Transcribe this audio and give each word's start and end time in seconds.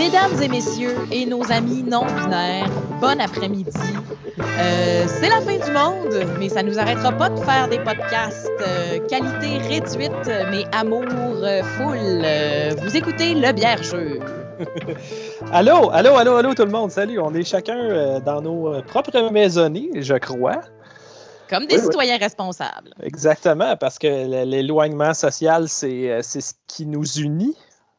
Mesdames 0.00 0.42
et 0.42 0.48
messieurs 0.48 0.96
et 1.12 1.26
nos 1.26 1.52
amis 1.52 1.82
non-binaires, 1.82 2.70
bon 3.02 3.20
après-midi. 3.20 3.70
Euh, 4.38 5.04
c'est 5.06 5.28
la 5.28 5.42
fin 5.42 5.58
du 5.58 5.70
monde, 5.72 6.26
mais 6.38 6.48
ça 6.48 6.62
ne 6.62 6.70
nous 6.70 6.78
arrêtera 6.78 7.12
pas 7.12 7.28
de 7.28 7.38
faire 7.38 7.68
des 7.68 7.78
podcasts. 7.80 8.50
Euh, 8.66 9.06
qualité 9.08 9.58
réduite, 9.58 10.30
mais 10.50 10.64
amour 10.72 11.04
euh, 11.04 11.62
full. 11.62 11.98
Euh, 12.24 12.70
vous 12.80 12.96
écoutez 12.96 13.34
Le 13.34 13.52
Bière 13.52 13.82
Jeu. 13.82 14.20
allô, 15.52 15.90
allô, 15.90 16.16
allô, 16.16 16.36
allô 16.36 16.54
tout 16.54 16.64
le 16.64 16.72
monde. 16.72 16.90
Salut, 16.90 17.20
on 17.20 17.34
est 17.34 17.44
chacun 17.44 18.20
dans 18.20 18.40
nos 18.40 18.80
propres 18.84 19.30
maisonnées, 19.30 19.90
je 19.96 20.14
crois. 20.14 20.62
Comme 21.50 21.66
des 21.66 21.74
Oui, 21.74 21.80
oui. 21.82 21.86
citoyens 21.92 22.16
responsables. 22.16 22.94
Exactement, 23.02 23.76
parce 23.76 23.98
que 23.98 24.46
l'éloignement 24.46 25.12
social, 25.12 25.68
c'est 25.68 26.22
ce 26.22 26.54
qui 26.66 26.86
nous 26.86 27.04
unit. 27.18 27.54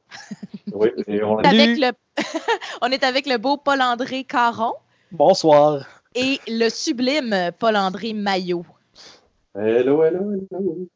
Oui, 0.73 0.89
et 1.07 1.23
on 1.23 1.37
Avec 1.39 1.59
Salut. 1.59 1.79
le... 1.79 1.91
On 2.81 2.87
est 2.87 3.03
avec 3.03 3.25
le 3.27 3.37
beau 3.37 3.57
Paul-André 3.57 4.23
Caron 4.23 4.73
Bonsoir. 5.11 5.85
et 6.15 6.39
le 6.47 6.69
sublime 6.69 7.51
Paul-André 7.59 8.13
Maillot. 8.13 8.65
Hello, 9.55 10.03
hello, 10.03 10.31
hello. 10.33 10.87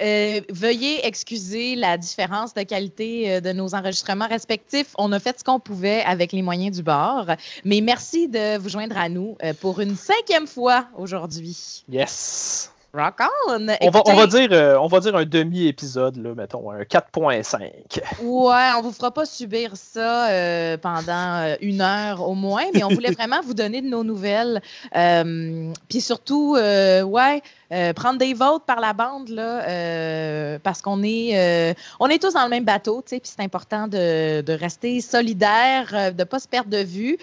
Euh, 0.00 0.40
veuillez 0.50 1.04
excuser 1.04 1.74
la 1.74 1.98
différence 1.98 2.54
de 2.54 2.62
qualité 2.62 3.32
euh, 3.32 3.40
de 3.40 3.52
nos 3.52 3.74
enregistrements 3.74 4.28
respectifs. 4.28 4.94
On 4.96 5.10
a 5.10 5.18
fait 5.18 5.36
ce 5.40 5.44
qu'on 5.44 5.58
pouvait 5.58 6.02
avec 6.02 6.30
les 6.32 6.42
moyens 6.42 6.76
du 6.76 6.84
bord. 6.84 7.26
Mais 7.64 7.80
merci 7.80 8.28
de 8.28 8.58
vous 8.58 8.68
joindre 8.68 8.96
à 8.96 9.08
nous 9.08 9.36
euh, 9.42 9.54
pour 9.60 9.80
une 9.80 9.96
cinquième 9.96 10.46
fois 10.46 10.86
aujourd'hui. 10.96 11.84
Yes. 11.90 12.72
Rock 12.94 13.20
on! 13.20 13.52
On 13.52 13.66
va, 13.66 13.74
Écoutez, 13.80 14.00
on, 14.06 14.16
va 14.16 14.26
dire, 14.26 14.48
euh, 14.52 14.78
on 14.78 14.86
va 14.86 15.00
dire 15.00 15.14
un 15.14 15.26
demi-épisode, 15.26 16.16
là, 16.16 16.34
mettons, 16.34 16.70
un 16.70 16.82
4.5. 16.82 18.00
Ouais, 18.22 18.70
on 18.78 18.82
vous 18.82 18.92
fera 18.92 19.10
pas 19.10 19.26
subir 19.26 19.72
ça 19.74 20.30
euh, 20.30 20.78
pendant 20.78 21.42
euh, 21.42 21.56
une 21.60 21.82
heure 21.82 22.26
au 22.26 22.34
moins, 22.34 22.64
mais 22.72 22.82
on 22.84 22.88
voulait 22.88 23.10
vraiment 23.18 23.42
vous 23.42 23.52
donner 23.52 23.82
de 23.82 23.88
nos 23.88 24.04
nouvelles. 24.04 24.62
Euh, 24.96 25.70
Puis 25.90 26.00
surtout, 26.00 26.54
ouais, 26.54 27.42
euh, 27.70 27.92
prendre 27.92 28.18
des 28.18 28.32
votes 28.32 28.64
par 28.64 28.80
la 28.80 28.94
bande, 28.94 29.28
là, 29.28 29.62
euh, 29.68 30.58
parce 30.62 30.80
qu'on 30.80 31.02
est, 31.02 31.38
euh, 31.38 31.74
on 32.00 32.08
est 32.08 32.18
tous 32.18 32.32
dans 32.32 32.44
le 32.44 32.48
même 32.48 32.64
bateau, 32.64 33.02
tu 33.02 33.10
sais, 33.10 33.20
puis 33.20 33.30
c'est 33.36 33.44
important 33.44 33.88
de, 33.88 34.40
de 34.40 34.52
rester 34.54 35.02
solidaire, 35.02 36.14
de 36.14 36.24
pas 36.24 36.38
se 36.38 36.48
perdre 36.48 36.70
de 36.70 36.82
vue, 36.82 37.18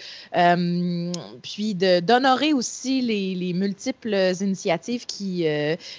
puis 1.42 1.74
d'honorer 1.74 2.52
aussi 2.52 3.00
les, 3.00 3.34
les 3.34 3.52
multiples 3.54 4.14
initiatives 4.40 5.04
qui, 5.06 5.46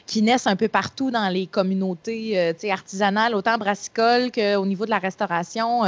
qui 0.06 0.22
naissent 0.22 0.48
un 0.48 0.56
peu 0.56 0.70
partout 0.70 1.12
dans 1.12 1.28
les 1.28 1.48
communautés 1.48 2.54
tu 2.54 2.62
sais, 2.62 2.72
artisanales, 2.72 3.36
autant 3.36 3.58
brassicoles 3.58 4.32
qu'au 4.32 4.66
niveau 4.66 4.86
de 4.86 4.92
la 4.92 5.00
restauration. 5.00 5.82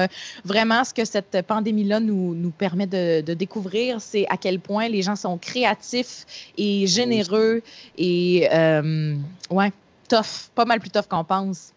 Vraiment, 0.43 0.83
ce 0.83 0.93
que 0.93 1.05
cette 1.05 1.41
pandémie-là 1.47 1.99
nous, 1.99 2.35
nous 2.35 2.51
permet 2.51 2.87
de, 2.87 3.21
de 3.21 3.33
découvrir, 3.33 4.01
c'est 4.01 4.25
à 4.29 4.37
quel 4.37 4.59
point 4.59 4.89
les 4.89 5.01
gens 5.01 5.15
sont 5.15 5.37
créatifs 5.37 6.25
et 6.57 6.87
généreux 6.87 7.61
et, 7.97 8.48
euh, 8.51 9.15
ouais, 9.51 9.71
tough, 10.07 10.49
pas 10.55 10.65
mal 10.65 10.79
plus 10.79 10.89
tough 10.89 11.07
qu'on 11.09 11.23
pense. 11.23 11.73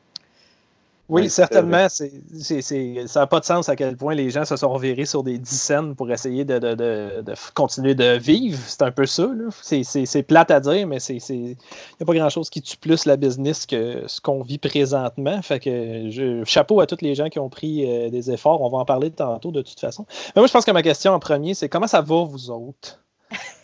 Oui, 1.08 1.28
certainement. 1.28 1.88
c'est- 1.90 3.06
ça 3.06 3.20
n'a 3.20 3.26
pas 3.26 3.40
de 3.40 3.44
sens 3.44 3.68
à 3.68 3.76
quel 3.76 3.98
point 3.98 4.14
les 4.14 4.30
gens 4.30 4.46
se 4.46 4.56
sont 4.56 4.70
revirés 4.70 5.04
sur 5.04 5.22
des 5.22 5.36
dizaines 5.36 5.94
pour 5.94 6.10
essayer 6.10 6.46
de, 6.46 6.58
de- 6.58 6.74
de- 6.74 7.20
de 7.22 7.32
f- 7.32 7.52
continuer 7.52 7.94
de 7.94 8.16
vivre. 8.16 8.58
C'est 8.66 8.80
un 8.82 8.92
peu 8.92 9.04
ça. 9.04 9.28
C'est- 9.60 10.22
plate 10.22 10.50
à 10.50 10.60
dire, 10.60 10.86
mais 10.86 10.96
il 11.02 11.18
n'y 11.44 11.56
a 12.00 12.04
pas 12.06 12.14
grand-chose 12.14 12.48
qui 12.48 12.62
tue 12.62 12.78
plus 12.78 13.04
la 13.04 13.16
business 13.18 13.66
que 13.66 14.04
ce 14.06 14.22
qu'on 14.22 14.42
vit 14.42 14.56
présentement. 14.58 15.42
Fait 15.42 15.60
que 15.60 16.08
je, 16.08 16.44
chapeau 16.44 16.80
à 16.80 16.86
tous 16.86 17.02
les 17.02 17.14
gens 17.14 17.28
qui 17.28 17.40
ont 17.40 17.50
pris 17.50 17.84
euh, 17.84 18.08
des 18.08 18.30
efforts. 18.30 18.62
On 18.62 18.70
va 18.70 18.78
en 18.78 18.84
parler 18.86 19.10
tantôt 19.10 19.50
de 19.50 19.60
toute 19.60 19.80
façon. 19.80 20.06
Mais 20.34 20.40
moi, 20.40 20.46
je 20.46 20.52
pense 20.52 20.64
que 20.64 20.70
ma 20.70 20.82
question 20.82 21.12
en 21.12 21.18
premier, 21.18 21.52
c'est 21.52 21.68
comment 21.68 21.88
ça 21.88 22.00
va, 22.00 22.24
vous 22.24 22.50
autres? 22.50 23.00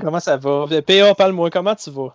comment 0.00 0.20
ça 0.20 0.36
va? 0.36 0.66
PA, 0.86 1.14
parle-moi, 1.14 1.50
comment 1.50 1.74
tu 1.74 1.90
vas? 1.90 2.14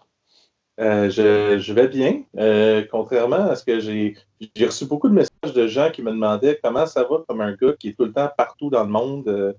Euh, 0.79 1.09
je, 1.09 1.57
je 1.59 1.73
vais 1.73 1.87
bien. 1.87 2.21
Euh, 2.37 2.83
contrairement 2.91 3.49
à 3.49 3.55
ce 3.55 3.63
que 3.65 3.79
j'ai 3.79 4.15
j'ai 4.55 4.65
reçu 4.67 4.85
beaucoup 4.85 5.09
de 5.09 5.13
messages 5.15 5.53
de 5.55 5.65
gens 5.67 5.89
qui 5.89 6.03
me 6.03 6.11
demandaient 6.11 6.59
comment 6.63 6.85
ça 6.85 7.01
va 7.03 7.17
comme 7.27 7.41
un 7.41 7.53
gars 7.53 7.73
qui 7.79 7.89
est 7.89 7.93
tout 7.93 8.05
le 8.05 8.13
temps 8.13 8.29
partout 8.37 8.69
dans 8.69 8.83
le 8.83 8.89
monde. 8.89 9.55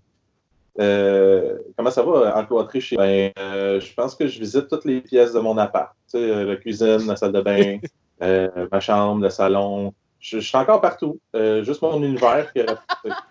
euh, 0.81 1.59
comment 1.77 1.91
ça 1.91 2.03
va 2.05 2.39
encloîtré 2.39 2.81
chez 2.81 2.97
ben, 2.97 3.33
Je 3.37 3.95
pense 3.95 4.15
que 4.15 4.29
je 4.29 4.39
visite 4.39 4.69
toutes 4.69 4.85
les 4.85 5.01
pièces 5.01 5.33
de 5.33 5.41
mon 5.41 5.59
appart. 5.59 5.93
Tu 6.13 6.19
sais, 6.21 6.45
la 6.45 6.57
cuisine, 6.57 7.07
la 7.07 7.17
salle 7.17 7.33
de 7.33 7.41
bain, 7.41 7.79
ma 8.73 8.81
chambre, 8.81 9.23
le 9.23 9.31
salon. 9.31 9.93
Je, 10.21 10.39
je 10.41 10.47
suis 10.47 10.57
encore 10.57 10.81
partout. 10.81 11.19
Juste 11.63 11.83
mon 11.83 12.01
univers. 12.03 12.53
qui- 12.53 12.63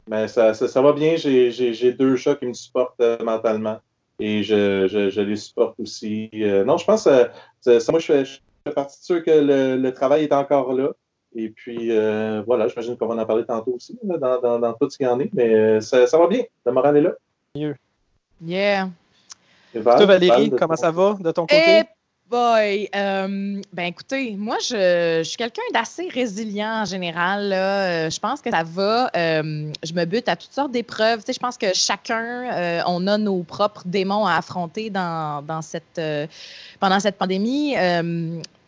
Mais 0.10 0.28
ça, 0.28 0.54
ça, 0.54 0.68
ça 0.68 0.82
va 0.82 0.92
bien. 0.92 1.16
J'ai- 1.16 1.94
deux 1.94 2.18
chats 2.18 2.36
qui 2.36 2.46
me 2.48 2.54
supportent 2.54 3.02
mentalement. 3.24 3.80
Et 4.20 4.42
je, 4.44 4.88
je, 4.88 5.10
je 5.10 5.22
les 5.22 5.36
supporte 5.36 5.80
aussi. 5.80 6.30
Euh, 6.34 6.64
non, 6.64 6.78
je 6.78 6.86
pense 6.86 7.04
que 7.04 7.30
c'est- 7.62 7.80
c'est- 7.80 7.92
moi, 7.92 8.00
je 8.00 8.06
fais, 8.06 8.26
je 8.26 8.40
fais 8.68 8.74
partie 8.74 9.00
de 9.00 9.06
ceux 9.06 9.22
que 9.22 9.30
le, 9.32 9.78
le 9.78 9.94
travail 9.94 10.24
est 10.24 10.34
encore 10.34 10.74
là. 10.74 10.90
Et 11.36 11.50
puis, 11.50 11.92
euh, 11.92 12.42
voilà, 12.48 12.68
j'imagine 12.68 12.98
qu'on 12.98 13.06
va 13.08 13.22
en 13.22 13.26
parler 13.26 13.46
tantôt 13.46 13.74
aussi, 13.74 13.98
là, 14.04 14.18
dans, 14.18 14.42
dans, 14.42 14.60
dans 14.60 14.74
tout 14.74 14.90
ce 14.90 14.98
qu'il 14.98 15.06
y 15.06 15.10
en 15.10 15.20
est. 15.20 15.30
Mais 15.34 15.54
euh, 15.54 15.82
ça, 15.82 16.08
ça 16.08 16.18
va 16.18 16.28
bien. 16.28 16.44
Le 16.66 16.72
moral 16.72 16.98
est 16.98 17.02
là. 17.02 17.12
Yeah. 18.44 18.90
Et 19.74 19.80
Val, 19.80 19.98
Toi, 19.98 20.06
Valérie, 20.06 20.50
Val, 20.50 20.60
comment 20.60 20.76
ton- 20.76 20.82
ça 20.82 20.92
va 20.92 21.14
de 21.20 21.32
ton 21.32 21.42
côté? 21.44 21.56
Eh 21.80 21.84
boy! 22.30 22.90
Euh, 22.96 23.62
ben 23.74 23.84
écoutez, 23.86 24.36
moi, 24.38 24.58
je, 24.62 25.20
je 25.20 25.24
suis 25.24 25.38
quelqu'un 25.38 25.62
d'assez 25.74 26.10
résilient 26.10 26.82
en 26.82 26.86
général. 26.86 27.50
Là. 27.50 28.06
Euh, 28.06 28.10
Je 28.10 28.20
pense 28.20 28.42
que 28.42 28.50
ça 28.52 28.64
va. 28.64 29.10
Euh, 29.16 29.72
je 29.84 29.94
me 29.94 30.06
bute 30.06 30.28
à 30.30 30.36
toutes 30.36 30.52
sortes 30.52 30.72
d'épreuves. 30.72 31.20
Tu 31.20 31.28
sais, 31.28 31.34
je 31.34 31.40
pense 31.40 31.58
que 31.58 31.74
chacun, 31.74 32.52
euh, 32.52 32.82
on 32.88 33.08
a 33.08 33.18
nos 33.18 33.44
propres 33.44 33.84
démons 33.86 34.26
à 34.26 34.36
affronter 34.36 34.90
dans, 34.90 35.44
dans 35.46 35.62
cette, 35.62 36.02
pendant 36.80 37.00
cette 37.00 37.18
pandémie. 37.18 37.76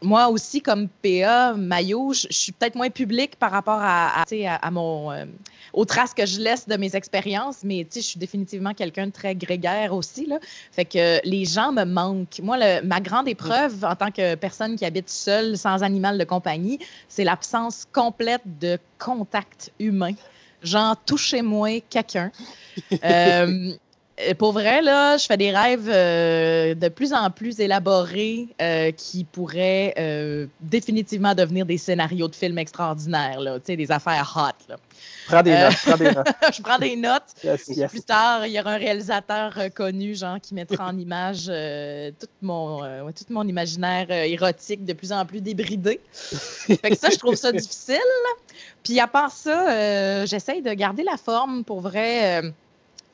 Moi 0.02 0.30
aussi, 0.30 0.62
comme 0.62 0.88
PA, 0.88 1.54
maillot, 1.56 2.14
je, 2.14 2.28
je 2.30 2.36
suis 2.38 2.52
peut-être 2.54 2.76
moins 2.76 2.90
public 2.90 3.36
par 3.36 3.52
rapport 3.52 3.80
à, 3.82 4.22
à, 4.22 4.24
à- 4.24 4.56
à 4.56 4.72
mon, 4.72 5.12
euh, 5.12 5.26
aux 5.74 5.84
traces 5.86 6.14
que 6.14 6.26
je 6.26 6.40
laisse 6.40 6.68
de 6.68 6.78
mes 6.78 6.96
expériences, 6.96 7.58
mais 7.64 7.86
je 7.94 8.00
suis 8.00 8.18
définitivement 8.20 8.74
quelqu'un 8.74 9.08
de 9.08 9.12
très 9.12 9.36
grégaire 9.36 9.94
aussi. 9.94 10.26
Là. 10.26 10.40
Fait 10.72 10.86
que 10.86 11.20
les 11.28 11.44
gens 11.46 11.72
me 11.74 11.84
manquent. 11.84 12.40
Moi, 12.42 12.58
le- 12.58 12.82
ma 12.88 13.02
grande 13.02 13.28
épreuve 13.28 13.84
en 13.84 13.96
tant 13.96 14.10
que 14.12 14.36
personne 14.36 14.78
qui 14.78 14.86
habite 14.86 15.10
seule, 15.10 15.58
sans 15.58 15.84
animal 15.84 16.18
de 16.18 16.24
compagnie, 16.24 16.80
c'est 17.10 17.26
l'absence 17.26 17.86
complète 17.92 18.44
de 18.60 18.78
contact 19.00 19.72
humain. 19.80 20.14
Genre, 20.64 20.96
touchez-moi 21.06 21.82
quelqu'un. 21.90 22.32
Euh, 23.04 23.74
pour 24.38 24.52
vrai, 24.52 24.82
là, 24.82 25.18
je 25.18 25.26
fais 25.26 25.38
des 25.38 25.52
rêves 25.52 25.88
euh, 25.90 26.76
de 26.76 26.90
plus 26.90 27.14
en 27.14 27.30
plus 27.30 27.60
élaborés 27.60 28.48
euh, 28.62 28.92
qui 28.92 29.24
pourraient 29.24 29.94
euh, 29.98 30.48
définitivement 30.62 31.34
devenir 31.36 31.66
des 31.66 31.78
scénarios 31.78 32.28
de 32.28 32.36
films 32.36 32.58
extraordinaires, 32.58 33.40
là, 33.40 33.60
des 33.60 33.92
affaires 33.92 34.34
hot. 34.36 34.66
Là. 34.70 34.76
Prends 35.28 35.44
des 35.44 35.52
Euh, 35.52 35.70
notes, 35.70 35.78
prends 35.86 35.98
des 35.98 36.12
notes. 36.12 36.28
je 36.54 36.62
prends 36.62 36.78
des 36.80 36.96
notes. 36.96 37.24
Yes, 37.44 37.68
yes. 37.70 37.92
Plus 37.92 38.02
tard, 38.02 38.46
il 38.48 38.54
y 38.54 38.60
aura 38.60 38.72
un 38.72 38.78
réalisateur 38.78 39.54
euh, 39.58 39.70
connu, 39.70 40.16
genre, 40.16 40.40
qui 40.42 40.54
mettra 40.54 40.88
en 40.88 40.98
image 40.98 41.46
euh, 41.48 42.12
tout, 42.20 42.28
mon, 42.42 42.84
euh, 42.84 43.04
ouais, 43.04 43.14
tout 43.14 43.26
mon 43.30 43.48
imaginaire 43.48 44.08
euh, 44.10 44.24
érotique 44.24 44.84
de 44.86 44.94
plus 44.94 45.12
en 45.14 45.26
plus 45.26 45.40
débridé. 45.42 46.02
fait 46.12 46.78
que 46.78 46.98
ça, 46.98 47.10
je 47.10 47.18
trouve 47.18 47.36
ça 47.36 47.52
difficile. 47.52 47.96
Puis 48.84 49.00
à 49.00 49.08
part 49.08 49.32
ça, 49.32 49.72
euh, 49.72 50.26
j'essaye 50.26 50.62
de 50.62 50.74
garder 50.74 51.04
la 51.04 51.18
forme 51.18 51.64
pour 51.64 51.82
vrai. 51.82 52.42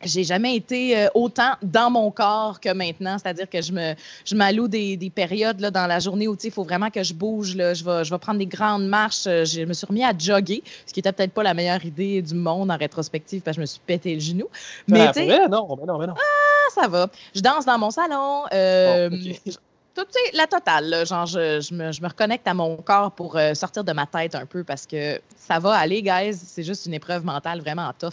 J'ai 0.05 0.23
jamais 0.23 0.55
été 0.55 0.97
euh, 0.97 1.07
autant 1.13 1.51
dans 1.61 1.89
mon 1.89 2.11
corps 2.11 2.59
que 2.59 2.71
maintenant. 2.73 3.17
C'est-à-dire 3.17 3.49
que 3.49 3.61
je 3.61 3.71
me 3.73 3.93
je 4.25 4.35
m'alloue 4.35 4.67
des, 4.67 4.95
des 4.97 5.09
périodes 5.09 5.59
là, 5.59 5.71
dans 5.71 5.87
la 5.87 5.99
journée 5.99 6.27
où 6.27 6.37
il 6.41 6.51
faut 6.51 6.63
vraiment 6.63 6.89
que 6.89 7.03
je 7.03 7.13
bouge. 7.13 7.55
Là. 7.55 7.73
Je, 7.73 7.83
vais, 7.83 8.03
je 8.03 8.11
vais 8.11 8.17
prendre 8.19 8.39
des 8.39 8.45
grandes 8.45 8.87
marches. 8.87 9.25
Euh, 9.27 9.45
Je 9.45 9.61
me 9.61 9.73
suis 9.73 9.85
remis 9.87 10.03
à 10.03 10.13
jogger, 10.17 10.63
ce 10.85 10.93
qui 10.93 10.99
était 10.99 11.11
peut-être 11.11 11.33
pas 11.33 11.43
la 11.43 11.53
meilleure 11.53 11.83
idée 11.83 12.21
du 12.21 12.35
monde 12.35 12.71
en 12.71 12.77
rétrospective 12.77 13.41
parce 13.41 13.55
que 13.55 13.59
je 13.59 13.61
me 13.61 13.65
suis 13.65 13.81
pété 13.85 14.13
le 14.13 14.19
genou. 14.21 14.47
Mais 14.87 15.07
Ah, 15.07 15.11
vrai? 15.11 15.47
non, 15.49 15.67
mais 15.79 15.85
non, 15.85 15.97
mais 15.99 16.07
non. 16.07 16.13
ah, 16.17 16.71
ça 16.73 16.87
va. 16.87 17.07
Je 17.35 17.41
danse 17.41 17.65
dans 17.65 17.77
mon 17.77 17.91
salon. 17.91 18.43
euh, 18.53 19.09
tout, 19.95 20.03
la 20.33 20.45
totale. 20.47 20.89
là. 20.89 21.05
genre, 21.05 21.25
je, 21.25 21.61
je 21.61 21.73
me, 21.73 21.91
je 21.91 22.01
me 22.01 22.07
reconnecte 22.07 22.47
à 22.47 22.53
mon 22.53 22.75
corps 22.77 23.11
pour 23.11 23.37
euh, 23.37 23.53
sortir 23.53 23.83
de 23.83 23.91
ma 23.93 24.05
tête 24.05 24.35
un 24.35 24.45
peu 24.45 24.63
parce 24.63 24.85
que 24.85 25.19
ça 25.37 25.59
va 25.59 25.73
aller, 25.73 26.01
guys. 26.01 26.33
C'est 26.35 26.63
juste 26.63 26.85
une 26.85 26.93
épreuve 26.93 27.23
mentale 27.25 27.61
vraiment 27.61 27.91
tough. 27.97 28.11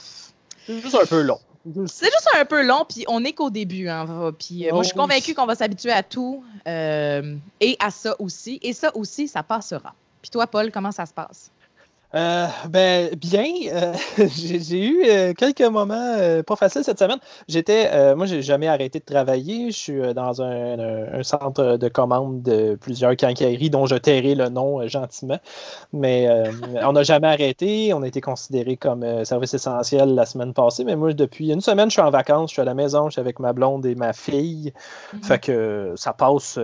C'est 0.66 0.80
juste 0.80 0.94
un 1.02 1.06
peu 1.06 1.22
long. 1.22 1.40
C'est 1.86 2.06
juste 2.06 2.28
un 2.36 2.44
peu 2.44 2.64
long, 2.66 2.84
puis 2.88 3.04
on 3.08 3.20
n'est 3.20 3.32
qu'au 3.32 3.50
début. 3.50 3.88
Hein, 3.88 4.32
puis 4.38 4.68
euh, 4.68 4.72
moi, 4.72 4.82
je 4.82 4.88
suis 4.88 4.96
Oh, 4.96 5.00
convaincue 5.02 5.34
qu'on 5.34 5.46
va 5.46 5.54
s'habituer 5.54 5.92
à 5.92 6.02
tout 6.02 6.44
euh, 6.66 7.36
et 7.60 7.76
à 7.78 7.90
ça 7.90 8.16
aussi. 8.18 8.58
Et 8.62 8.72
ça 8.72 8.94
aussi, 8.96 9.28
ça 9.28 9.42
passera. 9.42 9.94
Puis 10.22 10.30
toi, 10.30 10.46
Paul, 10.46 10.70
comment 10.72 10.92
ça 10.92 11.06
se 11.06 11.12
passe? 11.14 11.50
Euh, 12.14 12.46
ben, 12.68 13.14
bien. 13.14 13.44
Euh, 13.72 13.94
j'ai 14.28 14.86
eu 14.86 15.02
euh, 15.06 15.32
quelques 15.32 15.62
moments 15.62 16.16
pas 16.46 16.56
faciles 16.56 16.84
cette 16.84 16.98
semaine. 16.98 17.18
J'étais, 17.48 18.14
moi, 18.14 18.26
j'ai 18.26 18.42
jamais 18.42 18.68
arrêté 18.68 18.98
de 18.98 19.04
travailler. 19.04 19.70
Je 19.70 19.78
suis 19.78 20.14
dans 20.14 20.42
un, 20.42 21.22
centre 21.22 21.76
de 21.76 21.88
commande 21.88 22.42
de 22.42 22.74
plusieurs 22.74 23.16
quincailleries 23.16 23.70
dont 23.70 23.86
je 23.86 23.96
tairai 23.96 24.34
le 24.34 24.48
nom 24.48 24.86
gentiment. 24.88 25.38
Mais 25.92 26.28
on 26.84 26.92
n'a 26.92 27.02
jamais 27.02 27.28
arrêté. 27.28 27.92
On 27.94 28.02
a 28.02 28.08
été 28.08 28.20
considéré 28.20 28.76
comme 28.76 29.24
service 29.24 29.54
essentiel 29.54 30.14
la 30.14 30.26
semaine 30.26 30.52
passée. 30.52 30.84
Mais 30.84 30.96
moi, 30.96 31.12
depuis 31.12 31.50
une 31.50 31.60
semaine, 31.60 31.88
je 31.88 31.92
suis 31.92 32.02
en 32.02 32.10
vacances. 32.10 32.50
Je 32.50 32.54
suis 32.54 32.62
à 32.62 32.66
la 32.66 32.74
maison. 32.74 33.06
Je 33.06 33.12
suis 33.12 33.20
avec 33.20 33.38
ma 33.38 33.52
blonde 33.52 33.86
et 33.86 33.94
ma 33.94 34.12
fille. 34.12 34.72
Mm-hmm. 35.14 35.24
Fait 35.24 35.38
que 35.38 35.92
ça 35.96 36.12
passe 36.12 36.58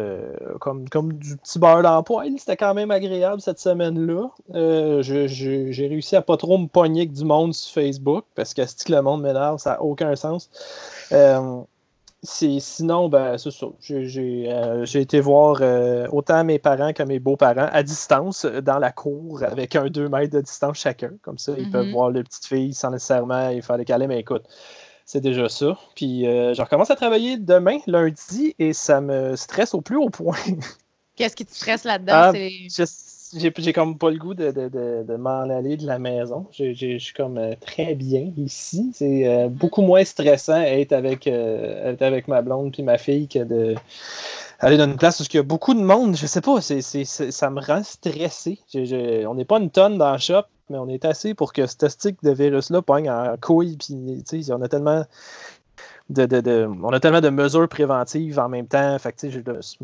comme, 0.61 0.89
comme 0.89 1.15
du 1.15 1.37
petit 1.37 1.59
beurre 1.59 1.83
dans 1.83 2.05
C'était 2.37 2.56
quand 2.56 2.75
même 2.75 2.91
agréable 2.91 3.41
cette 3.41 3.61
semaine-là. 3.61 4.29
je 4.53 5.27
j'ai 5.38 5.87
réussi 5.87 6.17
à 6.17 6.23
pas 6.23 6.37
trop 6.37 6.58
me 6.58 6.67
pogner 6.67 7.02
avec 7.02 7.12
du 7.12 7.25
monde 7.25 7.55
sur 7.55 7.73
Facebook 7.73 8.25
parce 8.35 8.55
que 8.55 8.62
si 8.67 8.90
le 8.90 9.02
monde 9.02 9.23
m'énerve, 9.23 9.58
ça 9.58 9.70
n'a 9.70 9.82
aucun 9.82 10.14
sens. 10.17 10.50
Euh, 11.12 11.61
sinon, 12.23 13.08
ben, 13.08 13.38
c'est 13.38 13.50
ça. 13.50 13.67
Euh, 13.90 14.85
j'ai 14.85 15.00
été 15.00 15.20
voir 15.20 15.58
euh, 15.61 16.06
autant 16.11 16.44
mes 16.44 16.58
parents 16.58 16.93
que 16.93 17.02
mes 17.02 17.19
beaux-parents 17.19 17.69
à 17.73 17.82
distance 17.82 18.44
dans 18.44 18.79
la 18.79 18.93
cour 18.93 19.43
avec 19.43 19.76
un 19.76 19.88
2 19.88 20.08
mètres 20.08 20.35
de 20.35 20.40
distance 20.40 20.79
chacun. 20.79 21.12
Comme 21.23 21.38
ça, 21.38 21.52
ils 21.56 21.70
peuvent 21.70 21.87
mm-hmm. 21.87 21.93
voir 21.93 22.11
les 22.11 22.23
petites 22.23 22.46
filles 22.46 22.75
sans 22.75 22.90
nécessairement 22.90 23.50
y 23.50 23.62
faire 23.62 23.79
des 23.79 23.85
câlins. 23.85 24.08
Mais 24.08 24.20
écoute, 24.20 24.44
c'est 25.05 25.20
déjà 25.20 25.49
ça. 25.49 25.79
Puis 25.94 26.25
je 26.25 26.61
recommence 26.61 26.90
à 26.90 26.96
travailler 26.96 27.37
demain, 27.38 27.79
lundi, 27.87 28.55
et 28.58 28.73
ça 28.73 29.00
me 29.00 29.37
stresse 29.37 29.75
au 29.75 29.81
plus 29.81 29.96
haut 29.96 30.11
point. 30.11 30.37
Qu'est-ce 31.19 31.35
qui 31.35 31.44
te 31.44 31.52
stresse 31.52 31.82
là-dedans? 31.82 32.12
Ah, 32.14 32.32
j'ai 33.35 33.73
comme 33.73 33.99
pas 33.99 34.11
le 34.11 34.19
goût 34.19 34.35
de, 34.35 35.17
m'en 35.17 35.41
aller 35.41 35.77
de 35.77 35.87
la 35.87 35.99
maison. 35.99 36.47
Je 36.53 36.99
suis 36.99 37.15
comme 37.15 37.39
euh, 37.39 37.55
très 37.61 37.95
bien 37.95 38.33
ici. 38.37 38.91
C'est 38.95 39.27
euh, 39.27 39.49
beaucoup 39.49 39.83
moins 39.83 40.05
stressant 40.05 40.61
être 40.61 40.93
avec, 40.93 41.27
euh, 41.27 41.95
avec 42.01 42.29
ma 42.29 42.43
blonde 42.43 42.73
puis 42.73 42.83
ma 42.83 42.99
fille 42.99 43.29
que 43.29 43.41
de 43.41 43.75
aller 44.61 44.77
dans 44.77 44.87
une 44.87 44.97
place 44.97 45.21
où 45.21 45.25
il 45.25 45.37
y 45.37 45.39
a 45.39 45.43
beaucoup 45.43 45.75
de 45.75 45.81
monde. 45.81 46.17
Je 46.17 46.27
sais 46.27 46.41
pas, 46.41 46.61
ça 46.61 47.51
me 47.51 47.61
rend 47.61 47.83
stressé. 47.83 48.59
on 48.75 49.35
n'est 49.35 49.45
pas 49.45 49.59
une 49.59 49.71
tonne 49.71 49.99
dans 49.99 50.13
le 50.13 50.19
shop, 50.19 50.43
mais 50.71 50.79
on 50.79 50.89
est 50.89 51.05
assez 51.05 51.35
pour 51.35 51.53
que 51.53 51.67
ce 51.67 51.89
stick 51.89 52.23
de 52.23 52.31
virus-là 52.31 52.83
pogne 52.83 53.11
en 53.11 53.37
couille. 53.41 53.77
Puis, 53.77 54.25
on 54.51 54.63
a 54.63 54.69
tellement 54.69 55.05
on 56.17 56.93
a 56.93 57.01
tellement 57.01 57.21
de 57.21 57.29
mesures 57.29 57.69
préventives 57.69 58.39
en 58.39 58.49
même 58.49 58.67
temps. 58.67 58.99
Fait 58.99 59.13
que, 59.13 59.21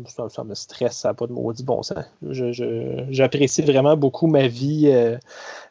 ça, 0.07 0.29
ça, 0.29 0.43
me 0.43 0.55
stresse, 0.55 0.97
ça 0.97 1.09
n'a 1.09 1.13
pas 1.13 1.27
de 1.27 1.33
maudit 1.33 1.63
bon 1.63 1.83
sens. 1.83 2.03
J'apprécie 3.09 3.61
vraiment 3.61 3.95
beaucoup 3.95 4.27
ma 4.27 4.47
vie 4.47 4.89
euh, 4.91 5.17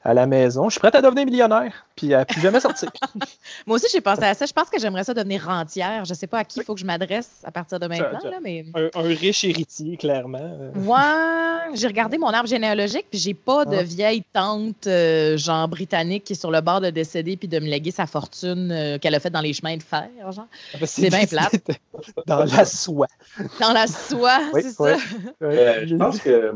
à 0.05 0.15
la 0.15 0.27
maison. 0.27 0.69
Je 0.69 0.75
suis 0.75 0.81
prête 0.81 0.95
à 0.95 1.03
devenir 1.03 1.25
millionnaire, 1.25 1.87
puis 1.97 2.15
à 2.15 2.25
plus 2.25 2.41
jamais 2.41 2.61
sortir. 2.61 2.91
Moi 3.67 3.77
aussi, 3.77 3.87
j'ai 3.91 4.01
pensé 4.01 4.23
à 4.23 4.35
ça. 4.35 4.47
Je 4.47 4.53
pense 4.53 4.71
que 4.71 4.79
j'aimerais 4.79 5.03
ça 5.03 5.13
devenir 5.13 5.45
rentière. 5.45 6.05
Je 6.05 6.13
ne 6.13 6.17
sais 6.17 6.27
pas 6.27 6.39
à 6.39 6.45
qui 6.45 6.61
il 6.61 6.65
faut 6.65 6.75
que 6.75 6.81
je 6.81 6.87
m'adresse 6.87 7.43
à 7.43 7.51
partir 7.51 7.81
de 7.81 7.87
maintenant. 7.89 8.21
mais... 8.43 8.65
un, 8.75 9.03
riche 9.03 9.45
héritier, 9.45 9.97
clairement. 9.97 10.71
Ouais, 10.75 11.75
j'ai 11.75 11.89
regardé 11.89 12.17
mon 12.19 12.29
arbre 12.29 12.49
généalogique, 12.49 13.07
puis 13.11 13.19
j'ai 13.19 13.35
pas 13.35 13.65
de 13.65 13.77
vieille 13.77 14.23
tante, 14.33 14.87
euh, 14.87 15.37
genre 15.37 15.67
britannique, 15.67 16.25
qui 16.25 16.35
est 16.35 16.37
sur 16.37 16.51
le 16.51 16.61
bord 16.61 16.81
de 16.81 16.91
décéder, 16.91 17.37
puis 17.37 17.49
de 17.49 17.59
me 17.59 17.67
léguer 17.67 17.91
sa 17.91 18.07
fortune 18.07 18.71
euh, 18.71 18.99
qu'elle 18.99 19.15
a 19.15 19.21
faite 19.21 19.33
dans 19.33 19.41
les 19.41 19.53
chemins 19.53 19.77
de 19.77 19.83
fer. 19.83 20.09
Genre. 20.31 20.44
Ah, 20.75 20.79
ben, 20.81 20.87
c'est 20.87 21.09
bien 21.09 21.27
plat. 21.27 21.51
Dans 22.27 22.45
la 22.45 22.65
soie. 22.65 23.07
Dans 23.61 23.73
la 23.73 23.87
soie, 23.87 24.41
c'est 24.55 24.71
ça. 24.71 24.97
Euh, 25.43 25.87
je 25.87 25.97
pense 25.97 26.21
que, 26.21 26.55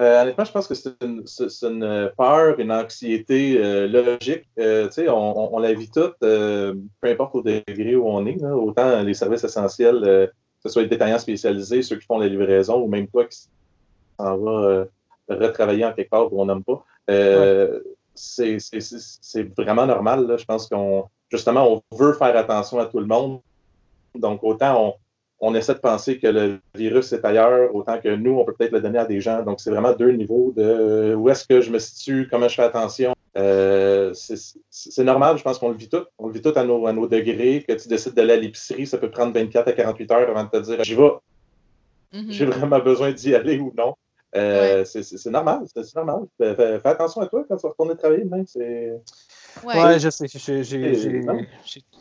euh, 0.00 0.22
honnêtement, 0.22 0.44
je 0.44 0.52
pense 0.52 0.66
que 0.66 0.74
c'est 0.74 0.92
une, 1.02 2.10
peur, 2.16 2.58
une 2.58 2.72
anxiété 2.72 3.58
euh, 3.58 3.88
logique. 3.88 4.48
on, 4.58 5.50
on, 5.52 5.58
la 5.58 5.72
vit 5.72 5.90
toute, 5.90 6.16
peu 6.20 6.74
importe 7.04 7.34
au 7.34 7.42
degré 7.42 7.96
où 7.96 8.08
on 8.08 8.26
est. 8.26 8.42
autant 8.44 9.02
les 9.02 9.14
services 9.14 9.44
essentiels, 9.44 10.00
que 10.02 10.32
ce 10.64 10.68
soit 10.68 10.82
les 10.82 10.88
détaillants 10.88 11.18
spécialisés, 11.18 11.82
ceux 11.82 11.96
qui 11.96 12.06
font 12.06 12.18
la 12.18 12.28
livraison, 12.28 12.82
ou 12.82 12.88
même 12.88 13.08
toi 13.08 13.24
qui 13.24 13.38
s'en 14.18 14.36
va 14.36 14.86
retravailler 15.28 15.84
en 15.84 15.92
quelque 15.92 16.10
part 16.10 16.32
où 16.32 16.40
on 16.40 16.46
n'aime 16.46 16.64
pas. 16.64 16.84
C'est 18.14 18.58
vraiment 19.56 19.86
normal. 19.86 20.36
Je 20.38 20.44
pense 20.44 20.68
qu'on 20.68 21.08
justement, 21.30 21.82
on 21.90 21.96
veut 21.96 22.12
faire 22.12 22.36
attention 22.36 22.78
à 22.78 22.86
tout 22.86 23.00
le 23.00 23.06
monde. 23.06 23.40
Donc, 24.14 24.42
autant 24.42 24.96
on, 25.40 25.54
essaie 25.54 25.74
de 25.74 25.78
penser 25.78 26.18
que 26.18 26.26
le 26.26 26.58
virus 26.74 27.12
est 27.12 27.24
ailleurs, 27.24 27.74
autant 27.74 27.98
que 28.00 28.08
nous, 28.08 28.32
on 28.32 28.44
peut 28.44 28.54
peut-être 28.54 28.72
le 28.72 28.80
donner 28.80 28.98
à 28.98 29.04
des 29.04 29.20
gens. 29.20 29.42
Donc, 29.42 29.60
c'est 29.60 29.70
vraiment 29.70 29.92
deux 29.92 30.10
niveaux 30.12 30.52
de 30.56 31.14
où 31.14 31.28
est-ce 31.28 31.46
que 31.46 31.60
je 31.60 31.70
me 31.70 31.78
situe, 31.78 32.28
comment 32.30 32.48
je 32.48 32.54
fais 32.54 32.62
attention. 32.62 33.14
Euh, 33.36 34.12
c'est 34.14 35.04
normal, 35.04 35.38
je 35.38 35.42
pense 35.42 35.58
qu'on 35.58 35.68
le 35.68 35.76
vit 35.76 35.88
tout. 35.88 36.04
On 36.18 36.26
le 36.26 36.32
vit 36.32 36.42
tout 36.42 36.52
à 36.56 36.64
nos, 36.64 36.86
à 36.86 36.92
nos 36.92 37.06
degrés. 37.06 37.64
Que 37.66 37.74
tu 37.74 37.88
décides 37.88 38.14
d'aller 38.14 38.32
à 38.32 38.36
l'épicerie, 38.36 38.86
ça 38.86 38.98
peut 38.98 39.10
prendre 39.10 39.32
24 39.32 39.68
à 39.68 39.72
48 39.72 40.10
heures 40.10 40.30
avant 40.30 40.44
de 40.44 40.48
te 40.48 40.58
dire 40.58 40.82
j'y 40.82 40.94
vais. 40.94 41.10
Mm-hmm. 42.12 42.30
J'ai 42.30 42.46
vraiment 42.46 42.80
besoin 42.80 43.12
d'y 43.12 43.34
aller 43.34 43.58
ou 43.60 43.72
non. 43.76 43.94
Euh, 44.36 44.84
c'est 44.84 45.26
normal, 45.26 45.62
c'est 45.72 45.94
normal. 45.94 46.24
Fais, 46.38 46.80
attention 46.84 47.22
à 47.22 47.26
toi 47.26 47.44
quand 47.48 47.56
tu 47.56 47.62
vas 47.62 47.70
retourner 47.70 47.96
travailler 47.96 48.24
demain. 48.24 48.44
Ouais, 49.64 49.98
je 49.98 50.10
sais. 50.10 50.26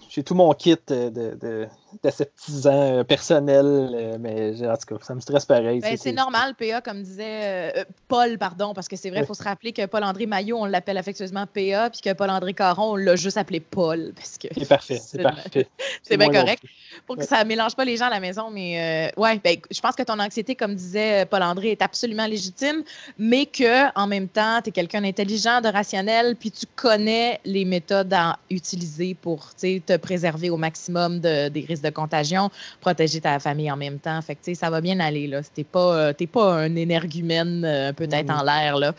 J'ai 0.10 0.24
tout 0.24 0.36
mon 0.36 0.54
kit 0.54 0.78
de, 0.88 1.10
de, 1.10 1.68
d'aseptisant 2.04 2.72
euh, 2.72 3.04
personnel, 3.04 3.66
euh, 3.66 4.18
mais 4.20 4.68
en 4.68 4.76
tout 4.78 4.96
cas, 4.96 5.04
ça 5.06 5.16
me 5.16 5.20
stresse 5.20 5.46
pareil. 5.46 5.80
Ben, 5.80 5.98
c'est 5.98 6.12
normal, 6.12 6.56
PA, 6.56 6.82
comme 6.82 7.04
disait 7.04 7.74
euh, 7.76 7.84
Paul, 8.08 8.38
pardon, 8.38 8.74
parce 8.74 8.88
que 8.88 8.96
c'est 8.96 9.10
vrai, 9.10 9.22
il 9.22 9.26
faut 9.26 9.34
se 9.34 9.44
rappeler 9.44 9.74
que 9.74 9.86
Paul-André 9.86 10.26
Maillot, 10.26 10.58
on 10.58 10.66
l'appelle 10.66 10.98
affectueusement 10.98 11.46
PA, 11.46 11.90
puis 11.90 12.02
que 12.02 12.14
Paul-André 12.14 12.54
Caron, 12.54 12.94
on 12.94 12.96
l'a 12.96 13.16
juste 13.16 13.38
appelé 13.38 13.60
Paul. 13.60 14.14
C'est 14.22 14.68
parfait, 14.68 15.00
c'est 15.02 15.22
parfait. 15.22 15.68
c'est 16.04 16.18
bien 16.18 16.30
correct. 16.30 16.64
Pour 17.06 17.18
que 17.18 17.26
ça 17.26 17.44
ne 17.44 17.48
mélange 17.48 17.76
pas 17.76 17.86
les 17.86 17.98
gens 17.98 18.06
à 18.06 18.10
la 18.10 18.20
maison, 18.20 18.50
mais 18.52 19.12
ouais, 19.18 19.40
ben, 19.44 19.58
je 19.70 19.80
pense 19.80 19.96
que 19.96 20.04
ton 20.04 20.20
anxiété, 20.20 20.56
comme 20.56 20.76
disait 20.76 21.26
Paul-André, 21.26 21.72
est 21.72 21.82
absolument 21.82 22.26
légitime, 22.28 22.84
mais 23.18 23.46
que 23.46 23.88
en 23.98 24.08
même 24.08 24.28
temps, 24.28 24.62
tu 24.62 24.70
es 24.70 24.72
quelqu'un 24.72 25.02
d'intelligent, 25.02 25.62
de 25.62 25.70
rationnel, 25.70 26.36
puis 26.36 26.52
tu 26.52 26.66
connais 26.76 27.40
les 27.48 27.66
méthodes 27.66 28.14
à 28.14 28.38
utiliser 28.52 29.16
pour 29.16 29.56
te 29.56 29.98
préserver 29.98 30.50
au 30.50 30.58
maximum 30.58 31.20
de, 31.20 31.50
des 31.50 31.62
risques 31.62 31.84
de 31.84 31.90
contagion, 31.90 32.52
protéger 32.82 33.22
ta 33.22 33.40
famille 33.40 33.72
en 33.72 33.78
même 33.78 34.00
temps. 34.00 34.22
Fait 34.22 34.36
que, 34.36 34.54
ça 34.54 34.70
va 34.70 34.82
bien 34.82 35.00
aller. 35.00 35.28
Là. 35.28 35.42
T'es 35.42 35.64
pas, 35.64 36.12
euh, 36.12 36.14
pas 36.32 36.54
un 36.54 36.76
énergumène 36.76 37.64
euh, 37.66 37.94
peut-être 37.94 38.30
en 38.30 38.44
l'air. 38.44 38.78
Là. 38.78 38.94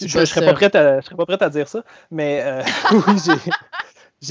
Je 0.00 0.18
ne 0.18 0.24
serais, 0.24 0.44
pas 0.44 0.52
prête 0.54 0.74
à, 0.76 1.02
serais 1.02 1.16
pas 1.16 1.26
prête 1.26 1.42
à 1.42 1.50
dire 1.50 1.68
ça, 1.68 1.82
mais 2.10 2.42
euh, 2.44 2.62
oui, 2.92 3.14
j'ai 3.24 3.50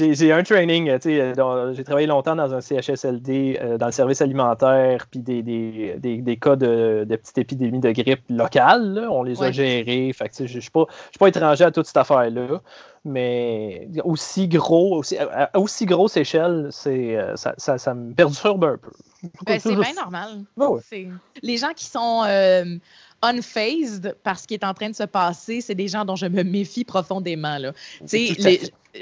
un 0.00 0.42
training, 0.42 0.98
j'ai 1.04 1.84
travaillé 1.84 2.06
longtemps 2.06 2.36
dans 2.36 2.52
un 2.52 2.60
CHSLD, 2.60 3.76
dans 3.78 3.86
le 3.86 3.92
service 3.92 4.20
alimentaire, 4.20 5.06
puis 5.10 5.20
des, 5.20 5.42
des, 5.42 5.96
des, 5.98 6.18
des, 6.18 6.36
cas 6.36 6.56
de, 6.56 7.06
de 7.08 7.16
petites 7.16 7.38
épidémies 7.38 7.80
de 7.80 7.92
grippe 7.92 8.22
locale, 8.28 9.06
on 9.10 9.22
les 9.22 9.42
a 9.42 9.52
gérés. 9.52 10.12
Fait 10.12 10.30
je 10.36 10.56
ne 10.56 10.60
suis 10.60 10.70
pas, 10.70 10.86
pas 11.18 11.28
étranger 11.28 11.64
à 11.64 11.70
toute 11.70 11.86
cette 11.86 11.96
affaire-là 11.96 12.60
mais 13.06 13.88
aussi 14.04 14.48
gros, 14.48 14.98
aussi, 14.98 15.16
à, 15.16 15.50
aussi 15.54 15.86
grosse 15.86 16.16
échelle, 16.16 16.68
c'est, 16.72 17.16
euh, 17.16 17.36
ça, 17.36 17.54
ça, 17.56 17.78
ça, 17.78 17.94
me 17.94 18.12
perturbe 18.12 18.64
un 18.64 18.76
peu. 18.76 18.90
Ben, 19.46 19.58
c'est 19.60 19.74
bien 19.74 19.94
normal. 19.94 20.44
Les 21.42 21.56
gens 21.56 21.72
qui 21.74 21.86
sont 21.86 22.24
euh, 22.26 22.64
unfazed 23.22 24.14
par 24.22 24.38
ce 24.38 24.46
qui 24.46 24.54
est 24.54 24.64
en 24.64 24.74
train 24.74 24.90
de 24.90 24.94
se 24.94 25.04
passer, 25.04 25.60
c'est 25.60 25.74
des 25.74 25.88
gens 25.88 26.04
dont 26.04 26.16
je 26.16 26.26
me 26.26 26.42
méfie 26.42 26.84
profondément. 26.84 27.58
Là. 27.58 27.72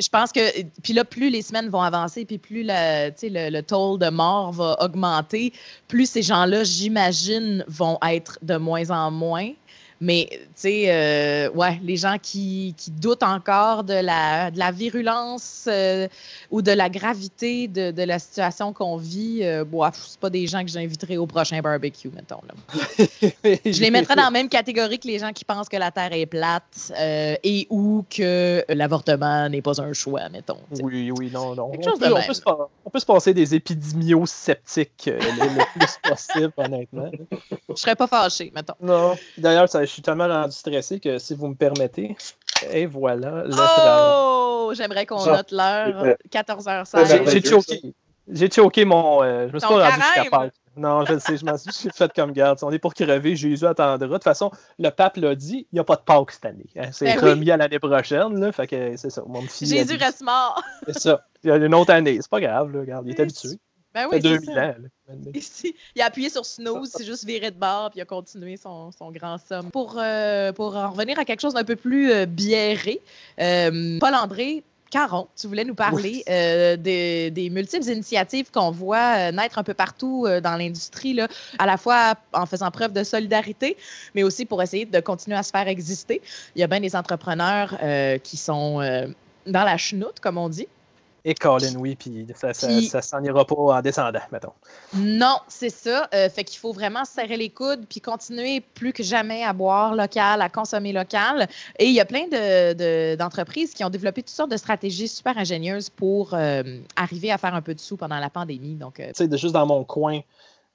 je 0.00 0.08
pense 0.08 0.32
que, 0.32 0.62
puis 0.82 0.92
là, 0.92 1.04
plus 1.04 1.30
les 1.30 1.42
semaines 1.42 1.68
vont 1.68 1.82
avancer, 1.82 2.24
puis 2.24 2.38
plus 2.38 2.62
le, 2.64 3.10
le, 3.22 3.50
le 3.50 3.62
toll 3.62 3.98
de 3.98 4.08
mort 4.08 4.52
va 4.52 4.76
augmenter, 4.80 5.52
plus 5.88 6.08
ces 6.08 6.22
gens-là, 6.22 6.64
j'imagine, 6.64 7.64
vont 7.68 7.98
être 8.06 8.38
de 8.42 8.56
moins 8.56 8.90
en 8.90 9.10
moins. 9.10 9.50
Mais, 10.00 10.28
tu 10.30 10.38
sais, 10.54 10.84
euh, 10.88 11.50
ouais, 11.50 11.80
les 11.82 11.96
gens 11.96 12.16
qui, 12.20 12.74
qui, 12.76 12.90
doutent 12.90 13.22
encore 13.22 13.84
de 13.84 13.94
la, 13.94 14.50
de 14.50 14.58
la 14.58 14.70
virulence 14.70 15.66
euh, 15.68 16.08
ou 16.50 16.62
de 16.62 16.72
la 16.72 16.88
gravité 16.88 17.68
de, 17.68 17.90
de 17.90 18.02
la 18.02 18.18
situation 18.18 18.72
qu'on 18.72 18.96
vit, 18.96 19.40
euh, 19.42 19.64
bon, 19.64 19.88
c'est 19.92 20.18
pas 20.18 20.30
des 20.30 20.46
gens 20.46 20.62
que 20.62 20.70
j'inviterai 20.70 21.16
au 21.16 21.26
prochain 21.26 21.60
barbecue, 21.60 22.10
mettons. 22.14 22.40
Là. 22.48 22.54
Je 23.64 23.80
les 23.80 23.90
mettrais 23.90 24.16
dans 24.16 24.24
la 24.24 24.30
même 24.30 24.48
catégorie 24.48 24.98
que 24.98 25.06
les 25.06 25.18
gens 25.18 25.32
qui 25.32 25.44
pensent 25.44 25.68
que 25.68 25.76
la 25.76 25.90
Terre 25.90 26.12
est 26.12 26.26
plate 26.26 26.92
et 27.42 27.66
ou 27.70 28.04
que 28.10 28.64
l'avortement 28.68 29.48
n'est 29.48 29.62
pas 29.62 29.80
un 29.80 29.92
choix, 29.92 30.28
mettons. 30.28 30.58
Oui, 30.82 31.10
oui, 31.16 31.30
non, 31.32 31.54
non. 31.54 31.70
On 31.72 31.78
peut, 31.78 32.12
on, 32.12 32.26
peut 32.26 32.34
se, 32.34 32.42
passer 33.02 33.34
des 33.34 33.54
épidémios 33.54 34.26
sceptiques 34.26 35.10
le, 35.12 35.78
plus 35.78 35.98
possible, 36.08 36.52
honnêtement. 36.56 37.10
Je 37.68 37.74
serais 37.74 37.96
pas 37.96 38.06
fâché, 38.06 38.52
mettons. 38.54 38.74
Non. 38.80 39.16
D'ailleurs, 39.38 39.66
je 39.66 39.84
suis 39.86 40.02
tellement 40.02 40.28
rendu 40.28 40.54
stressé 40.54 41.00
que 41.00 41.18
si 41.18 41.34
vous 41.34 41.48
me 41.48 41.54
permettez, 41.54 42.16
et 42.70 42.86
voilà 42.86 43.44
Oh! 43.48 44.72
J'aimerais 44.74 45.06
qu'on 45.06 45.24
note 45.24 45.50
l'heure. 45.50 46.16
14h16. 46.30 47.30
J'ai 47.30 47.42
choqué. 47.42 47.82
J'ai 48.28 48.50
choqué 48.50 48.84
mon. 48.84 49.22
Euh, 49.22 49.48
je 49.48 49.54
me 49.54 49.58
suis 49.58 49.68
pas 49.68 49.90
rendu 49.90 50.02
jusqu'à 50.02 50.50
Non, 50.76 51.04
je 51.04 51.14
le 51.14 51.18
sais, 51.20 51.36
je 51.36 51.44
m'en 51.44 51.56
suis 51.56 51.70
fait 51.94 52.12
comme 52.12 52.32
garde. 52.32 52.58
On 52.62 52.70
est 52.70 52.78
pour 52.78 52.94
crever, 52.94 53.36
Jésus 53.36 53.66
attendra. 53.66 53.98
De 53.98 54.06
toute 54.06 54.24
façon, 54.24 54.50
le 54.78 54.90
pape 54.90 55.16
l'a 55.16 55.34
dit, 55.34 55.66
il 55.72 55.74
n'y 55.74 55.80
a 55.80 55.84
pas 55.84 55.96
de 55.96 56.02
Pâques 56.02 56.32
cette 56.32 56.46
année. 56.46 56.66
Hein. 56.76 56.90
C'est 56.92 57.04
Ben 57.04 57.18
remis 57.18 57.50
à 57.50 57.56
l'année 57.56 57.78
prochaine. 57.78 58.40
Là, 58.40 58.52
fait 58.52 58.66
que 58.66 58.96
c'est 58.96 59.10
ça. 59.10 59.22
Mon 59.26 59.42
fils 59.42 59.72
a 59.72 59.76
Jésus 59.76 59.96
reste 59.96 60.22
mort. 60.22 60.62
C'est 60.86 60.98
ça. 60.98 61.24
Il 61.42 61.50
y 61.50 61.52
a 61.52 61.56
une 61.56 61.74
autre 61.74 61.92
année. 61.92 62.18
C'est 62.20 62.30
pas 62.30 62.40
grave, 62.40 62.72
là, 62.72 62.80
regarde, 62.80 63.06
il 63.06 63.14
est 63.14 63.20
habitué. 63.20 63.58
Ben 63.94 64.08
oui, 64.10 64.16
fait 64.16 64.22
c'est 64.22 64.28
2000 64.40 64.44
ça. 64.46 64.52
ans. 64.52 64.56
là, 64.56 64.74
maintenant. 65.08 65.30
Ici, 65.34 65.76
il 65.94 66.02
a 66.02 66.06
appuyé 66.06 66.28
sur 66.28 66.44
snooze, 66.44 66.90
c'est 66.92 67.04
juste 67.04 67.24
viré 67.24 67.52
de 67.52 67.56
bord, 67.56 67.90
puis 67.90 68.00
il 68.00 68.02
a 68.02 68.06
continué 68.06 68.56
son, 68.56 68.90
son 68.90 69.12
grand 69.12 69.38
somme. 69.38 69.70
Pour, 69.70 69.98
euh, 69.98 70.52
pour 70.52 70.76
en 70.76 70.90
revenir 70.90 71.16
à 71.20 71.24
quelque 71.24 71.40
chose 71.40 71.54
d'un 71.54 71.62
peu 71.62 71.76
plus 71.76 72.10
euh, 72.10 72.26
biéré, 72.26 73.00
euh, 73.40 73.98
Paul-André 74.00 74.64
Caron, 74.94 75.26
tu 75.34 75.48
voulais 75.48 75.64
nous 75.64 75.74
parler 75.74 76.22
euh, 76.30 76.76
des, 76.76 77.32
des 77.32 77.50
multiples 77.50 77.90
initiatives 77.90 78.52
qu'on 78.52 78.70
voit 78.70 79.16
euh, 79.16 79.32
naître 79.32 79.58
un 79.58 79.64
peu 79.64 79.74
partout 79.74 80.24
euh, 80.24 80.40
dans 80.40 80.56
l'industrie, 80.56 81.18
à 81.58 81.66
la 81.66 81.76
fois 81.76 82.14
en 82.32 82.46
faisant 82.46 82.70
preuve 82.70 82.92
de 82.92 83.02
solidarité, 83.02 83.76
mais 84.14 84.22
aussi 84.22 84.44
pour 84.44 84.62
essayer 84.62 84.86
de 84.86 85.00
continuer 85.00 85.36
à 85.36 85.42
se 85.42 85.50
faire 85.50 85.66
exister. 85.66 86.22
Il 86.54 86.60
y 86.60 86.62
a 86.62 86.68
bien 86.68 86.78
des 86.78 86.94
entrepreneurs 86.94 87.76
euh, 87.82 88.18
qui 88.18 88.36
sont 88.36 88.78
dans 89.48 89.64
la 89.64 89.76
chenoute, 89.76 90.20
comme 90.20 90.38
on 90.38 90.48
dit. 90.48 90.68
Et 91.26 91.34
Colin, 91.34 91.74
oui, 91.76 91.96
puis 91.96 92.26
ça, 92.34 92.52
ça, 92.52 92.66
Puis- 92.66 92.86
ça 92.86 93.00
s'en 93.00 93.22
ira 93.24 93.46
pas 93.46 93.54
en 93.54 93.80
descendant, 93.80 94.20
mettons. 94.30 94.52
Non, 94.94 95.38
c'est 95.48 95.70
ça. 95.70 96.06
Euh, 96.12 96.28
fait 96.28 96.44
qu'il 96.44 96.58
faut 96.58 96.72
vraiment 96.72 97.04
se 97.06 97.12
serrer 97.14 97.38
les 97.38 97.48
coudes 97.48 97.86
puis 97.88 98.00
continuer 98.02 98.60
plus 98.60 98.92
que 98.92 99.02
jamais 99.02 99.42
à 99.42 99.54
boire 99.54 99.94
local, 99.94 100.42
à 100.42 100.50
consommer 100.50 100.92
local. 100.92 101.48
Et 101.78 101.86
il 101.86 101.94
y 101.94 102.00
a 102.00 102.04
plein 102.04 102.26
de- 102.26 102.74
de- 102.74 103.16
d'entreprises 103.16 103.72
qui 103.72 103.82
ont 103.84 103.90
développé 103.90 104.22
toutes 104.22 104.34
sortes 104.34 104.50
de 104.50 104.58
stratégies 104.58 105.08
super 105.08 105.38
ingénieuses 105.38 105.88
pour 105.88 106.34
euh, 106.34 106.62
arriver 106.96 107.32
à 107.32 107.38
faire 107.38 107.54
un 107.54 107.62
peu 107.62 107.74
de 107.74 107.80
sous 107.80 107.96
pendant 107.96 108.18
la 108.18 108.28
pandémie. 108.28 108.74
Donc, 108.74 109.00
euh, 109.00 109.10
Tu 109.16 109.24
sais, 109.26 109.38
juste 109.38 109.54
dans 109.54 109.66
mon 109.66 109.82
coin 109.84 110.20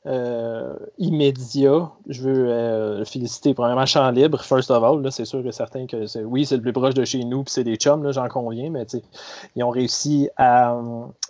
euh, 0.05 0.75
immédiat, 0.97 1.91
je 2.07 2.21
veux 2.21 2.49
euh, 2.49 3.03
féliciter 3.03 3.53
premièrement 3.53 3.85
Champ 3.85 4.09
Libre, 4.11 4.41
first 4.41 4.71
of 4.71 4.81
all. 4.81 5.11
C'est 5.11 5.25
sûr 5.25 5.45
et 5.45 5.51
certain 5.51 5.87
que 5.87 6.23
oui, 6.23 6.45
c'est 6.45 6.55
le 6.55 6.61
plus 6.61 6.71
proche 6.71 6.93
de 6.93 7.03
chez 7.03 7.23
nous, 7.25 7.43
puis 7.43 7.51
c'est 7.51 7.65
des 7.65 7.75
chums, 7.75 8.09
j'en 8.13 8.29
conviens, 8.29 8.69
mais 8.69 8.85
ils 9.57 9.63
ont 9.63 9.69
réussi 9.69 10.29
à. 10.37 10.73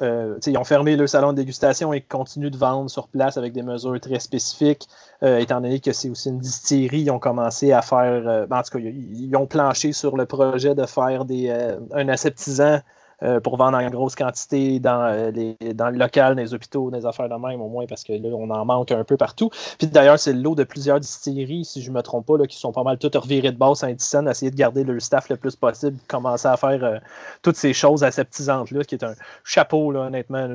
euh, 0.04 0.38
ils 0.46 0.58
ont 0.58 0.64
fermé 0.64 0.96
le 0.98 1.08
salon 1.08 1.32
de 1.32 1.38
dégustation 1.38 1.94
et 1.94 2.02
continuent 2.02 2.52
de 2.52 2.58
vendre 2.58 2.92
sur 2.92 3.08
place 3.08 3.38
avec 3.38 3.54
des 3.54 3.64
mesures 3.64 4.00
très 4.00 4.20
spécifiques. 4.20 4.88
étant 5.24 5.62
donné 5.62 5.80
que 5.80 5.92
c'est 5.92 6.10
aussi 6.12 6.30
une 6.30 6.40
distillerie, 6.40 7.02
ils 7.02 7.12
ont 7.12 7.20
commencé 7.20 7.72
à 7.72 7.82
faire. 7.82 8.48
ben, 8.48 8.58
en 8.60 8.62
tout 8.62 8.78
cas, 8.78 8.80
ils, 8.80 9.36
ont 9.36 9.48
planché 9.48 9.94
sur 9.94 10.16
le 10.16 10.28
projet 10.28 10.76
de 10.76 10.86
faire 10.86 11.26
des, 11.26 11.50
un 11.92 12.08
aseptisant 12.08 12.82
euh, 13.22 13.40
pour 13.40 13.58
vendre 13.58 13.78
en 13.78 13.90
grosse 13.90 14.16
quantité 14.16 14.80
dans, 14.80 15.04
euh, 15.04 15.32
les, 15.32 15.74
dans 15.74 15.90
le 15.90 15.98
local, 15.98 16.36
dans 16.36 16.42
les 16.42 16.54
hôpitaux, 16.54 16.90
dans 16.90 16.98
les 16.98 17.06
affaires 17.06 17.28
de 17.28 17.36
même, 17.36 17.62
au 17.62 17.68
moins, 17.68 17.86
parce 17.86 18.04
que 18.04 18.14
là, 18.14 18.30
on 18.34 18.50
en 18.50 18.66
manque 18.66 18.92
un 18.92 19.04
peu 19.04 19.18
partout. 19.18 19.50
Puis 19.78 19.88
d'ailleurs, 19.88 20.18
c'est 20.18 20.34
le 20.34 20.42
lot 20.42 20.56
de 20.56 20.64
plusieurs 20.64 21.00
distilleries, 21.00 21.66
si 21.66 21.82
je 21.82 21.92
ne 21.92 21.96
me 21.96 22.02
trompe 22.02 22.26
pas, 22.26 22.38
qui 22.48 22.58
sont 22.58 22.72
pas 22.72 22.84
mal 22.84 22.98
toutes 22.98 23.16
revirées 23.16 23.52
de 23.52 23.58
base 23.58 23.84
à 23.84 23.88
à 23.88 23.92
essayer 24.32 24.52
de 24.52 24.56
garder 24.56 24.84
leur 24.84 25.02
staff 25.02 25.30
le 25.30 25.36
plus 25.36 25.56
possible, 25.56 25.98
commencer 26.08 26.48
à 26.48 26.56
faire 26.56 26.84
euh, 26.84 26.98
toutes 27.42 27.58
ces 27.58 27.74
choses 27.74 28.04
aseptisantes-là, 28.04 28.84
qui 28.84 28.96
est 28.96 29.04
un 29.04 29.16
chapeau, 29.44 29.94
honnêtement. 29.94 30.48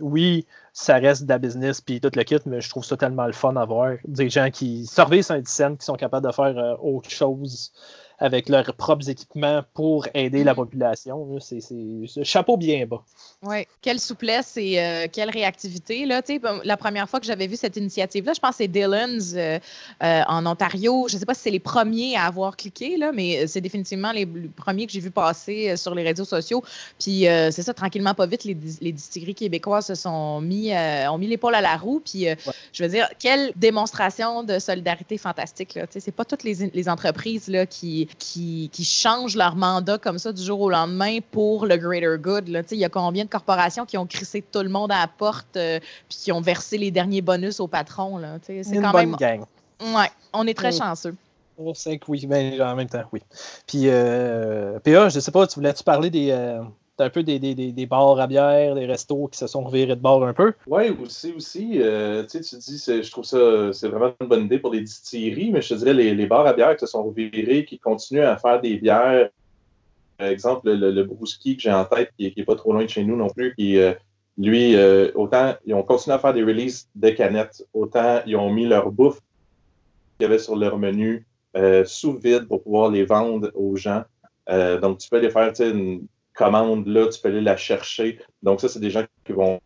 oui, 0.00 0.46
ça 0.72 0.96
reste 0.96 1.24
de 1.24 1.28
la 1.28 1.38
business, 1.38 1.80
puis 1.80 2.00
tout 2.00 2.10
le 2.14 2.22
kit, 2.24 2.38
mais 2.46 2.60
je 2.60 2.68
trouve 2.68 2.84
ça 2.84 2.96
tellement 2.96 3.26
le 3.26 3.32
fun 3.32 3.54
à 3.56 3.64
voir. 3.64 3.92
Des 4.06 4.28
gens 4.28 4.50
qui 4.50 4.90
un 4.96 5.36
Edison, 5.36 5.76
qui 5.76 5.84
sont 5.84 5.94
capables 5.94 6.26
de 6.26 6.32
faire 6.32 6.78
autre 6.82 7.10
chose 7.10 7.72
avec 8.22 8.48
leurs 8.48 8.72
propres 8.74 9.08
équipements 9.10 9.62
pour 9.74 10.06
aider 10.14 10.44
la 10.44 10.54
population. 10.54 11.26
là. 11.32 11.40
C'est 11.40 12.24
chapeau 12.24 12.56
bien 12.56 12.86
bas. 12.86 13.02
Oui, 13.42 13.66
quelle 13.80 13.98
souplesse 13.98 14.56
et 14.56 14.80
euh, 14.80 15.06
quelle 15.10 15.30
réactivité. 15.30 16.06
Là, 16.06 16.22
la 16.64 16.76
première 16.76 17.08
fois 17.08 17.18
que 17.18 17.26
j'avais 17.26 17.48
vu 17.48 17.56
cette 17.56 17.76
initiative-là, 17.76 18.32
je 18.34 18.40
pense 18.40 18.50
que 18.52 18.56
c'est 18.58 18.68
Dillon's 18.68 19.34
euh, 19.34 19.58
euh, 20.02 20.22
en 20.28 20.46
Ontario. 20.46 21.06
Je 21.08 21.14
ne 21.16 21.18
sais 21.20 21.26
pas 21.26 21.34
si 21.34 21.40
c'est 21.42 21.50
les 21.50 21.58
premiers 21.58 22.16
à 22.16 22.26
avoir 22.26 22.56
cliqué, 22.56 22.96
là, 22.96 23.10
mais 23.12 23.46
c'est 23.48 23.60
définitivement 23.60 24.12
les, 24.12 24.24
les 24.24 24.48
premiers 24.48 24.86
que 24.86 24.92
j'ai 24.92 25.00
vu 25.00 25.10
passer 25.10 25.76
sur 25.76 25.94
les 25.94 26.04
réseaux 26.04 26.24
sociaux. 26.24 26.62
Puis 27.00 27.22
c'est 27.24 27.62
ça, 27.62 27.74
tranquillement, 27.74 28.14
pas 28.14 28.26
vite, 28.26 28.44
les, 28.44 28.56
les 28.80 28.92
distilleries 28.92 29.34
québécoises 29.34 29.86
se 29.86 29.94
sont 29.96 30.40
mis, 30.40 30.72
ont 30.72 31.18
mis 31.18 31.26
l'épaule 31.26 31.54
à 31.56 31.60
la 31.60 31.76
roue. 31.76 32.00
Puis 32.04 32.22
Ouais. 32.22 32.36
je 32.72 32.82
veux 32.84 32.88
dire, 32.88 33.08
quelle 33.18 33.52
démonstration 33.56 34.42
de 34.44 34.58
solidarité 34.58 35.18
fantastique. 35.18 35.78
Sais, 35.90 36.00
C'est 36.00 36.12
pas 36.12 36.24
toutes 36.24 36.44
les, 36.44 36.70
les 36.72 36.88
entreprises 36.88 37.48
là, 37.48 37.66
qui, 37.66 38.08
qui, 38.18 38.68
qui 38.72 38.84
changent 38.84 39.36
leur 39.36 39.56
mandat 39.56 39.98
comme 39.98 40.18
ça 40.18 40.32
du 40.32 40.42
jour 40.42 40.60
au 40.60 40.70
lendemain 40.70 41.18
pour 41.30 41.66
le 41.66 41.76
greater 41.76 42.16
good. 42.18 42.48
Là. 42.48 42.62
Tu 42.62 42.70
sais, 42.70 42.76
Il 42.76 42.80
y 42.80 42.84
a 42.84 42.88
combien 42.88 43.24
de 43.24 43.30
corporations 43.30 43.86
qui 43.86 43.96
ont 43.98 44.06
crissé 44.06 44.42
tout 44.42 44.60
le 44.62 44.68
monde 44.68 44.92
à 44.92 45.00
la 45.00 45.06
porte 45.08 45.56
euh, 45.56 45.78
puis 46.08 46.18
qui 46.18 46.32
ont 46.32 46.40
versé 46.40 46.78
les 46.78 46.90
derniers 46.90 47.22
bonus 47.22 47.60
au 47.60 47.66
patron. 47.68 48.18
Là? 48.18 48.38
Tu 48.40 48.46
sais, 48.46 48.62
C'est 48.64 48.76
Une 48.76 48.82
quand 48.82 48.92
bonne 48.92 49.10
même. 49.10 49.16
gang. 49.16 49.40
Ouais, 49.94 50.10
on 50.32 50.46
est 50.46 50.54
très 50.54 50.70
Mm. 50.70 50.78
chanceux. 50.78 51.14
Oh, 51.58 51.74
cinq, 51.74 52.02
oui, 52.08 52.24
ben, 52.26 52.60
en 52.62 52.74
même 52.74 52.88
temps, 52.88 53.04
oui. 53.12 53.20
Puis, 53.66 53.82
euh, 53.86 54.78
PA, 54.80 55.08
je 55.10 55.20
sais 55.20 55.30
pas, 55.30 55.46
tu 55.46 55.56
voulais-tu 55.56 55.84
parler 55.84 56.08
des, 56.08 56.30
euh, 56.30 56.62
un 57.02 57.10
peu 57.10 57.22
des, 57.22 57.38
des, 57.38 57.54
des, 57.54 57.86
bars 57.86 58.18
à 58.18 58.26
bière, 58.26 58.74
des 58.74 58.86
restos 58.86 59.28
qui 59.28 59.38
se 59.38 59.46
sont 59.46 59.64
revirés 59.64 59.96
de 59.96 60.00
bord 60.00 60.24
un 60.24 60.32
peu? 60.32 60.52
Oui, 60.66 60.90
aussi, 61.02 61.32
aussi. 61.36 61.80
euh, 61.80 62.24
tu 62.26 62.38
dis, 62.38 62.84
je 62.86 63.10
trouve 63.10 63.24
ça, 63.24 63.72
c'est 63.72 63.88
vraiment 63.88 64.12
une 64.20 64.28
bonne 64.28 64.44
idée 64.44 64.58
pour 64.58 64.72
les 64.72 64.80
distilleries, 64.80 65.50
mais 65.50 65.62
je 65.62 65.70
te 65.70 65.74
dirais, 65.74 65.94
les, 65.94 66.14
les 66.14 66.26
bars 66.26 66.46
à 66.46 66.52
bière 66.52 66.76
qui 66.76 66.80
se 66.80 66.86
sont 66.86 67.04
revirés, 67.04 67.64
qui 67.64 67.78
continuent 67.78 68.24
à 68.24 68.36
faire 68.36 68.60
des 68.60 68.76
bières, 68.76 69.28
par 70.18 70.28
exemple, 70.28 70.72
le, 70.72 70.90
le, 70.92 71.02
Brouski 71.04 71.56
que 71.56 71.62
j'ai 71.62 71.72
en 71.72 71.84
tête, 71.84 72.12
qui 72.16 72.32
n'est 72.36 72.44
pas 72.44 72.54
trop 72.54 72.72
loin 72.72 72.84
de 72.84 72.88
chez 72.88 73.04
nous 73.04 73.16
non 73.16 73.28
plus, 73.28 73.54
qui, 73.56 73.78
euh, 73.78 73.92
lui, 74.38 74.76
euh, 74.76 75.10
autant 75.14 75.54
ils 75.66 75.74
ont 75.74 75.82
continué 75.82 76.14
à 76.14 76.18
faire 76.18 76.32
des 76.32 76.44
releases 76.44 76.88
de 76.94 77.10
canettes, 77.10 77.66
autant 77.74 78.20
ils 78.26 78.36
ont 78.36 78.52
mis 78.52 78.66
leur 78.66 78.90
bouffe 78.92 79.16
qu'il 79.16 80.22
y 80.22 80.24
avait 80.24 80.38
sur 80.38 80.56
leur 80.56 80.78
menu 80.78 81.26
euh, 81.56 81.84
sous 81.84 82.16
vide 82.16 82.46
pour 82.46 82.62
pouvoir 82.62 82.90
les 82.90 83.04
vendre 83.04 83.50
aux 83.54 83.76
gens. 83.76 84.04
Donc, 84.48 84.98
tu 84.98 85.08
peux 85.08 85.16
aller 85.16 85.30
faire 85.30 85.52
une 85.60 86.06
commande 86.34 86.86
là, 86.86 87.08
tu 87.08 87.20
peux 87.20 87.28
aller 87.28 87.40
la 87.40 87.56
chercher. 87.56 88.18
Donc, 88.42 88.60
ça, 88.60 88.68
c'est 88.68 88.80
des 88.80 88.90
gens 88.90 89.04
qui 89.24 89.32
vont 89.32 89.60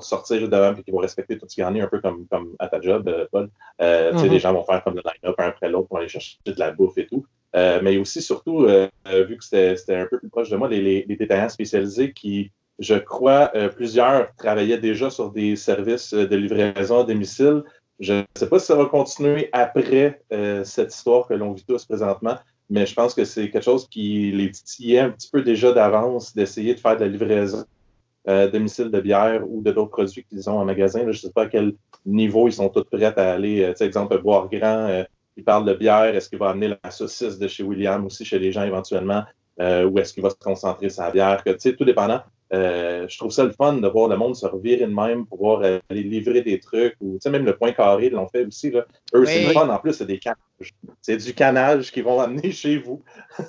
sortir 0.00 0.48
devant 0.48 0.74
et 0.74 0.82
qui 0.82 0.90
vont 0.90 0.98
respecter 0.98 1.38
tout 1.38 1.46
ce 1.48 1.54
qu'il 1.54 1.62
y 1.62 1.64
en 1.64 1.74
a, 1.74 1.82
un 1.82 1.86
peu 1.86 2.00
comme, 2.00 2.26
comme 2.26 2.54
à 2.58 2.68
ta 2.68 2.80
job, 2.80 3.08
euh, 3.08 3.26
Paul. 3.30 3.48
Euh, 3.80 4.12
tu 4.12 4.18
sais, 4.18 4.26
Mhm. 4.26 4.32
Les 4.32 4.38
gens 4.38 4.52
vont 4.52 4.64
faire 4.64 4.82
comme 4.82 4.94
le 4.94 5.02
line-up 5.04 5.34
un 5.38 5.48
après 5.48 5.68
l'autre 5.68 5.88
pour 5.88 5.98
aller 5.98 6.08
chercher 6.08 6.38
de 6.44 6.54
la 6.58 6.70
bouffe 6.72 6.98
et 6.98 7.06
tout. 7.06 7.24
Euh, 7.54 7.80
mais 7.82 7.96
aussi, 7.96 8.20
surtout, 8.20 8.64
euh, 8.64 8.88
vu 9.06 9.36
que 9.36 9.44
c'était 9.44 9.94
un 9.94 10.06
peu 10.06 10.18
plus 10.18 10.28
proche 10.28 10.50
de 10.50 10.56
moi, 10.56 10.68
les, 10.68 10.82
les, 10.82 11.04
les 11.08 11.16
détaillants 11.16 11.48
spécialisés 11.48 12.12
qui, 12.12 12.50
je 12.78 12.94
crois, 12.94 13.50
plusieurs 13.74 14.34
travaillaient 14.36 14.78
déjà 14.78 15.08
sur 15.08 15.30
des 15.30 15.56
services 15.56 16.12
de 16.12 16.36
livraison 16.36 17.00
à 17.00 17.04
domicile. 17.04 17.62
Je 17.98 18.12
ne 18.12 18.22
sais 18.36 18.48
pas 18.48 18.58
si 18.58 18.66
ça 18.66 18.74
va 18.74 18.84
continuer 18.86 19.48
après 19.52 20.20
cette 20.64 20.94
histoire 20.94 21.26
que 21.26 21.32
l'on 21.32 21.52
vit 21.52 21.64
tous 21.64 21.86
présentement, 21.86 22.36
mais 22.70 22.86
je 22.86 22.94
pense 22.94 23.14
que 23.14 23.24
c'est 23.24 23.50
quelque 23.50 23.64
chose 23.64 23.88
qui 23.88 24.32
les 24.32 24.50
titillait 24.50 25.00
un 25.00 25.10
petit 25.10 25.30
peu 25.30 25.42
déjà 25.42 25.72
d'avance 25.72 26.34
d'essayer 26.34 26.74
de 26.74 26.80
faire 26.80 26.96
de 26.96 27.02
la 27.02 27.08
livraison 27.08 27.64
euh, 28.28 28.50
domicile 28.50 28.90
de 28.90 29.00
bière 29.00 29.44
ou 29.48 29.62
de 29.62 29.70
d'autres 29.70 29.90
produits 29.90 30.24
qu'ils 30.24 30.50
ont 30.50 30.58
en 30.58 30.64
magasin. 30.64 31.04
Là, 31.04 31.12
je 31.12 31.18
ne 31.18 31.22
sais 31.28 31.32
pas 31.32 31.42
à 31.42 31.46
quel 31.46 31.74
niveau 32.04 32.48
ils 32.48 32.52
sont 32.52 32.68
tous 32.68 32.82
prêts 32.84 33.04
à 33.04 33.32
aller. 33.32 33.62
Euh, 33.62 33.70
tu 33.70 33.78
sais, 33.78 33.86
exemple, 33.86 34.20
boire 34.20 34.48
grand, 34.50 34.88
euh, 34.88 35.04
il 35.36 35.44
parle 35.44 35.64
de 35.64 35.74
bière. 35.74 36.14
Est-ce 36.14 36.28
qu'il 36.28 36.38
va 36.38 36.50
amener 36.50 36.76
la 36.82 36.90
saucisse 36.90 37.38
de 37.38 37.46
chez 37.46 37.62
William 37.62 38.04
aussi 38.04 38.24
chez 38.24 38.38
les 38.38 38.50
gens 38.50 38.64
éventuellement? 38.64 39.22
Euh, 39.60 39.84
ou 39.84 39.98
est-ce 39.98 40.12
qu'il 40.12 40.22
va 40.22 40.30
se 40.30 40.36
concentrer 40.36 40.90
sur 40.90 41.04
la 41.04 41.10
bière? 41.10 41.44
Que, 41.44 41.50
tu 41.50 41.60
sais, 41.60 41.76
tout 41.76 41.84
dépendant. 41.84 42.20
Euh, 42.52 43.06
je 43.08 43.18
trouve 43.18 43.32
ça 43.32 43.42
le 43.44 43.50
fun 43.50 43.74
de 43.74 43.88
voir 43.88 44.08
le 44.08 44.16
monde 44.16 44.36
se 44.36 44.46
revirer 44.46 44.86
de 44.86 44.94
même, 44.94 45.26
pouvoir 45.26 45.62
euh, 45.62 45.78
aller 45.90 46.02
livrer 46.02 46.42
des 46.42 46.60
trucs. 46.60 46.94
Ou, 47.00 47.14
tu 47.14 47.20
sais, 47.22 47.30
même 47.30 47.44
le 47.44 47.56
point 47.56 47.72
carré 47.72 48.10
l'ont 48.10 48.28
fait 48.28 48.44
aussi. 48.44 48.70
Là. 48.70 48.86
Eux, 49.14 49.24
c'est 49.24 49.46
le 49.46 49.52
fun. 49.52 49.68
En 49.68 49.78
plus, 49.78 49.94
c'est 49.94 50.06
des 50.06 50.18
canages. 50.18 50.36
C'est 51.02 51.18
du 51.18 51.34
canage 51.34 51.92
qu'ils 51.92 52.04
vont 52.04 52.18
amener 52.20 52.50
chez 52.50 52.78
vous. 52.78 53.02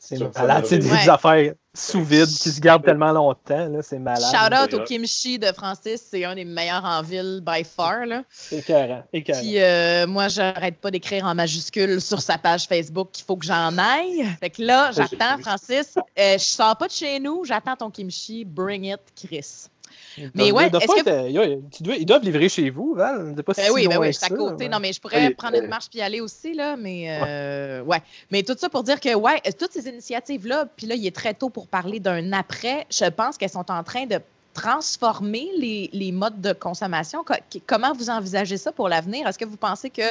C'est 0.00 0.18
malade. 0.36 0.66
C'est 0.66 0.78
des 0.78 1.08
affaires 1.08 1.54
sous 1.74 2.02
vide 2.02 2.26
qui 2.26 2.50
se 2.50 2.60
gardent 2.60 2.84
tellement 2.84 3.12
longtemps. 3.12 3.68
là, 3.68 3.80
C'est 3.82 3.98
malade. 4.00 4.30
Shout 4.30 4.74
out 4.76 4.80
au 4.80 4.84
kimchi 4.84 5.38
de 5.38 5.46
Francis, 5.52 6.02
c'est 6.10 6.24
un 6.24 6.34
des 6.34 6.44
meilleurs 6.44 6.84
en 6.84 7.02
ville 7.02 7.40
by 7.46 7.62
far. 7.62 8.04
Là. 8.06 8.24
Écœurant. 8.50 9.04
écœurant. 9.12 9.40
Puis 9.40 9.60
euh, 9.60 10.06
moi, 10.08 10.26
j'arrête 10.28 10.78
pas 10.78 10.90
d'écrire 10.90 11.24
en 11.26 11.34
majuscule 11.36 12.00
sur 12.00 12.20
sa 12.20 12.36
page 12.38 12.66
Facebook 12.66 13.10
qu'il 13.12 13.24
faut 13.24 13.36
que 13.36 13.46
j'en 13.46 13.78
aille. 13.78 14.26
Fait 14.40 14.50
que 14.50 14.62
là, 14.62 14.90
j'attends. 14.90 15.38
Francis. 15.40 15.94
euh, 16.18 16.38
je 16.38 16.44
sors 16.44 16.76
pas 16.76 16.88
de 16.88 16.92
chez 16.92 17.20
nous, 17.20 17.44
j'attends 17.44 17.76
ton 17.76 17.90
kimchi. 17.90 18.44
Bring 18.44 18.84
it, 18.84 19.00
Chris. 19.14 19.68
Mais 20.34 20.52
ouais, 20.52 20.66
ils 20.66 20.70
doivent 20.70 20.82
est-ce 20.82 21.02
que- 21.02 21.08
être- 21.08 21.28
ils- 21.80 21.96
ils 22.00 22.06
doivent- 22.06 22.22
livrer 22.22 22.48
chez 22.48 22.70
vous, 22.70 22.94
Val. 22.94 23.34
Ben 23.34 23.44
oui, 23.72 23.86
ben 23.88 23.98
oui, 23.98 24.12
je 24.12 24.18
suis 24.18 24.26
à 24.26 24.28
côté. 24.36 24.64
mais- 24.64 24.68
Non, 24.68 24.80
mais 24.80 24.92
je 24.92 25.00
pourrais 25.00 25.30
prendre 25.30 25.56
une 25.56 25.68
marche 25.68 25.88
puis 25.90 25.98
y 25.98 26.02
aller 26.02 26.20
aussi, 26.20 26.54
là. 26.54 26.76
Mais 26.76 27.06
euh, 27.08 27.82
ouais. 27.82 28.02
Mais 28.30 28.42
tout 28.42 28.54
ça 28.58 28.68
pour 28.68 28.82
dire 28.82 29.00
que, 29.00 29.14
ouais, 29.14 29.40
toutes 29.58 29.72
ces 29.72 29.88
initiatives-là, 29.88 30.66
puis 30.76 30.86
là, 30.86 30.94
il 30.94 31.06
est 31.06 31.14
très 31.14 31.34
tôt 31.34 31.48
pour 31.50 31.66
parler 31.66 32.00
d'un 32.00 32.32
après. 32.32 32.86
Je 32.90 33.06
pense 33.08 33.36
qu'elles 33.38 33.50
sont 33.50 33.70
en 33.70 33.82
train 33.82 34.06
de 34.06 34.18
transformer 34.54 35.48
les, 35.56 35.88
les 35.92 36.10
modes 36.12 36.40
de 36.40 36.52
consommation. 36.52 37.22
Co- 37.24 37.34
Comment 37.66 37.92
vous 37.92 38.10
envisagez 38.10 38.56
ça 38.56 38.72
pour 38.72 38.88
l'avenir? 38.88 39.26
Est-ce 39.26 39.38
que 39.38 39.44
vous 39.44 39.56
pensez 39.56 39.88
que 39.88 40.02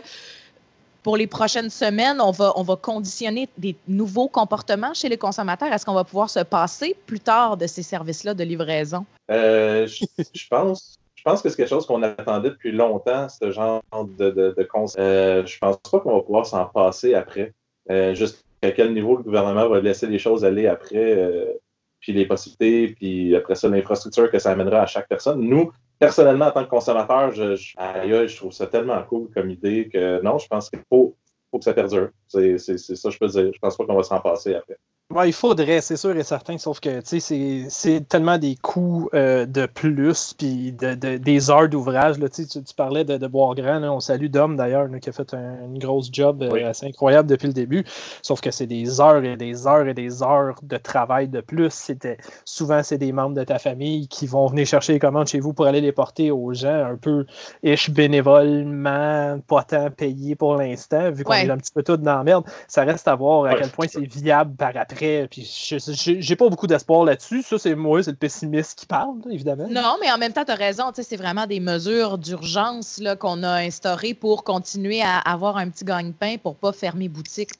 pour 1.07 1.15
les 1.15 1.25
prochaines 1.25 1.69
semaines, 1.69 2.19
on 2.19 2.31
va, 2.31 2.51
on 2.57 2.63
va 2.63 2.75
conditionner 2.75 3.47
des 3.57 3.77
nouveaux 3.87 4.27
comportements 4.27 4.93
chez 4.93 5.07
les 5.07 5.15
consommateurs? 5.15 5.71
Est-ce 5.71 5.85
qu'on 5.85 5.93
va 5.93 6.03
pouvoir 6.03 6.29
se 6.29 6.41
passer 6.41 6.97
plus 7.05 7.21
tard 7.21 7.55
de 7.55 7.65
ces 7.65 7.81
services-là 7.81 8.33
de 8.33 8.43
livraison? 8.43 9.05
Euh, 9.31 9.87
je, 9.87 10.47
pense, 10.49 10.99
je 11.15 11.23
pense 11.23 11.41
que 11.41 11.47
c'est 11.47 11.55
quelque 11.55 11.69
chose 11.69 11.85
qu'on 11.85 12.03
attendait 12.03 12.49
depuis 12.49 12.73
longtemps, 12.73 13.29
ce 13.29 13.51
genre 13.51 13.81
de, 14.19 14.31
de, 14.31 14.53
de 14.57 14.63
concept. 14.63 14.99
Euh, 14.99 15.45
je 15.45 15.57
pense 15.59 15.77
pas 15.77 16.01
qu'on 16.01 16.13
va 16.13 16.23
pouvoir 16.23 16.45
s'en 16.45 16.65
passer 16.65 17.13
après. 17.13 17.53
Euh, 17.89 18.13
jusqu'à 18.13 18.73
quel 18.75 18.93
niveau 18.93 19.15
le 19.15 19.23
gouvernement 19.23 19.69
va 19.69 19.79
laisser 19.79 20.07
les 20.07 20.19
choses 20.19 20.43
aller 20.43 20.67
après, 20.67 20.97
euh, 20.97 21.53
puis 22.01 22.11
les 22.11 22.25
possibilités, 22.25 22.89
puis 22.89 23.33
après 23.33 23.55
ça, 23.55 23.69
l'infrastructure 23.69 24.29
que 24.29 24.39
ça 24.39 24.51
amènera 24.51 24.81
à 24.81 24.87
chaque 24.87 25.07
personne. 25.07 25.39
Nous, 25.39 25.71
personnellement, 25.99 26.47
en 26.47 26.51
tant 26.51 26.63
que 26.63 26.69
consommateur, 26.69 27.31
je, 27.31 27.55
je, 27.55 27.73
je 27.75 28.35
trouve 28.35 28.51
ça 28.51 28.67
tellement 28.67 29.01
cool 29.03 29.29
comme 29.33 29.49
idée 29.49 29.89
que 29.91 30.21
non, 30.21 30.37
je 30.37 30.47
pense 30.47 30.69
qu'il 30.69 30.81
faut, 30.89 31.15
faut 31.51 31.57
que 31.57 31.63
ça 31.63 31.73
perdure. 31.73 32.09
C'est 32.27 32.57
ça 32.57 33.09
que 33.09 33.13
je 33.13 33.19
peux 33.19 33.27
dire. 33.27 33.51
Je 33.53 33.59
pense 33.59 33.77
pas 33.77 33.85
qu'on 33.85 33.95
va 33.95 34.03
s'en 34.03 34.19
passer 34.19 34.55
après. 34.55 34.77
Ouais, 35.09 35.29
il 35.29 35.33
faudrait, 35.33 35.79
c'est 35.79 35.95
sûr 35.95 36.17
et 36.17 36.23
certain, 36.23 36.57
sauf 36.57 36.81
que 36.81 36.99
c'est 37.01 38.09
tellement 38.09 38.37
des 38.37 38.57
coûts 38.61 39.09
euh, 39.13 39.45
de 39.45 39.65
plus, 39.65 40.33
puis 40.37 40.73
de, 40.73 40.95
de, 40.95 41.15
des 41.15 41.49
heures 41.49 41.69
d'ouvrage. 41.69 42.17
Tu, 42.35 42.45
tu 42.45 42.73
parlais 42.75 43.05
de, 43.05 43.15
de 43.15 43.25
Bois 43.25 43.55
Grand, 43.55 43.79
là, 43.79 43.93
on 43.93 44.01
salue 44.01 44.25
Dom 44.25 44.57
d'ailleurs, 44.57 44.89
qui 45.01 45.07
a 45.07 45.13
fait 45.13 45.33
un, 45.33 45.63
une 45.63 45.79
grosse 45.79 46.09
job 46.11 46.43
euh, 46.43 46.49
Oui. 46.51 46.61
assez 46.61 46.87
incroyable 46.87 47.29
depuis 47.29 47.47
le 47.47 47.53
début, 47.53 47.85
sauf 48.21 48.41
que 48.41 48.51
c'est 48.51 48.67
des 48.67 48.99
heures 48.99 49.23
et 49.23 49.37
des 49.37 49.65
heures 49.65 49.87
et 49.87 49.93
des 49.93 50.21
heures 50.23 50.59
de 50.61 50.75
travail 50.75 51.29
de 51.29 51.39
plus. 51.39 51.69
C'était 51.71 52.17
Souvent, 52.43 52.83
c'est 52.83 52.97
des 52.97 53.13
membres 53.13 53.35
de 53.35 53.45
ta 53.45 53.59
famille 53.59 54.09
qui 54.09 54.27
vont 54.27 54.47
venir 54.47 54.67
chercher 54.67 54.91
les 54.91 54.99
commandes 54.99 55.27
chez 55.27 55.39
vous 55.39 55.53
pour 55.53 55.67
aller 55.67 55.79
les 55.79 55.93
porter 55.93 56.31
aux 56.31 56.53
gens, 56.53 56.83
un 56.85 56.97
peu 56.97 57.25
ish 57.63 57.91
bénévolement, 57.91 59.39
pas 59.47 59.63
tant 59.63 59.89
payé 59.89 60.35
pour 60.35 60.57
l'instant, 60.57 61.11
vu 61.11 61.23
qu'on 61.23 61.31
Ouais. 61.31 61.45
est 61.45 61.49
un 61.49 61.57
petit 61.57 61.71
peu 61.71 61.81
tout 61.81 61.95
dans 61.95 62.17
la 62.17 62.23
merde. 62.25 62.43
Ça 62.67 62.83
reste 62.83 63.07
à 63.07 63.15
voir 63.15 63.45
à 63.45 63.53
Ouais. 63.53 63.55
quel 63.57 63.69
point 63.69 63.87
c'est 63.87 64.01
viable 64.05 64.53
par 64.57 64.75
après. 64.75 64.96
Puis 65.29 65.67
je- 65.69 65.77
je- 65.79 66.19
j'ai 66.19 66.35
pas 66.35 66.49
beaucoup 66.49 66.67
d'espoir 66.67 67.03
là-dessus. 67.05 67.41
Ça, 67.43 67.57
c'est 67.57 67.75
moi, 67.75 68.01
c'est 68.03 68.11
le 68.11 68.17
pessimiste 68.17 68.79
qui 68.79 68.85
parle, 68.85 69.15
évidemment. 69.31 69.67
Non, 69.69 69.97
mais 70.01 70.11
en 70.11 70.17
même 70.17 70.33
temps, 70.33 70.45
tu 70.45 70.51
as 70.51 70.55
raison. 70.55 70.85
C'est 70.93 71.15
vraiment 71.17 71.45
des 71.47 71.59
mesures 71.59 72.17
d'urgence 72.17 73.01
qu'on 73.19 73.43
a 73.43 73.53
instaurées 73.61 74.13
pour 74.13 74.43
continuer 74.43 75.01
à 75.01 75.17
avoir 75.19 75.57
un 75.57 75.69
petit 75.69 75.85
gagne-pain 75.85 76.37
pour 76.41 76.55
pas 76.55 76.71
fermer 76.73 77.07
boutique. 77.09 77.51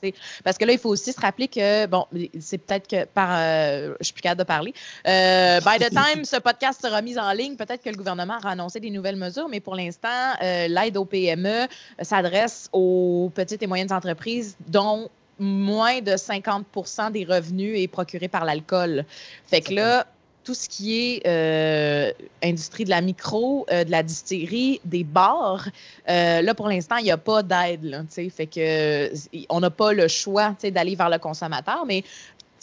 Parce 0.44 0.58
que 0.58 0.66
là, 0.66 0.74
il 0.74 0.80
faut 0.80 0.90
aussi 0.90 1.14
se 1.14 1.20
rappeler 1.22 1.48
que, 1.48 1.86
bon, 1.86 2.06
c'est 2.40 2.58
peut-être 2.58 2.88
que 2.88 3.06
par. 3.06 3.30
euh, 3.32 3.94
je 4.00 4.06
suis 4.06 4.14
plus 4.14 4.22
capable 4.22 4.40
de 4.40 4.46
parler. 4.48 4.74
Euh, 5.08 5.60
by 5.62 5.78
the 5.80 5.90
time 5.90 6.26
ce 6.26 6.38
podcast 6.38 6.82
sera 6.82 7.02
mis 7.02 7.18
en 7.18 7.32
ligne, 7.32 7.56
peut-être 7.56 7.84
que 7.84 7.90
le 7.90 7.96
gouvernement 7.98 8.38
aura 8.38 8.52
annoncé 8.52 8.80
des 8.80 8.90
nouvelles 8.90 9.16
mesures, 9.16 9.48
mais 9.50 9.60
pour 9.60 9.76
l'instant, 9.76 10.08
euh, 10.42 10.68
l'aide 10.68 10.98
aux 10.98 11.06
PME 11.06 11.68
s'adresse 12.02 12.70
aux 12.74 13.32
petites 13.34 13.62
et 13.64 13.68
moyennes 13.68 13.92
entreprises 13.94 14.56
dont 14.68 15.10
moins 15.40 16.02
de 16.02 16.18
50 16.18 16.66
des 17.12 17.26
revenus 17.26 17.80
est 17.80 17.88
procuré 17.88 18.28
par 18.28 18.46
l'alcool. 18.46 19.06
Fait 19.46 19.62
que 19.62 19.74
là, 19.74 20.08
tout 20.48 20.54
ce 20.54 20.70
qui 20.70 20.98
est 20.98 21.28
euh, 21.28 22.14
industrie 22.42 22.86
de 22.86 22.90
la 22.90 23.02
micro, 23.02 23.66
euh, 23.70 23.84
de 23.84 23.92
la 23.92 24.02
distillerie, 24.02 24.80
des 24.86 25.04
bars, 25.04 25.68
euh, 26.10 26.42
là, 26.42 26.56
pour 26.56 26.70
l'instant, 26.70 26.96
il 26.96 27.04
n'y 27.04 27.12
a 27.12 27.18
pas 27.18 27.44
d'aide. 27.44 27.84
là. 27.84 28.04
Fait 28.10 28.48
que 28.48 29.12
on 29.50 29.60
n'a 29.60 29.70
pas 29.70 29.92
le 29.92 30.08
choix 30.08 30.56
d'aller 30.64 30.96
vers 30.96 31.10
le 31.10 31.18
consommateur, 31.18 31.86
mais 31.86 32.06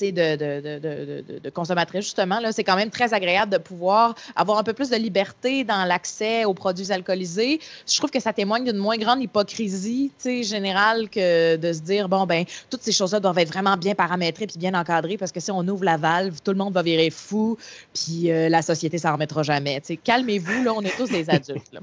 de, 0.00 1.38
de, 1.38 1.50
consommatrice, 1.50 2.04
justement, 2.04 2.40
c'est 2.52 2.64
quand 2.64 2.76
même 2.76 2.90
très 2.90 3.14
agréable 3.14 3.52
de 3.52 3.58
pouvoir 3.58 4.14
avoir 4.36 4.58
un 4.58 4.62
peu 4.62 4.72
plus 4.72 4.90
de 4.90 4.96
liberté 4.96 5.64
dans 5.64 5.84
l'accès 5.84 6.44
aux 6.44 6.54
produits 6.54 6.92
alcoolisés. 6.92 7.60
Je 7.88 7.96
trouve 7.96 8.10
que 8.10 8.20
ça 8.20 8.32
témoigne 8.32 8.64
d'une 8.64 8.76
moins 8.76 8.96
grande 8.96 9.22
hypocrisie 9.22 10.10
générale 10.24 11.08
que 11.08 11.56
de 11.56 11.72
se 11.72 11.80
dire, 11.80 12.08
bon, 12.08 12.26
ben, 12.26 12.44
toutes 12.70 12.82
ces 12.82 12.92
choses-là 12.92 13.20
doivent 13.20 13.38
être 13.38 13.52
vraiment 13.52 13.76
bien 13.76 13.94
paramétrées 13.94 14.46
puis 14.46 14.58
bien 14.58 14.74
encadrées 14.74 15.16
parce 15.16 15.32
que 15.32 15.40
si 15.40 15.50
on 15.50 15.66
ouvre 15.68 15.84
la 15.84 15.96
valve, 15.96 16.38
tout 16.42 16.50
le 16.50 16.58
monde 16.58 16.74
va 16.74 16.82
virer 16.82 17.10
fou 17.10 17.56
puis 17.92 18.30
euh, 18.30 18.48
la 18.48 18.62
société 18.62 18.98
s'en 18.98 19.12
remettra 19.12 19.42
jamais. 19.42 19.80
Calmez-vous, 20.02 20.64
là, 20.64 20.72
on 20.74 20.82
est 20.82 20.96
tous 20.96 21.10
des 21.10 21.28
adultes. 21.30 21.78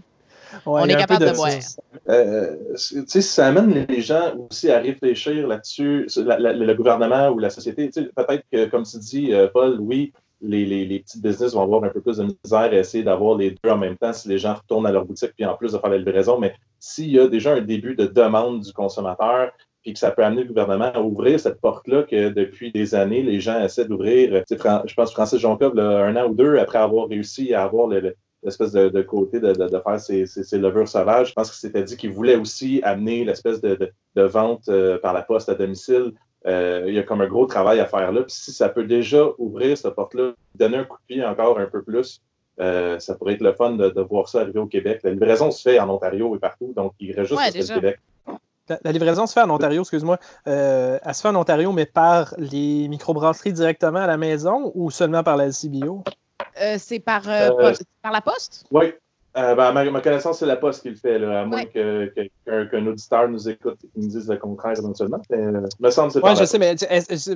Ouais, 0.66 0.82
on 0.82 0.86
est 0.86 0.96
capable 0.96 1.22
de 1.22 1.28
ça. 1.28 1.34
boire. 1.34 1.52
Euh, 2.10 2.56
tu 2.76 3.04
sais, 3.08 3.22
ça 3.22 3.48
amène 3.48 3.86
les 3.88 4.02
gens 4.02 4.34
aussi 4.50 4.72
à 4.72 4.80
réfléchir 4.80 5.48
là-dessus, 5.48 6.06
sur 6.08 6.24
la- 6.26 6.40
la- 6.40 6.54
le 6.54 6.74
gouvernement 6.74 7.30
ou 7.30 7.40
la 7.40 7.50
société. 7.50 7.90
Tu 7.90 8.04
sais, 8.04 8.10
Peut-être 8.16 8.44
que, 8.52 8.66
comme 8.66 8.84
tu 8.84 8.98
dis, 8.98 9.34
euh, 9.34 9.48
Paul, 9.54 9.78
oui, 9.80 10.14
les, 10.42 10.66
les, 10.66 10.86
les 10.86 11.00
petits 11.00 11.20
business 11.22 11.54
vont 11.54 11.62
avoir 11.62 11.84
un 11.84 11.90
peu 11.90 12.02
plus 12.02 12.18
de 12.18 12.24
misère 12.24 12.38
à 12.72 12.74
essayer 12.74 13.04
d'avoir 13.04 13.38
les 13.38 13.52
deux 13.64 13.70
en 13.70 13.78
même 13.78 13.96
temps 13.98 14.12
si 14.14 14.28
les 14.28 14.40
gens 14.40 14.56
retournent 14.56 14.88
à 14.88 14.92
leur 14.92 15.06
boutique, 15.06 15.34
puis 15.36 15.46
en 15.46 15.56
plus 15.56 15.74
de 15.74 15.78
faire 15.78 15.90
la 15.90 15.98
livraison. 16.00 16.40
Mais 16.40 16.54
s'il 16.80 17.12
y 17.12 17.20
a 17.20 17.28
déjà 17.28 17.54
un 17.54 17.62
début 17.62 17.96
de 17.96 18.08
demande 18.08 18.62
du 18.62 18.74
consommateur, 18.74 19.52
puis 19.84 19.94
que 19.94 20.00
ça 20.00 20.12
peut 20.12 20.24
amener 20.24 20.42
le 20.44 20.48
gouvernement 20.48 20.92
à 20.94 21.00
ouvrir 21.00 21.40
cette 21.40 21.60
porte-là 21.62 22.04
que 22.04 22.30
depuis 22.30 22.72
des 22.72 22.94
années, 22.96 23.24
les 23.24 23.40
gens 23.40 23.60
essaient 23.64 23.86
d'ouvrir. 23.86 24.32
Tu 24.48 24.56
sais, 24.56 24.58
Fran- 24.58 24.82
Je 24.86 24.94
pense 24.96 25.10
que 25.10 25.14
Francis 25.14 25.40
Joncob, 25.40 25.78
un 25.80 26.16
an 26.16 26.28
ou 26.28 26.34
deux 26.36 26.58
après 26.58 26.78
avoir 26.80 27.08
réussi 27.08 27.54
à 27.54 27.64
avoir 27.64 27.88
le- 27.88 28.00
le, 28.00 28.16
l'espèce 28.44 28.72
de, 28.72 28.90
de 28.90 29.02
côté 29.02 29.40
de, 29.40 29.54
de, 29.54 29.68
de 29.68 29.80
faire 29.80 30.00
ses, 30.00 30.26
ses, 30.26 30.44
ses 30.44 30.58
levures 30.58 30.88
sauvages. 30.88 31.30
Je 31.30 31.34
pense 31.34 31.50
qu'il 31.52 31.60
s'était 31.60 31.84
dit 31.84 31.98
qu'il 31.98 32.12
voulait 32.12 32.36
aussi 32.36 32.82
amener 32.84 33.24
l'espèce 33.26 33.62
de, 33.62 33.76
de, 33.76 33.92
de 34.16 34.24
vente 34.24 34.68
euh, 34.70 34.98
par 35.00 35.14
la 35.14 35.22
poste 35.22 35.50
à 35.50 35.56
domicile. 35.56 36.14
Euh, 36.48 36.86
il 36.88 36.94
y 36.96 37.00
a 37.00 37.04
comme 37.04 37.22
un 37.22 37.28
gros 37.28 37.46
travail 37.46 37.80
à 37.80 37.86
faire 37.86 38.12
là. 38.12 38.24
Puis 38.24 38.34
si 38.34 38.52
ça 38.52 38.70
peut 38.70 38.86
déjà 38.86 39.26
ouvrir 39.38 39.78
cette 39.78 39.94
porte-là, 39.94 40.34
donner 40.56 40.78
un 40.78 40.86
coup 40.86 40.98
de 40.98 41.14
pied 41.14 41.24
encore 41.24 41.60
un 41.60 41.68
peu 41.68 41.84
plus, 41.84 42.22
euh, 42.60 43.00
ça 43.00 43.16
pourrait 43.16 43.34
être 43.34 43.42
le 43.42 43.54
fun 43.54 43.72
de, 43.72 43.90
de 43.90 44.02
voir 44.02 44.28
ça 44.28 44.42
arriver 44.42 44.60
au 44.60 44.66
Québec. 44.66 45.02
La 45.04 45.12
livraison 45.12 45.52
se 45.52 45.62
fait 45.62 45.80
en 45.80 45.90
Ontario 45.90 46.36
et 46.36 46.40
partout, 46.40 46.74
donc 46.76 46.94
il 47.00 47.14
reste 47.14 47.30
juste 47.30 47.40
Ouais, 47.40 47.50
au 47.50 47.76
Québec. 47.76 48.00
La, 48.70 48.80
la 48.84 48.92
livraison 48.92 49.26
se 49.26 49.34
fait 49.34 49.42
en 49.42 49.50
Ontario, 49.50 49.82
excuse-moi. 49.82 50.18
Euh, 50.48 50.98
elle 51.04 51.14
se 51.14 51.22
fait 51.22 51.28
en 51.28 51.36
Ontario, 51.36 51.72
mais 51.72 51.86
par 51.86 52.34
les 52.38 52.88
microbrasseries 52.88 53.54
directement 53.54 54.00
à 54.00 54.08
la 54.08 54.18
maison 54.18 54.72
ou 54.76 54.92
seulement 54.92 55.24
par 55.24 55.38
la 55.38 55.48
LCBO? 55.48 56.04
Euh, 56.62 56.76
c'est 56.80 57.00
par, 57.00 57.28
euh, 57.28 57.50
Euh, 57.50 57.70
poste- 57.70 57.84
par 58.02 58.12
la 58.12 58.22
poste? 58.22 58.66
Oui. 58.72 58.94
Euh, 59.38 59.56
ben, 59.56 59.64
à 59.64 59.72
ma, 59.72 59.90
ma 59.90 60.02
connaissance, 60.02 60.40
c'est 60.40 60.46
la 60.46 60.58
Poste 60.58 60.82
qui 60.82 60.90
le 60.90 60.96
fait, 60.98 61.18
là, 61.18 61.44
à 61.44 61.46
moins 61.46 61.60
Ouais. 61.60 61.66
que- 61.68 62.08
que- 62.14 62.28
qu'un 62.46 62.66
qu'un 62.66 62.86
auditeur 62.86 63.30
nous 63.30 63.48
écoute 63.48 63.78
et 63.82 63.88
qu'il 63.88 64.02
nous 64.04 64.10
dise 64.10 64.28
le 64.28 64.36
contraire 64.36 64.78
éventuellement. 64.78 65.22
Mais, 65.30 65.38
euh, 65.38 65.62
me 65.80 65.90
semble 65.90 66.08
que 66.12 66.20
c'est 66.20 66.26
Oui, 66.26 66.36
je 66.38 66.44
sais, 66.44 66.60
mais 66.60 66.76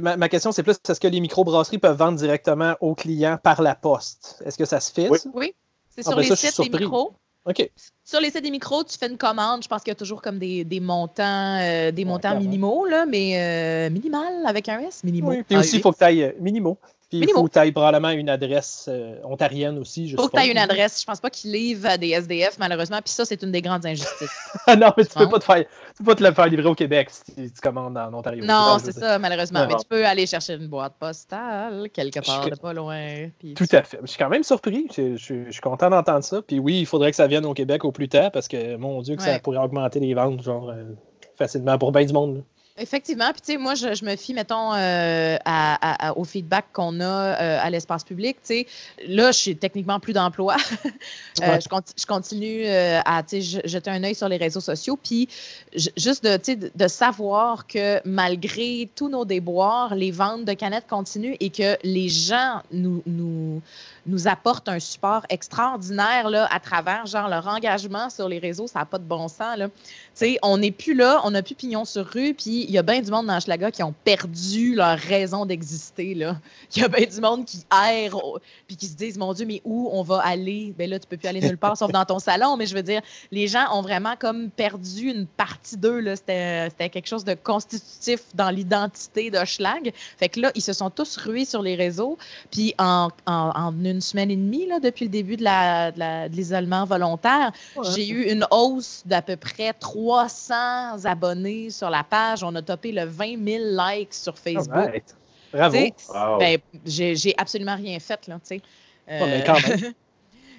ma, 0.02 0.18
ma 0.18 0.28
question, 0.28 0.52
c'est 0.52 0.62
plus 0.62 0.76
est-ce 0.90 1.00
que 1.00 1.08
les 1.08 1.22
microbrasseries 1.22 1.78
peuvent 1.78 1.96
vendre 1.96 2.18
directement 2.18 2.76
aux 2.82 2.96
clients 2.96 3.38
par 3.42 3.62
la 3.62 3.76
poste? 3.76 4.44
Est-ce 4.46 4.58
que 4.58 4.66
ça 4.66 4.82
se 4.82 4.92
fait, 4.92 5.08
Oui. 5.34 5.56
C'est 5.90 6.02
Ah, 6.02 6.10
sur 6.10 6.16
ben 6.18 6.22
les 6.24 6.28
ça, 6.28 6.36
sites 6.36 6.70
des 6.70 6.80
micros. 6.80 7.14
OK. 7.46 7.72
Sur 8.04 8.20
les 8.20 8.30
sites 8.32 8.44
des 8.44 8.52
micros, 8.52 8.84
tu 8.84 8.98
fais 8.98 9.08
une 9.08 9.18
commande. 9.18 9.64
Je 9.64 9.70
pense 9.70 9.82
qu'il 9.82 9.92
y 9.92 9.94
a 9.94 9.96
toujours 9.96 10.22
comme 10.22 10.38
des, 10.40 10.66
des 10.66 10.82
montants, 10.82 11.60
euh, 11.62 11.92
des 11.92 12.04
montants 12.04 12.38
minimaux, 12.38 12.86
là, 12.86 13.06
mais 13.06 13.40
euh, 13.40 13.90
minimal 13.90 14.34
avec 14.46 14.68
un 14.68 14.80
S, 14.80 15.04
minimaux. 15.06 15.30
Oui. 15.30 15.44
Puis 15.44 15.56
Ah, 15.56 15.60
aussi, 15.60 15.74
il 15.74 15.76
oui. 15.78 15.82
faut 15.82 15.92
que 15.94 15.98
tu 16.00 16.04
ailles 16.04 16.36
minimaux. 16.42 16.78
Puis 17.22 17.30
il 17.30 17.34
faut 17.34 17.44
que 17.46 17.52
tu 17.54 17.60
ailles 17.60 17.72
probablement 17.72 18.10
une 18.10 18.30
adresse 18.30 18.86
euh, 18.90 19.16
ontarienne 19.24 19.78
aussi. 19.78 20.08
Je 20.08 20.16
faut 20.16 20.28
que 20.28 20.36
tu 20.38 20.42
aies 20.44 20.52
une 20.52 20.58
adresse. 20.58 21.00
Je 21.02 21.06
pense 21.06 21.20
pas 21.20 21.30
qu'ils 21.30 21.52
livrent 21.52 21.88
à 21.90 21.98
des 21.98 22.10
SDF, 22.10 22.58
malheureusement. 22.60 23.00
Puis 23.04 23.14
ça, 23.14 23.26
c'est 23.26 23.42
une 23.44 23.52
des 23.52 23.62
grandes 23.62 23.86
injustices. 23.86 24.30
Ah 24.68 24.76
non, 24.76 24.92
mais 24.98 25.06
tu 25.06 25.14
peux 25.14 25.24
Non. 25.26 25.30
pas 25.30 25.40
te 25.40 25.44
faire, 25.44 25.58
tu 25.64 25.98
peux 26.00 26.04
pas 26.06 26.16
te 26.16 26.24
le 26.24 26.34
faire 26.34 26.48
livrer 26.48 26.68
au 26.68 26.74
Québec 26.76 27.10
si 27.12 27.52
tu, 27.52 27.62
commandes 27.62 27.98
en 27.98 28.12
Ontario. 28.14 28.44
non, 28.44 28.78
c'est 28.84 28.92
ça, 28.94 29.20
malheureusement. 29.20 29.60
Non. 29.62 29.68
Mais 29.68 29.76
tu 29.76 29.86
peux 29.88 30.06
aller 30.06 30.26
chercher 30.26 30.54
une 30.54 30.68
boîte 30.68 30.94
postale 31.00 31.90
quelque 31.94 32.20
part 32.26 32.50
de 32.50 32.56
pas 32.56 32.74
loin. 32.74 33.30
puis 33.40 33.54
Tout 33.54 33.68
à 33.72 33.84
fait. 33.84 34.00
Je 34.02 34.08
suis 34.08 34.18
quand 34.18 34.30
même 34.30 34.44
surpris. 34.44 34.88
Je, 34.96 35.16
je- 35.18 35.46
je 35.46 35.52
suis 35.52 35.62
content 35.62 35.90
d'entendre 35.90 36.24
ça. 36.24 36.42
Puis 36.42 36.58
oui, 36.60 36.80
il 36.80 36.86
faudrait 36.86 37.12
que 37.12 37.16
ça 37.18 37.28
vienne 37.28 37.46
au 37.46 37.54
Québec 37.54 37.86
au 37.86 37.92
plus 37.92 38.10
tard 38.10 38.32
parce 38.32 38.48
que, 38.48 38.76
mon 38.78 39.02
Dieu, 39.02 39.16
que 39.16 39.22
ça 39.24 39.40
pourrait 39.40 39.58
augmenter 39.60 40.00
les 40.00 40.14
ventes 40.14 40.42
genre 40.42 40.70
euh, 40.72 40.84
facilement 41.38 41.78
pour 41.78 41.92
bien 41.92 42.06
du 42.06 42.14
monde. 42.14 42.36
là. 42.38 42.42
Effectivement. 42.78 43.32
Puis, 43.32 43.42
tu 43.42 43.52
sais, 43.54 43.58
moi, 43.58 43.74
je, 43.76 43.94
je 43.94 44.04
me 44.04 44.18
fie, 44.18 44.34
mettons, 44.34 44.74
euh, 44.74 45.38
à- 45.46 45.76
à- 45.76 46.08
à- 46.10 46.18
au 46.18 46.26
feedback 46.26 46.66
qu'on 46.74 47.00
a 47.00 47.06
euh, 47.06 47.58
à 47.62 47.70
l'espace 47.70 48.04
public. 48.04 48.36
Tu 48.42 48.48
sais, 48.48 48.68
là, 49.08 49.32
je 49.32 49.38
suis 49.38 49.56
techniquement 49.56 50.00
plus 50.00 50.12
d'emploi. 50.14 50.58
Euh, 51.44 51.52
Ouais. 51.52 51.60
je, 51.62 51.68
conti- 51.68 51.94
je 52.00 52.06
continue 52.06 52.66
à 52.66 53.22
tu 53.24 53.42
sais, 53.42 53.42
je- 53.42 53.68
jeter 53.68 53.90
un 53.90 54.02
œil 54.06 54.16
sur 54.16 54.30
les 54.30 54.38
réseaux 54.38 54.62
sociaux. 54.62 54.98
Puis, 55.02 55.28
juste 55.98 56.24
de, 56.24 56.38
tu 56.38 56.44
sais, 56.46 56.56
de, 56.56 56.72
de 56.74 56.88
savoir 56.88 57.68
que 57.68 58.00
malgré 58.06 58.90
tous 58.96 59.10
nos 59.10 59.26
déboires, 59.26 59.96
les 59.96 60.12
ventes 60.12 60.46
de 60.46 60.54
canettes 60.54 60.88
continuent 60.88 61.36
et 61.42 61.50
que 61.50 61.78
les 61.84 62.08
gens 62.08 62.62
nous, 62.72 63.04
nous, 63.06 63.62
nous 64.06 64.28
apportent 64.28 64.70
un 64.70 64.80
support 64.80 65.24
extraordinaire 65.30 66.30
là, 66.30 66.48
à 66.52 66.60
travers 66.60 67.06
genre 67.06 67.28
leur 67.28 67.48
engagement 67.48 68.10
sur 68.10 68.30
les 68.30 68.40
réseaux. 68.40 68.68
Ça 68.68 68.80
n'a 68.80 68.86
pas 68.86 68.98
de 68.98 69.04
bon 69.04 69.28
sens. 69.28 69.58
Là. 69.58 69.68
On 70.44 70.58
n'est 70.58 70.72
plus 70.72 70.94
là, 70.94 71.22
on 71.24 71.32
n'a 71.32 71.42
plus 71.42 71.56
pignon 71.56 71.86
sur 71.86 72.06
rue, 72.06 72.34
puis 72.34 72.64
il 72.64 72.72
y 72.72 72.78
a 72.78 72.84
bien 72.84 73.02
du 73.02 73.12
monde 73.12 73.28
dans 73.28 73.40
Schlaga 73.40 73.72
qui 73.72 73.84
ont 73.84 73.94
perdu 74.04 74.76
leur 74.76 74.98
raison 74.98 75.46
d'exister. 75.46 76.06
Il 76.76 76.82
y 76.82 76.84
a 76.84 76.88
bien 76.88 77.06
du 77.06 77.22
monde 77.22 77.46
qui 77.46 77.66
erre, 77.72 78.16
puis 78.68 78.76
qui 78.76 78.88
se 78.88 78.96
disent, 78.96 79.18
mon 79.18 79.34
Dieu, 79.34 79.46
mais 79.46 79.62
où 79.66 79.90
on 79.92 80.04
va 80.04 80.20
aller? 80.20 80.74
Ben 80.78 80.90
là, 80.90 81.00
tu 81.00 81.08
peux 81.08 81.18
plus 81.18 81.28
aller 81.28 81.42
nulle 81.42 81.58
part 81.58 81.78
sauf 81.78 81.92
dans 81.92 82.06
ton 82.06 82.20
salon, 82.20 82.58
mais 82.58 82.66
je 82.66 82.76
veux 82.76 82.84
dire, 82.84 83.02
les 83.32 83.48
gens 83.48 83.66
ont 83.74 83.82
vraiment 83.82 84.16
comme 84.18 84.50
perdu 84.50 85.10
une 85.10 85.26
partie 85.26 85.78
d'eux. 85.78 86.04
C'était 86.16 86.70
quelque 86.90 87.08
chose 87.08 87.24
de 87.26 87.34
constitutif 87.34 88.22
dans 88.34 88.50
l'identité 88.50 89.32
de 89.32 89.44
Schlag. 89.46 89.92
Fait 90.18 90.30
que 90.30 90.40
là, 90.40 90.52
ils 90.56 90.62
se 90.62 90.74
sont 90.74 90.90
tous 90.90 91.18
rués 91.18 91.46
sur 91.46 91.62
les 91.62 91.76
réseaux, 91.76 92.18
puis 92.52 92.74
en, 92.78 93.10
en- 93.26 93.72
semaine 94.02 94.32
et 94.32 94.36
demie, 94.36 94.66
là, 94.68 94.80
depuis 94.80 95.06
le 95.06 95.10
début 95.12 95.38
de 95.38 95.44
la- 95.44 95.92
de 95.92 96.00
la- 96.00 96.30
de 96.30 96.36
l'isolement 96.36 96.86
volontaire, 96.86 97.52
j'ai 97.94 98.08
eu 98.08 98.32
une 98.32 98.46
hausse 98.52 99.04
d'à 99.06 99.22
peu 99.22 99.36
près 99.36 99.74
300 99.74 101.06
abonnés 101.06 101.70
sur 101.70 101.90
la 101.90 102.04
page. 102.04 102.44
On 102.44 102.54
a 102.56 102.62
topé 102.62 102.92
le 102.92 103.06
20 103.06 103.38
000 103.44 103.64
likes 103.78 104.14
sur 104.14 104.38
Facebook. 104.38 104.74
Alright. 104.76 105.16
Bravo. 105.54 105.78
Wow. 106.14 106.38
ben, 106.40 106.58
j'ai 106.86 107.34
absolument 107.38 107.76
rien 107.76 108.00
fait, 108.00 108.28
là, 108.28 108.36
tu 108.36 108.40
sais. 108.58 108.62
Euh, 109.10 109.20
Ouais, 109.22 109.28
mais 109.38 109.44
quand 109.46 109.54
même. 109.68 109.94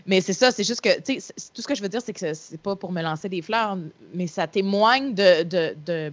Mais 0.07 0.21
c'est 0.21 0.33
ça, 0.33 0.53
c'est 0.53 0.63
juste 0.63 0.81
que, 0.81 1.01
tu 1.01 1.21
sais, 1.21 1.35
tout 1.53 1.63
ce 1.63 1.67
que 1.67 1.75
je 1.75 1.83
veux 1.83 1.89
dire, 1.89 2.01
c'est 2.01 2.13
que 2.13 2.33
c'est 2.35 2.61
pas 2.61 2.77
pour 2.77 2.93
me 2.93 3.03
lancer 3.03 3.29
des 3.29 3.43
fleurs, 3.43 3.77
mais 4.15 4.29
ça 4.29 4.47
témoigne 4.47 5.15
de, 5.15 5.43
de, 5.43 5.77
de 5.85 6.13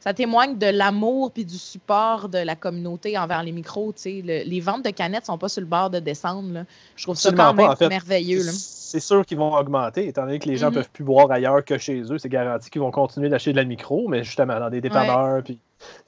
ça 0.00 0.12
témoigne 0.12 0.58
de 0.58 0.66
l'amour 0.66 1.30
puis 1.30 1.44
du 1.44 1.56
support 1.56 2.28
de 2.28 2.38
la 2.38 2.56
communauté 2.56 3.16
envers 3.16 3.42
les 3.42 3.52
micros. 3.52 3.92
Tu 3.92 4.02
sais, 4.22 4.44
les 4.44 4.60
ventes 4.60 4.84
de 4.84 4.90
canettes 4.90 5.26
sont 5.26 5.38
pas 5.38 5.48
sur 5.48 5.60
le 5.60 5.66
bord 5.66 5.90
de 5.90 5.98
descendre. 5.98 6.52
Là. 6.52 6.64
Je 6.96 7.04
trouve 7.04 7.16
ça 7.16 7.32
quand 7.32 7.54
même 7.54 7.74
merveilleux. 7.88 8.42
C'est 8.42 9.00
sûr 9.00 9.24
qu'ils 9.26 9.38
vont 9.38 9.54
augmenter, 9.54 10.06
étant 10.06 10.26
donné 10.26 10.38
que 10.38 10.48
les 10.48 10.56
gens 10.56 10.66
ne 10.66 10.72
mm-hmm. 10.72 10.74
peuvent 10.74 10.90
plus 10.90 11.04
boire 11.04 11.30
ailleurs 11.30 11.64
que 11.64 11.78
chez 11.78 12.02
eux. 12.12 12.18
C'est 12.18 12.28
garanti 12.28 12.70
qu'ils 12.70 12.82
vont 12.82 12.90
continuer 12.90 13.28
d'acheter 13.28 13.52
de 13.52 13.56
la 13.56 13.64
micro, 13.64 14.06
mais 14.08 14.24
justement 14.24 14.60
dans 14.60 14.70
des 14.70 14.80
dépanneurs, 14.80 15.42
puis 15.42 15.58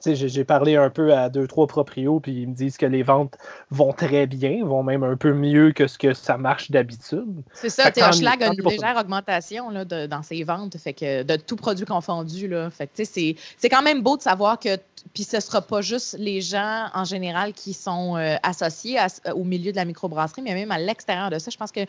j'ai 0.05 0.43
parlé 0.43 0.75
un 0.75 0.89
peu 0.89 1.13
à 1.13 1.29
deux, 1.29 1.47
trois 1.47 1.67
proprios, 1.67 2.19
puis 2.19 2.41
ils 2.41 2.47
me 2.47 2.53
disent 2.53 2.77
que 2.77 2.85
les 2.85 3.03
ventes 3.03 3.37
vont 3.71 3.93
très 3.93 4.27
bien, 4.27 4.65
vont 4.65 4.83
même 4.83 5.03
un 5.03 5.15
peu 5.15 5.33
mieux 5.33 5.71
que 5.71 5.87
ce 5.87 5.97
que 5.97 6.13
ça 6.13 6.37
marche 6.37 6.71
d'habitude. 6.71 7.43
C'est 7.53 7.69
ça, 7.69 7.89
Hochelag 7.89 8.43
a 8.43 8.47
une 8.47 8.61
légère 8.61 8.97
augmentation 8.99 9.69
là, 9.69 9.85
dans 9.85 10.23
ses 10.23 10.43
ventes, 10.43 10.77
fait 10.77 10.93
que 10.93 11.23
de 11.23 11.35
tout 11.35 11.55
produit 11.55 11.85
confondu. 11.85 12.47
Là, 12.47 12.69
fait 12.69 12.89
c'est 12.93 13.69
quand 13.69 13.81
même 13.81 14.01
beau 14.01 14.17
de 14.17 14.21
savoir 14.21 14.59
que 14.59 14.77
puis 15.13 15.23
ce 15.23 15.37
ne 15.37 15.41
sera 15.41 15.61
pas 15.61 15.81
juste 15.81 16.15
les 16.19 16.41
gens 16.41 16.89
en 16.93 17.03
général 17.03 17.53
qui 17.53 17.73
sont 17.73 18.17
euh, 18.17 18.35
associés 18.43 18.99
au 19.33 19.43
milieu 19.43 19.71
de 19.71 19.77
la 19.77 19.85
microbrasserie, 19.85 20.41
mais 20.41 20.53
même 20.53 20.71
à 20.71 20.79
l'extérieur 20.79 21.29
de 21.29 21.39
ça. 21.39 21.51
Je 21.51 21.57
pense 21.57 21.71
que 21.71 21.81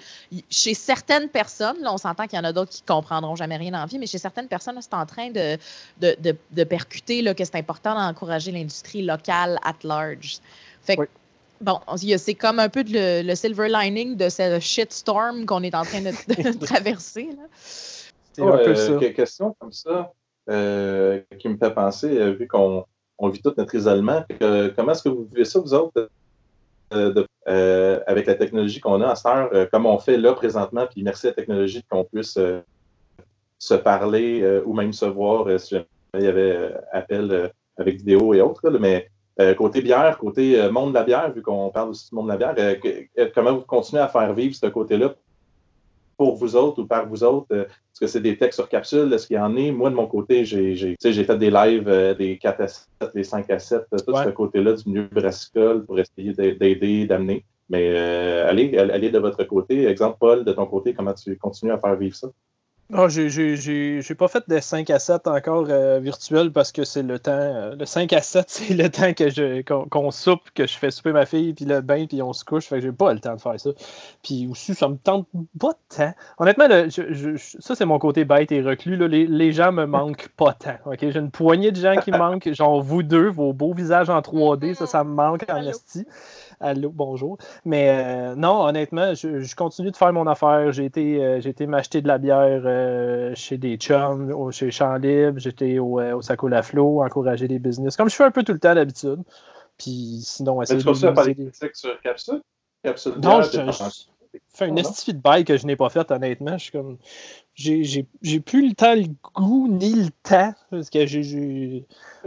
chez 0.51 0.75
certaines 0.75 1.29
personnes, 1.29 1.79
là, 1.81 1.93
on 1.93 1.99
s'entend 1.99 2.27
qu'il 2.27 2.39
y 2.39 2.41
en 2.41 2.45
a 2.45 2.53
d'autres 2.53 2.71
qui 2.71 2.83
comprendront 2.83 3.37
jamais 3.37 3.57
rien 3.57 3.75
en 3.75 3.87
vie, 3.87 3.99
mais 3.99 4.07
chez 4.07 4.19
certaines 4.19 4.49
personnes, 4.49 4.79
c'est 4.81 4.95
en 4.95 5.07
train 5.07 5.31
de, 5.31 5.59
de, 6.01 6.65
percuter 6.65 7.23
là, 7.23 7.35
que 7.35 7.45
c'est 7.45 7.57
important 7.57 7.78
d'encourager 7.83 8.53
l'industrie 8.53 9.03
locale 9.03 9.59
at 9.65 9.77
large. 9.85 10.39
Fait 10.83 10.99
Bon, 11.61 11.81
c'est 11.97 12.35
comme 12.37 12.61
un 12.61 12.69
peu 12.69 12.85
le, 12.87 13.35
silver 13.35 13.69
lining 13.69 14.17
de 14.17 14.29
ce 14.29 14.61
shitstorm 14.61 15.45
qu'on 15.45 15.65
est 15.65 15.75
en 15.75 15.83
train 15.83 16.03
de, 16.03 16.65
traverser. 16.65 17.31
C'est 17.63 18.43
un 18.43 18.59
peu 18.59 18.77
ça. 18.77 18.97
question 19.11 19.57
comme 19.59 19.73
ça 19.73 20.13
euh, 20.49 21.21
qui 21.41 21.49
me 21.49 21.57
fait 21.57 21.75
penser, 21.75 22.17
euh, 22.17 22.31
vu 22.31 22.47
qu'on 22.47 22.85
on 23.19 23.29
vit 23.29 23.43
tout 23.43 23.53
notre 23.57 23.75
isolement. 23.75 24.25
comment 24.39 24.93
est-ce 24.93 25.03
que 25.03 25.09
vous 25.09 25.29
vivez 25.33 25.45
ça, 25.45 25.59
vous 25.59 25.75
autres, 25.75 26.09
euh, 26.95 27.25
euh, 27.49 28.01
avec 28.07 28.27
la 28.27 28.35
technologie 28.35 28.81
qu'on 28.81 29.03
a 29.03 29.09
à 29.09 29.15
cette 29.15 29.27
heure, 29.27 29.69
comme 29.71 29.85
on 29.85 29.99
fait 29.99 30.17
là 30.17 30.33
présentement, 30.33 30.87
puis 30.87 31.03
merci 31.03 31.27
à 31.27 31.31
la 31.31 31.35
technologie 31.35 31.83
qu'on 31.91 32.05
puisse 32.05 32.37
euh, 32.39 32.61
se 33.59 33.75
parler 33.75 34.61
ou 34.65 34.73
même 34.73 34.93
se 34.93 35.05
voir 35.05 35.59
si 35.61 35.75
jamais 35.75 35.87
il 36.15 36.23
y 36.23 36.29
avait 36.29 36.73
appel 36.93 37.51
avec 37.79 37.97
vidéo 37.97 38.35
et 38.35 38.41
autres, 38.41 38.71
mais 38.71 39.09
côté 39.57 39.81
bière, 39.81 40.19
côté 40.19 40.69
monde 40.71 40.91
de 40.91 40.95
la 40.95 41.05
bière, 41.05 41.33
vu 41.33 41.43
qu'on 41.43 41.71
parle 41.71 41.91
aussi 41.91 42.09
du 42.09 42.17
monde 42.17 42.27
de 42.27 42.33
la 42.33 42.53
bière, 42.53 42.77
comment 43.35 43.55
vous 43.55 43.63
continuez 43.63 44.03
à 44.03 44.09
faire 44.09 44.35
vivre 44.35 44.55
ce 44.55 44.67
côté-là 44.67 45.15
pour 46.19 46.35
vous 46.35 46.57
autres 46.57 46.83
ou 46.83 46.87
par 46.87 47.09
vous 47.09 47.25
autres? 47.25 47.47
Euh, 47.53 47.63
est-ce 47.65 48.01
que 48.01 48.07
c'est 48.07 48.21
des 48.21 48.37
textes 48.37 48.59
sur 48.59 48.69
capsule? 48.69 49.11
Est-ce 49.15 49.27
qu'il 49.27 49.37
y 49.37 49.41
en 49.41 49.57
a? 49.57 49.73
Moi, 49.73 49.89
de 49.89 49.95
mon 49.95 50.07
côté, 50.07 50.45
j'ai 50.45 50.97
fait 51.01 51.39
des 51.39 51.51
lives 51.51 51.89
euh, 51.89 52.13
des 52.13 52.37
4 52.37 52.61
à 52.61 52.69
7, 52.69 52.87
des 53.15 53.25
5 53.25 53.49
à 53.51 53.59
7, 53.59 53.87
tout 53.91 54.15
ce 54.15 54.29
côté-là 54.31 54.75
du 54.75 54.83
milieu 54.87 55.09
brassicole 55.11 55.87
pour 55.87 55.99
essayer 55.99 56.35
d'aider, 56.35 57.07
d'amener. 57.07 57.45
Mais 57.71 57.93
euh, 57.95 58.49
allez, 58.49 58.77
allez 58.77 59.11
de 59.11 59.19
votre 59.19 59.45
côté. 59.45 59.87
Exemple, 59.87 60.17
Paul, 60.19 60.45
de 60.45 60.53
ton 60.53 60.67
côté, 60.67 60.93
comment 60.93 61.15
tu 61.15 61.37
continues 61.37 61.73
à 61.73 61.79
faire 61.79 61.97
vivre 61.97 62.17
ça? 62.17 62.29
Oh, 62.91 63.07
j'ai 63.11 64.15
pas 64.15 64.29
fait 64.29 64.45
de 64.49 64.59
5 64.59 64.89
à 64.89 64.99
7 64.99 65.27
encore 65.27 65.67
euh, 65.69 65.99
virtuel 65.99 66.51
parce 66.51 66.73
que 66.73 66.85
c'est 66.85 67.03
le 67.03 67.19
temps. 67.19 67.33
Euh, 67.33 67.75
le 67.77 67.85
5 67.85 68.11
à 68.15 68.23
7, 68.23 68.45
c'est 68.49 68.73
le 68.73 68.89
temps 68.89 69.13
que 69.13 69.29
je 69.29 69.61
qu'on 69.61 70.11
soupe, 70.11 70.51
que 70.55 70.67
je 70.67 70.75
fais 70.75 70.91
souper 70.91 71.13
ma 71.13 71.27
fille, 71.27 71.53
puis 71.53 71.67
le 71.67 71.83
bain, 71.83 72.07
puis 72.07 72.23
on 72.23 72.33
se 72.33 72.47
couche. 72.47 72.65
Fait 72.65 72.77
que 72.77 72.81
j'ai 72.81 72.93
pas 72.93 73.13
le 73.13 73.21
temps 73.21 73.35
de 73.35 73.43
faire 73.43 73.61
ça. 73.61 73.71
Puis 74.23 74.47
aussi, 74.51 74.75
ça 74.75 74.89
me 74.89 74.97
tente 74.97 75.29
pas 75.61 75.75
temps. 75.95 76.15
Honnêtement, 76.39 76.67
ça, 76.89 77.75
c'est 77.75 77.85
mon 77.85 77.99
côté 77.99 78.25
bête 78.25 78.53
et 78.53 78.63
reclus. 78.63 78.97
Là. 78.97 79.07
Les, 79.07 79.27
les, 79.27 79.53
gens 79.53 79.71
me 79.71 79.85
manquent 79.85 80.29
pas 80.39 80.55
tant. 80.55 80.79
J'ai 80.99 81.15
une 81.15 81.31
poignée 81.31 81.73
de 81.73 81.77
gens 81.77 81.97
qui 81.97 82.11
manquent. 82.11 82.51
Genre 82.55 82.81
vous 82.81 83.03
deux, 83.03 83.29
vos 83.29 83.53
beaux 83.53 83.75
visages 83.75 84.09
en 84.09 84.21
3D, 84.21 84.73
ça, 84.73 84.87
ça 84.87 85.05
me 85.05 85.13
manque 85.13 85.45
en 85.51 85.61
esti. 85.63 86.07
Allô, 86.61 86.91
bonjour. 86.91 87.39
Mais 87.65 87.89
euh, 87.91 88.35
non, 88.35 88.65
honnêtement, 88.65 89.15
je, 89.15 89.55
continue 89.55 89.91
de 89.91 89.97
faire 89.97 90.13
mon 90.13 90.27
affaire. 90.27 90.73
J'ai 90.73 90.87
été, 90.87 91.25
euh, 91.25 91.41
été 91.41 91.67
m'acheter 91.67 92.03
de 92.03 92.09
la 92.09 92.19
bière 92.19 92.63
euh, 92.65 93.33
chez 93.37 93.59
des 93.59 93.77
chums, 93.77 94.51
chez 94.51 94.71
Champ 94.71 94.97
Libre, 94.97 95.39
j'étais 95.39 95.79
au, 95.79 96.01
au 96.01 96.23
Saco 96.23 96.49
La 96.49 96.63
Flot, 96.63 97.03
encourager 97.05 97.47
des 97.47 97.61
business, 97.61 97.97
comme 97.97 98.11
je 98.11 98.17
fais 98.17 98.25
un 98.25 98.31
peu 98.33 98.43
tout 98.43 98.53
le 98.53 98.59
temps 98.59 98.75
d'habitude. 98.75 99.23
Puis 99.79 100.21
sinon, 100.23 100.61
essayer 100.61 100.83
de. 100.83 100.93
Tu 100.93 100.99
faire 100.99 101.15
des 101.15 101.51
sur 101.75 102.01
Capsule? 102.01 102.43
Capsule 102.83 103.15
non, 103.23 103.43
je, 103.43 103.61
fais 104.53 104.69
une 104.69 104.79
estifie 104.79 105.15
de 105.15 105.21
bail 105.21 105.45
que 105.45 105.57
je 105.57 105.67
n'ai 105.67 105.77
pas 105.77 105.89
faite, 105.89 106.11
honnêtement. 106.11 106.59
Je 106.59 106.65
suis 106.65 106.73
comme. 106.73 106.99
J'ai 107.55 108.41
plus 108.41 108.69
le 108.69 108.75
temps, 108.75 108.95
le 108.95 109.07
goût, 109.35 109.69
ni 109.69 109.93
le 109.93 110.11
temps. 110.23 110.55
Parce 110.71 110.91
que 110.91 111.07
j'ai 111.07 111.85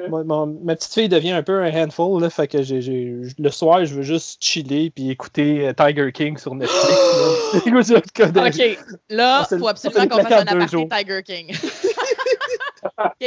ma 0.10 0.76
petite 0.76 0.93
fille 0.93 1.10
devient 1.10 1.32
un 1.32 1.43
peu 1.43 1.62
un 1.62 1.84
handful, 1.84 2.21
là, 2.21 2.30
fait 2.30 2.47
que 2.47 2.58
le 2.58 3.50
soir, 3.50 3.86
je 3.86 3.95
veux 3.95 4.02
juste 4.02 4.43
chiller 4.43 4.89
puis 4.89 5.10
écouter 5.10 5.67
euh, 5.67 5.74
Tiger 5.74 6.12
King 6.12 6.38
sur 6.38 6.56
Netflix. 6.56 6.97
ok, 7.56 8.80
là, 9.10 9.47
il 9.52 9.58
faut 9.58 9.67
absolument 9.67 10.08
qu'on 10.08 10.24
fasse 10.24 10.32
un 10.32 10.47
aparté 10.47 10.88
Tiger 10.89 11.24
King. 11.24 11.56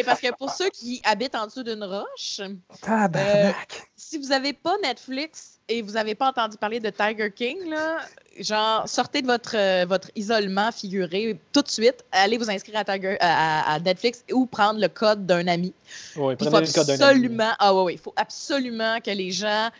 parce 0.04 0.20
que 0.20 0.34
pour 0.37 0.50
ceux 0.50 0.70
qui 0.70 1.00
habitent 1.04 1.34
en 1.34 1.46
dessous 1.46 1.62
d'une 1.62 1.84
roche, 1.84 2.40
euh, 2.40 3.52
si 3.96 4.18
vous 4.18 4.28
n'avez 4.28 4.52
pas 4.52 4.76
Netflix 4.82 5.60
et 5.68 5.82
vous 5.82 5.92
n'avez 5.92 6.14
pas 6.14 6.28
entendu 6.28 6.56
parler 6.56 6.80
de 6.80 6.90
Tiger 6.90 7.30
King, 7.34 7.70
là, 7.70 7.98
genre, 8.38 8.88
sortez 8.88 9.22
de 9.22 9.26
votre, 9.26 9.56
euh, 9.56 9.87
votre 9.87 10.10
isolement 10.14 10.70
figuré 10.72 11.38
tout 11.52 11.62
de 11.62 11.68
suite, 11.68 12.04
allez 12.12 12.37
vous 12.37 12.50
inscrire 12.50 12.78
à, 12.78 12.84
Tiger, 12.84 13.16
à, 13.20 13.78
Netflix 13.80 14.24
ou 14.32 14.46
prendre 14.46 14.80
le 14.80 14.88
code 14.88 15.26
d'un 15.26 15.46
ami. 15.48 15.72
Oui, 16.16 16.34
il 16.38 16.48
faut 16.48 16.56
absolument, 16.56 17.52
ah 17.58 17.74
ouais, 17.74 17.94
il 17.94 17.98
faut 17.98 18.14
absolument 18.16 19.00
que 19.00 19.10
les 19.10 19.30
gens 19.30 19.70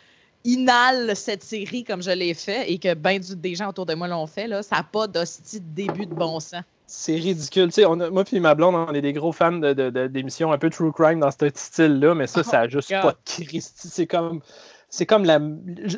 inhalent 0.45 1.15
cette 1.15 1.43
série 1.43 1.83
comme 1.83 2.03
je 2.03 2.11
l'ai 2.11 2.33
fait 2.33 2.71
et 2.71 2.77
que 2.77 2.93
bien 2.93 3.19
des 3.19 3.55
gens 3.55 3.69
autour 3.69 3.85
de 3.85 3.95
moi 3.95 4.07
l'ont 4.07 4.27
fait. 4.27 4.47
Là, 4.47 4.63
ça 4.63 4.77
n'a 4.77 4.83
pas 4.83 5.07
d'hostie 5.07 5.59
de 5.59 5.65
début 5.65 6.05
de 6.05 6.13
bon 6.13 6.39
sens. 6.39 6.61
C'est 6.87 7.15
ridicule. 7.15 7.69
On 7.87 7.95
moi 8.11 8.23
et 8.31 8.39
ma 8.39 8.55
blonde, 8.55 8.75
on 8.75 8.93
est 8.93 9.01
des 9.01 9.13
gros 9.13 9.31
fans 9.31 9.51
d'émissions 9.51 10.49
de, 10.49 10.55
un 10.55 10.57
peu 10.57 10.69
true 10.69 10.91
crime 10.91 11.19
dans 11.19 11.31
ce 11.31 11.49
style-là, 11.53 12.13
mais 12.15 12.27
ça, 12.27 12.43
ça 12.43 12.59
n'a 12.59 12.67
juste 12.67 12.91
pas 12.91 13.11
de 13.11 13.45
Christy. 13.45 13.89
C'est 13.89 14.07
comme 14.07 14.41
c'est 14.89 15.05
comme 15.05 15.25
la 15.25 15.39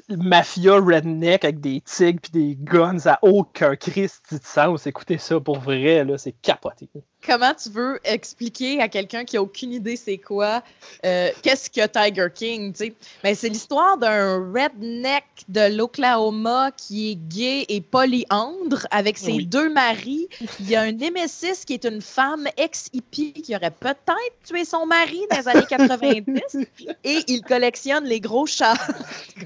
mafia 0.09 0.79
redneck 0.79 1.43
avec 1.43 1.59
des 1.59 1.81
tigres 1.81 2.19
puis 2.21 2.31
des 2.31 2.57
guns 2.59 3.05
à 3.05 3.19
aucun 3.21 3.75
Christ 3.75 4.33
de 4.33 4.39
sens. 4.43 4.87
Écoutez 4.87 5.17
ça 5.17 5.39
pour 5.39 5.59
vrai, 5.59 6.03
là, 6.03 6.17
c'est 6.17 6.31
capoté 6.31 6.89
comment 7.25 7.53
tu 7.53 7.69
veux 7.69 7.99
expliquer 8.03 8.81
à 8.81 8.87
quelqu'un 8.87 9.25
qui 9.25 9.37
a 9.37 9.41
aucune 9.41 9.73
idée 9.73 9.95
c'est 9.95 10.17
quoi, 10.17 10.63
euh, 11.05 11.29
qu'est-ce 11.41 11.69
que 11.69 11.85
Tiger 11.87 12.27
King, 12.33 12.73
tu 12.73 12.85
sais? 12.85 12.93
Ben, 13.23 13.35
c'est 13.35 13.49
l'histoire 13.49 13.97
d'un 13.97 14.51
redneck 14.51 15.23
de 15.49 15.75
l'Oklahoma 15.75 16.71
qui 16.75 17.11
est 17.11 17.15
gay 17.15 17.65
et 17.69 17.81
polyandre 17.81 18.87
avec 18.91 19.17
ses 19.17 19.43
deux 19.43 19.69
maris. 19.69 20.27
Il 20.59 20.69
y 20.69 20.75
a 20.75 20.81
un 20.81 20.91
Nemesis 20.91 21.65
qui 21.65 21.73
est 21.73 21.85
une 21.85 22.01
femme 22.01 22.47
ex-hippie 22.57 23.33
qui 23.33 23.55
aurait 23.55 23.71
peut-être 23.71 24.15
tué 24.45 24.65
son 24.65 24.85
mari 24.85 25.21
dans 25.29 25.37
les 25.37 25.47
années 25.47 25.65
90 25.67 26.57
et 27.03 27.19
il 27.27 27.41
collectionne 27.41 28.05
les 28.05 28.19
gros 28.19 28.45
chats. 28.45 28.73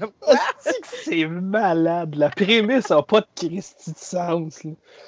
c'est 1.04 1.26
malade. 1.26 2.14
La 2.16 2.30
prémisse 2.30 2.90
n'a 2.90 3.02
pas 3.02 3.20
de 3.20 3.26
Christy 3.34 3.92
de 3.92 3.98
sens. 3.98 4.60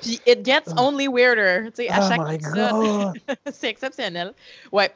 Puis 0.03 0.20
it 0.27 0.44
gets 0.44 0.62
ah. 0.66 0.83
only 0.83 1.09
weirder. 1.09 1.70
Tu 1.70 1.85
sais, 1.85 1.88
à 1.88 2.00
oh 2.00 2.09
chaque 2.09 2.53
c'est 3.52 3.68
exceptionnel. 3.68 4.32
Ouais. 4.72 4.92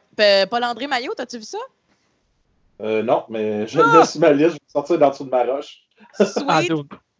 Paul-André 0.50 0.86
Maillot, 0.86 1.12
as-tu 1.18 1.38
vu 1.38 1.44
ça? 1.44 1.58
Euh, 2.80 3.02
non, 3.02 3.24
mais 3.28 3.66
je 3.66 3.80
ah! 3.80 3.98
laisse 3.98 4.16
ma 4.16 4.32
liste, 4.32 4.50
je 4.50 4.54
vais 4.54 4.58
sortir 4.68 4.98
dans 4.98 5.10
dessous 5.10 5.24
de 5.24 5.30
ma 5.30 5.44
roche. 5.44 5.82
Sweet 6.14 6.44
ah, 6.48 6.60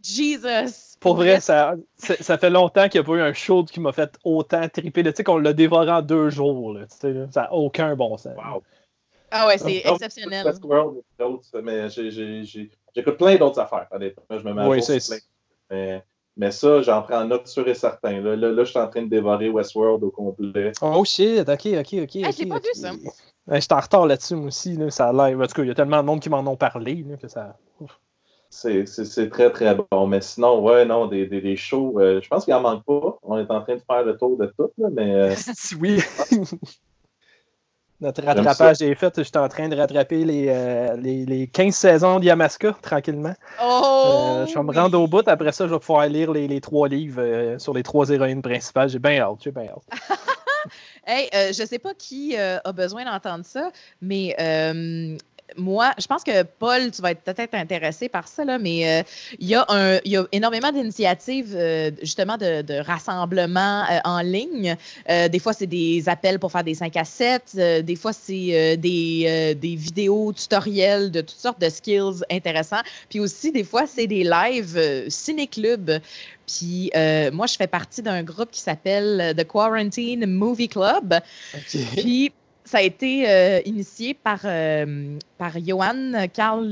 Jesus! 0.03 0.97
Pour 1.01 1.17
vrai, 1.17 1.41
ça, 1.41 1.75
ça 1.97 2.39
fait 2.39 2.51
longtemps 2.51 2.89
qu'il 2.89 3.01
n'y 3.01 3.05
a 3.05 3.09
pas 3.09 3.15
eu 3.15 3.21
un 3.21 3.33
show 3.33 3.65
qui 3.65 3.81
m'a 3.81 3.93
fait 3.93 4.17
autant 4.25 4.69
triper. 4.69 5.03
Tu 5.03 5.13
sais 5.17 5.25
qu'on 5.25 5.39
l'a 5.39 5.53
dévoré 5.53 5.91
en 5.91 6.03
deux 6.03 6.31
jours. 6.31 6.75
Là, 6.75 6.87
ça 6.89 7.09
n'a 7.11 7.53
aucun 7.53 7.95
bon 7.97 8.17
sens. 8.17 8.37
Wow. 8.37 8.63
Ah 9.31 9.47
ouais, 9.47 9.59
c'est 9.59 9.83
exceptionnel. 9.85 10.47
j'écoute 12.95 13.17
plein 13.19 13.37
d'autres 13.37 13.61
affaires, 13.61 13.87
honnêtement. 13.91 14.25
Je 14.31 14.45
me 14.45 14.55
mets 14.55 14.63
à 14.63 14.69
oui, 14.69 14.83
c'est 14.83 14.99
Mais 15.71 16.03
mais 16.39 16.53
ça, 16.53 16.81
j'en 16.83 17.03
prends 17.03 17.25
note 17.25 17.49
sûr 17.49 17.67
et 17.69 17.75
certain. 17.75 18.21
Là, 18.21 18.37
là, 18.37 18.65
je 18.65 18.71
suis 18.71 18.79
en 18.79 18.89
train 18.89 19.03
de 19.03 19.09
dévorer 19.09 19.51
Westworld 19.51 20.05
au 20.05 20.11
complet. 20.11 20.73
Oh 20.81 21.05
shit, 21.05 21.41
ok, 21.41 21.67
ok, 21.81 21.95
ok. 22.05 22.17
Hey, 22.17 22.33
je 22.33 22.39
l'ai 22.39 22.47
pas 22.47 22.61
vu 22.61 22.69
ça. 22.75 22.93
je 23.49 23.61
suis 23.61 23.69
en 23.73 23.81
retard 23.81 24.07
là-dessus, 24.07 24.37
moi 24.37 24.47
aussi. 24.47 24.77
Là, 24.77 24.89
ça 24.91 25.09
a 25.09 25.13
l'air. 25.13 25.37
En 25.37 25.47
tout 25.47 25.55
cas, 25.55 25.63
il 25.63 25.69
y 25.69 25.71
a 25.73 25.75
tellement 25.75 26.01
de 26.01 26.07
monde 26.07 26.21
qui 26.21 26.31
m'en 26.31 26.47
ont 26.47 26.57
parlé 26.57 27.05
là, 27.09 27.17
que 27.17 27.27
ça. 27.27 27.57
C'est 28.51 29.29
très, 29.31 29.51
très 29.51 29.75
bon. 29.75 30.07
Mais 30.07 30.21
sinon, 30.21 30.63
ouais, 30.63 30.85
non, 30.85 31.07
des, 31.07 31.27
des, 31.27 31.41
des 31.41 31.57
shows, 31.57 31.99
euh, 31.99 32.21
je 32.23 32.29
pense 32.29 32.45
qu'il 32.45 32.55
en 32.55 32.61
manque 32.61 32.85
pas. 32.85 33.19
On 33.23 33.37
est 33.37 33.51
en 33.51 33.61
train 33.61 33.75
de 33.75 33.83
faire 33.87 34.05
le 34.05 34.17
tour 34.17 34.39
de 34.39 34.47
tout, 34.57 34.71
là, 34.79 34.89
mais. 34.93 35.13
Euh, 35.13 35.35
oui. 35.81 36.01
Notre 38.01 38.23
rattrapage 38.23 38.81
est 38.81 38.95
fait. 38.95 39.13
Je 39.17 39.23
suis 39.23 39.37
en 39.37 39.49
train 39.49 39.69
de 39.69 39.77
rattraper 39.77 40.25
les, 40.25 40.47
euh, 40.49 40.97
les, 40.97 41.27
les, 41.27 41.49
15 41.49 41.75
saisons 41.75 42.21
de 42.21 42.27
Yamaska 42.27 42.77
tranquillement. 42.81 43.35
Oh, 43.61 44.05
euh, 44.07 44.47
je 44.47 44.55
vais 44.55 44.63
me 44.63 44.73
rendre 44.73 45.01
au 45.01 45.09
bout. 45.09 45.27
Après 45.27 45.51
ça, 45.51 45.67
je 45.67 45.73
vais 45.73 45.81
pouvoir 45.81 46.07
lire 46.07 46.31
les, 46.31 46.47
les 46.47 46.61
trois 46.61 46.89
livres 46.89 47.21
euh, 47.21 47.59
sur 47.59 47.75
les 47.75 47.83
trois 47.83 48.09
héroïnes 48.09 48.43
principales. 48.43 48.89
J'ai 48.89 49.01
bien 49.01 49.19
hâte. 49.21 49.39
J'ai 49.43 49.51
bien 49.51 49.65
hâte. 49.65 50.19
hey, 51.07 51.29
je 51.33 51.61
ne 51.61 51.67
sais 51.67 51.81
pas 51.81 51.93
qui 51.95 52.37
a 52.37 52.73
besoin 52.73 53.05
d'entendre 53.05 53.45
ça, 53.45 53.73
mais 54.01 54.37
moi, 55.57 55.93
je 55.99 56.07
pense 56.07 56.25
que 56.25 56.43
Paul, 56.43 56.91
tu 56.91 57.01
vas 57.01 57.13
être 57.13 57.23
peut-être 57.23 57.55
intéressé 57.55 58.09
par 58.09 58.29
ça, 58.29 58.45
là, 58.45 58.59
mais 58.59 58.87
euh, 58.87 59.03
il, 59.39 59.49
y 59.49 59.55
a 59.55 60.01
y 60.05 60.19
énormément 60.33 60.71
d'initiatives 60.73 61.55
euh, 61.55 61.91
justement 62.03 62.37
de, 62.37 62.63
de 62.63 62.75
rassemblement 62.75 63.85
euh, 63.91 63.99
en 64.05 64.21
ligne. 64.21 64.77
des 65.09 65.39
fois, 65.39 65.53
c'est 65.53 65.67
des 65.67 66.09
appels 66.09 66.39
pour 66.39 66.53
faire 66.53 66.65
des 66.65 66.75
5 66.75 66.97
à 66.97 67.05
7. 67.05 67.57
des 67.85 67.97
fois, 67.97 68.13
c'est 68.13 68.77
des, 68.77 69.55
des 69.55 69.77
vidéos 69.77 70.33
tutoriels 70.33 71.11
de 71.11 71.21
toutes 71.21 71.39
sortes 71.39 71.61
de 71.61 71.69
skills 71.69 72.25
intéressants. 72.31 72.83
Puis 73.09 73.21
aussi, 73.21 73.53
des 73.53 73.65
fois, 73.65 73.87
c'est 73.87 74.07
des 74.07 74.25
lives 74.25 75.09
ciné-club. 75.09 76.01
Puis 76.47 76.91
moi, 77.33 77.47
je 77.47 77.57
fais 77.57 77.67
partie 77.67 78.03
d'un 78.03 78.23
groupe 78.23 78.51
qui 78.51 78.61
s'appelle 78.61 79.35
The 79.37 79.47
Quarantine 79.47 80.27
Movie 80.27 80.69
Club. 80.69 81.21
Puis 81.97 82.33
ça 82.69 82.79
a 82.79 82.83
été 82.83 83.29
euh, 83.29 83.61
initié 83.65 84.13
par, 84.13 84.41
euh, 84.45 85.17
par 85.39 85.53
Johan 85.59 86.13
Carl 86.33 86.67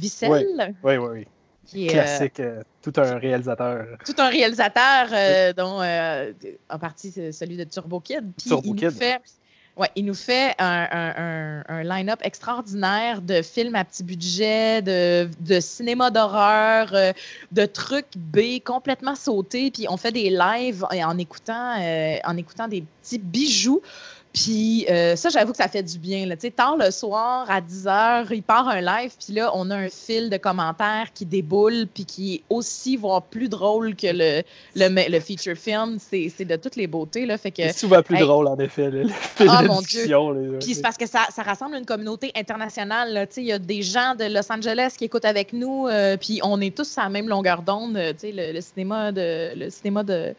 Wissel. 0.00 0.74
Oui, 0.82 0.96
oui, 0.96 1.08
oui. 1.12 1.26
Qui 1.64 1.86
est, 1.86 1.90
Classique, 1.90 2.40
euh, 2.40 2.62
tout 2.82 2.92
un 2.96 3.18
réalisateur. 3.18 3.86
Tout 4.04 4.14
un 4.18 4.28
réalisateur, 4.28 5.08
dont 5.54 5.82
en 6.70 6.78
partie 6.78 7.12
celui 7.32 7.56
de 7.56 7.64
Turbo 7.64 8.00
Kid. 8.00 8.32
Puis 8.36 8.48
Turbo 8.48 8.74
il 8.74 8.76
Kid. 8.76 8.84
Nous 8.84 8.90
fait, 8.90 9.20
ouais, 9.76 9.90
il 9.96 10.04
nous 10.06 10.14
fait 10.14 10.54
un, 10.58 11.62
un, 11.68 11.82
line-up 11.82 12.20
extraordinaire 12.22 13.20
de 13.20 13.42
films 13.42 13.74
à 13.74 13.84
petit 13.84 14.02
budget, 14.02 14.80
de, 14.80 15.28
de 15.40 15.60
cinéma 15.60 16.10
d'horreur, 16.10 16.94
de 17.52 17.64
trucs 17.66 18.16
B 18.16 18.60
complètement 18.64 19.14
sautés. 19.14 19.70
Puis 19.70 19.86
on 19.90 19.98
fait 19.98 20.12
des 20.12 20.30
lives 20.30 20.86
en 20.90 21.18
écoutant, 21.18 21.74
en 22.24 22.36
écoutant 22.36 22.68
des 22.68 22.82
petits 23.02 23.18
bijoux. 23.18 23.82
Puis 24.44 24.86
euh, 24.88 25.16
ça, 25.16 25.30
j'avoue 25.30 25.50
que 25.50 25.56
ça 25.56 25.66
fait 25.66 25.82
du 25.82 25.98
bien. 25.98 26.24
Là. 26.26 26.36
Tard 26.36 26.76
le 26.76 26.90
soir, 26.92 27.50
à 27.50 27.60
10 27.60 27.86
h, 27.86 28.26
il 28.30 28.42
part 28.42 28.68
un 28.68 28.80
live, 28.80 29.10
puis 29.18 29.34
là, 29.34 29.50
on 29.54 29.68
a 29.70 29.76
un 29.76 29.88
fil 29.88 30.30
de 30.30 30.36
commentaires 30.36 31.08
qui 31.12 31.26
déboule, 31.26 31.86
puis 31.92 32.04
qui 32.04 32.34
est 32.36 32.42
aussi, 32.48 32.96
voire 32.96 33.22
plus 33.22 33.48
drôle 33.48 33.96
que 33.96 34.06
le, 34.06 34.42
le, 34.76 35.10
le 35.10 35.20
feature 35.20 35.56
film. 35.56 35.98
C'est 35.98 36.44
de 36.44 36.56
toutes 36.56 36.76
les 36.76 36.86
beautés. 36.86 37.26
Là. 37.26 37.36
Fait 37.36 37.50
que, 37.50 37.62
c'est 37.62 37.78
souvent 37.78 38.02
plus 38.02 38.18
drôle, 38.18 38.46
en 38.46 38.56
effet. 38.58 38.90
le 38.90 39.08
fil 39.08 39.50
oh, 39.50 39.64
mon 39.66 39.80
Dieu. 39.80 40.06
Puis 40.60 40.74
c'est 40.74 40.82
parce 40.82 40.96
que 40.96 41.06
ça, 41.06 41.26
ça, 41.30 41.42
rassemble 41.42 41.76
une 41.76 41.86
communauté 41.86 42.30
internationale. 42.36 43.28
Il 43.36 43.44
y 43.44 43.52
a 43.52 43.58
des 43.58 43.82
gens 43.82 44.14
de 44.14 44.24
Los 44.24 44.52
Angeles 44.52 44.94
qui 44.96 45.04
écoutent 45.04 45.24
avec 45.24 45.52
nous, 45.52 45.88
euh, 45.88 46.16
puis 46.16 46.40
on 46.44 46.60
est 46.60 46.76
tous 46.76 46.96
à 46.98 47.02
la 47.02 47.08
même 47.08 47.28
longueur 47.28 47.62
d'onde. 47.62 47.94
Le, 47.94 48.52
le 48.52 48.60
cinéma 48.60 49.10
de... 49.10 49.58
Le 49.58 49.70
cinéma 49.70 50.04
de 50.04 50.34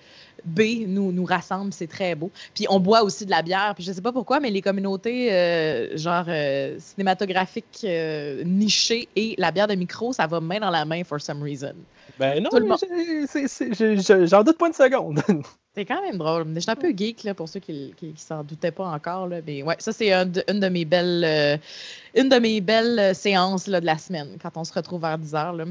B 0.45 0.85
nous, 0.87 1.11
nous 1.11 1.25
rassemble, 1.25 1.73
c'est 1.73 1.87
très 1.87 2.15
beau. 2.15 2.31
Puis 2.53 2.65
on 2.69 2.79
boit 2.79 3.03
aussi 3.03 3.25
de 3.25 3.31
la 3.31 3.41
bière, 3.41 3.73
puis 3.75 3.83
je 3.83 3.91
sais 3.91 4.01
pas 4.01 4.11
pourquoi, 4.11 4.39
mais 4.39 4.49
les 4.49 4.61
communautés 4.61 5.33
euh, 5.33 5.97
genre 5.97 6.25
euh, 6.27 6.77
cinématographiques 6.79 7.81
euh, 7.83 8.43
nichées 8.43 9.07
et 9.15 9.35
la 9.37 9.51
bière 9.51 9.67
de 9.67 9.75
micro, 9.75 10.13
ça 10.13 10.27
va 10.27 10.39
main 10.39 10.59
dans 10.59 10.69
la 10.69 10.85
main 10.85 11.03
for 11.03 11.19
some 11.21 11.41
reason. 11.41 11.73
Ben 12.17 12.43
non, 12.43 12.49
j'en 12.51 14.43
doute 14.43 14.57
pas 14.57 14.67
une 14.67 14.73
seconde. 14.73 15.21
c'est 15.75 15.85
quand 15.85 16.01
même 16.01 16.17
drôle. 16.17 16.45
Je 16.55 16.59
suis 16.59 16.71
un 16.71 16.75
peu 16.75 16.91
geek 16.95 17.23
là, 17.23 17.33
pour 17.33 17.47
ceux 17.47 17.59
qui, 17.59 17.93
qui, 17.97 18.13
s'en 18.17 18.43
doutaient 18.43 18.71
pas 18.71 18.87
encore. 18.87 19.27
Là. 19.27 19.37
Mais 19.45 19.63
ouais, 19.63 19.75
ça 19.79 19.91
c'est 19.91 20.11
une 20.13 20.59
de 20.59 20.69
mes 20.69 20.85
belles 20.85 21.59
une 22.15 22.29
de 22.29 22.37
mes 22.37 22.61
belles 22.61 23.15
séances 23.15 23.67
là, 23.67 23.79
de 23.79 23.85
la 23.85 23.97
semaine, 23.97 24.37
quand 24.41 24.57
on 24.57 24.63
se 24.63 24.73
retrouve 24.73 25.01
vers 25.01 25.17
10 25.17 25.35
heures. 25.35 25.53
Là. 25.53 25.65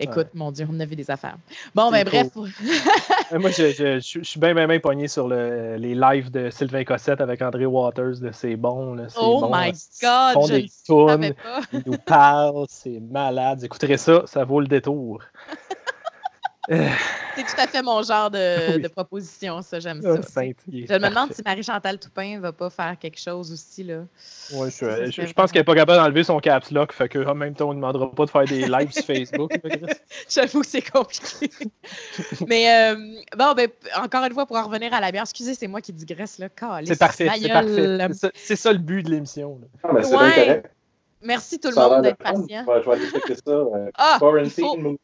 Écoute, 0.00 0.28
mon 0.34 0.52
Dieu, 0.52 0.66
on 0.70 0.78
a 0.78 0.84
vu 0.84 0.94
des 0.94 1.10
affaires. 1.10 1.36
Bon, 1.74 1.90
ben 1.90 2.04
bref. 2.04 2.28
Moi, 3.32 3.50
je, 3.50 3.98
suis 4.00 4.40
bien, 4.40 4.54
bien, 4.54 4.68
bien 4.68 4.78
pogné 4.78 5.08
sur 5.08 5.26
le, 5.26 5.76
les 5.76 5.94
lives 5.94 6.30
de 6.30 6.50
Sylvain 6.50 6.84
Cossette 6.84 7.20
avec 7.20 7.42
André 7.42 7.66
Waters. 7.66 8.16
C'est 8.32 8.54
bon. 8.56 8.94
Là, 8.94 9.06
oh 9.20 9.40
bon, 9.40 9.50
my 9.52 9.72
God! 10.00 10.50
Ils 10.54 10.68
font 10.86 11.08
des 11.08 11.20
tunes, 11.20 11.34
ils 11.72 11.82
nous 11.84 11.98
parlent, 11.98 12.66
c'est 12.68 13.00
malade. 13.00 13.64
Écoutez 13.64 13.96
ça, 13.96 14.22
ça 14.26 14.44
vaut 14.44 14.60
le 14.60 14.68
détour. 14.68 15.22
c'est 16.68 17.42
tout 17.42 17.60
à 17.60 17.66
fait 17.66 17.82
mon 17.82 18.02
genre 18.02 18.30
de, 18.30 18.86
proposition, 18.94 19.62
ça, 19.62 19.80
j'aime 19.80 20.02
ça. 20.02 20.16
je 20.16 20.94
me 20.94 21.08
demande 21.08 21.32
si 21.32 21.42
Marie-Chantal 21.44 21.98
Toupin 21.98 22.40
va 22.40 22.52
pas 22.52 22.70
faire 22.70 22.96
quelque 22.98 23.18
chose 23.18 23.52
aussi. 23.52 23.84
Là. 23.84 24.04
Ouais, 24.54 24.70
je, 24.70 25.32
pense 25.32 25.52
qu'elle 25.52 25.60
n'est 25.60 25.64
pas 25.64 25.74
capable 25.74 25.98
d'enlever 25.98 26.24
son 26.24 26.38
caps 26.40 26.70
lock, 26.70 26.92
fait 26.92 27.08
que 27.08 27.26
en 27.26 27.34
même 27.34 27.54
temps, 27.54 27.70
on 27.70 27.74
ne 27.74 27.76
demandera 27.76 28.10
pas 28.10 28.26
de 28.26 28.30
faire 28.30 28.44
des 28.44 28.66
lives 28.66 28.92
sur 28.92 29.04
Facebook. 29.04 29.52
J'avoue 30.28 30.60
que 30.60 30.66
c'est 30.66 30.90
compliqué. 30.90 31.50
Mais 32.46 32.92
euh, 32.92 32.96
bon, 33.36 33.54
ben, 33.54 33.68
encore 33.96 34.24
une 34.24 34.34
fois, 34.34 34.46
pour 34.46 34.56
en 34.56 34.64
revenir 34.64 34.92
à 34.92 35.00
la 35.00 35.10
bière, 35.10 35.22
excusez, 35.22 35.54
c'est 35.54 35.68
moi 35.68 35.80
qui 35.80 35.92
digresse 35.92 36.38
là. 36.38 36.48
C'est 36.84 36.98
parfait, 36.98 37.30
c'est 37.38 37.48
parfait. 37.48 38.30
C'est 38.34 38.56
ça, 38.56 38.72
le 38.72 38.78
but 38.78 39.02
de 39.02 39.10
l'émission. 39.10 39.60
Ah, 39.82 39.92
ben, 39.92 40.04
ouais. 40.04 40.62
Merci 41.20 41.58
tout 41.58 41.70
le 41.70 41.74
monde 41.74 42.02
d'être 42.02 42.18
patient. 42.18 42.64
Je 42.66 42.88
vais 42.88 42.96
aller 42.96 43.10
checker 43.10 43.34
ça. 43.34 43.50
Euh, 43.50 43.90
ah, 43.96 44.16
Quarantine 44.20 44.80
Movie 44.80 44.98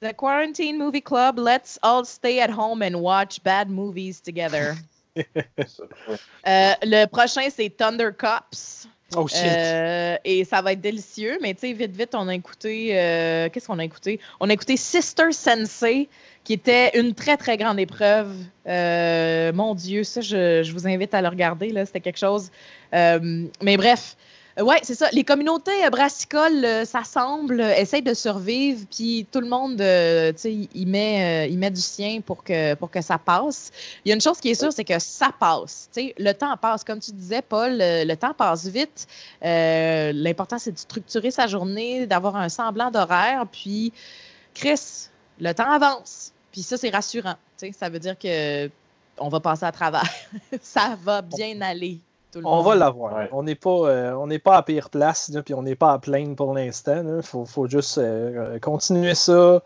The 0.00 0.14
Quarantine 0.14 0.78
Movie 0.78 1.00
Club, 1.00 1.40
let's 1.40 1.76
all 1.82 2.04
stay 2.04 2.40
at 2.40 2.50
home 2.50 2.82
and 2.82 3.00
watch 3.00 3.42
bad 3.42 3.68
movies 3.68 4.20
together. 4.20 4.76
Euh, 6.46 6.74
le 6.82 7.06
prochain, 7.06 7.48
c'est 7.50 7.76
Thunder 7.76 8.10
Cops. 8.16 8.86
Oh 9.16 9.26
shit. 9.26 9.42
Euh, 9.42 10.16
et 10.24 10.44
ça 10.44 10.62
va 10.62 10.72
être 10.72 10.80
délicieux, 10.80 11.38
mais 11.42 11.54
tu 11.54 11.60
sais, 11.60 11.72
vite, 11.72 11.96
vite, 11.96 12.14
on 12.14 12.28
a 12.28 12.34
écouté. 12.34 12.90
Euh, 12.92 13.48
qu'est-ce 13.48 13.66
qu'on 13.66 13.80
a 13.80 13.84
écouté? 13.84 14.20
On 14.38 14.48
a 14.48 14.52
écouté 14.52 14.76
Sister 14.76 15.32
Sensei, 15.32 16.08
qui 16.44 16.52
était 16.52 16.96
une 16.98 17.14
très, 17.14 17.36
très 17.36 17.56
grande 17.56 17.80
épreuve. 17.80 18.32
mon 18.64 19.74
Dieu, 19.74 20.04
ça, 20.04 20.20
je, 20.20 20.62
je, 20.62 20.72
vous 20.72 20.86
invite 20.86 21.12
à 21.14 21.20
le 21.20 21.28
regarder. 21.28 21.70
Là, 21.70 21.84
c'était 21.84 22.00
quelque 22.00 22.18
chose. 22.18 22.52
mais 22.92 23.76
bref, 23.76 24.16
euh, 24.16 24.37
oui, 24.60 24.76
c'est 24.82 24.94
ça. 24.94 25.08
Les 25.12 25.24
communautés 25.24 25.84
euh, 25.84 25.90
brassicoles 25.90 26.64
euh, 26.64 26.84
s'assemblent, 26.84 27.60
essayent 27.60 28.02
de 28.02 28.14
survivre, 28.14 28.84
puis 28.90 29.26
tout 29.30 29.40
le 29.40 29.48
monde, 29.48 29.76
tu 29.76 30.40
sais, 30.40 30.68
il 30.74 30.86
met, 30.86 31.48
met 31.50 31.70
du 31.70 31.80
sien 31.80 32.20
pour 32.20 32.42
que, 32.42 32.74
pour 32.74 32.90
que 32.90 33.00
ça 33.00 33.18
passe. 33.18 33.70
Il 34.04 34.08
y 34.08 34.12
a 34.12 34.14
une 34.14 34.20
chose 34.20 34.40
qui 34.40 34.50
est 34.50 34.54
sûre, 34.54 34.72
c'est 34.72 34.84
que 34.84 34.98
ça 34.98 35.30
passe. 35.38 35.88
Tu 35.92 36.00
sais, 36.00 36.14
le 36.18 36.32
temps 36.32 36.56
passe. 36.56 36.82
Comme 36.82 36.98
tu 36.98 37.12
disais, 37.12 37.42
Paul, 37.42 37.76
le, 37.78 38.14
temps 38.14 38.34
passe 38.34 38.66
vite. 38.66 39.06
L'important, 39.42 40.58
c'est 40.58 40.72
de 40.72 40.78
structurer 40.78 41.30
sa 41.30 41.46
journée, 41.46 42.06
d'avoir 42.06 42.36
un 42.36 42.48
semblant 42.48 42.90
d'horaire. 42.90 43.46
Puis, 43.50 43.92
Chris, 44.54 45.08
le 45.40 45.52
temps 45.52 45.70
avance. 45.70 46.32
Puis 46.52 46.62
ça, 46.62 46.76
c'est 46.76 46.90
rassurant. 46.90 47.36
Tu 47.58 47.66
sais, 47.66 47.72
ça 47.72 47.88
veut 47.88 47.98
dire 47.98 48.18
que 48.18 48.68
on 49.18 49.28
va 49.28 49.40
passer 49.40 49.64
à 49.64 49.72
travers. 49.72 50.08
ça 50.62 50.96
va 51.02 51.22
bien 51.22 51.60
aller 51.60 52.00
on 52.44 52.62
va 52.62 52.74
l'avoir. 52.74 53.28
On 53.32 53.42
n'est 53.42 53.54
pas, 53.54 53.88
euh, 53.88 54.38
pas 54.38 54.56
à 54.56 54.62
pire 54.62 54.90
place, 54.90 55.30
puis 55.44 55.54
on 55.54 55.62
n'est 55.62 55.76
pas 55.76 55.92
à 55.92 55.98
plaindre 55.98 56.36
pour 56.36 56.54
l'instant. 56.54 57.02
Il 57.16 57.22
faut, 57.22 57.68
juste 57.68 57.98
euh, 57.98 58.58
continuer 58.58 59.14
ça, 59.14 59.62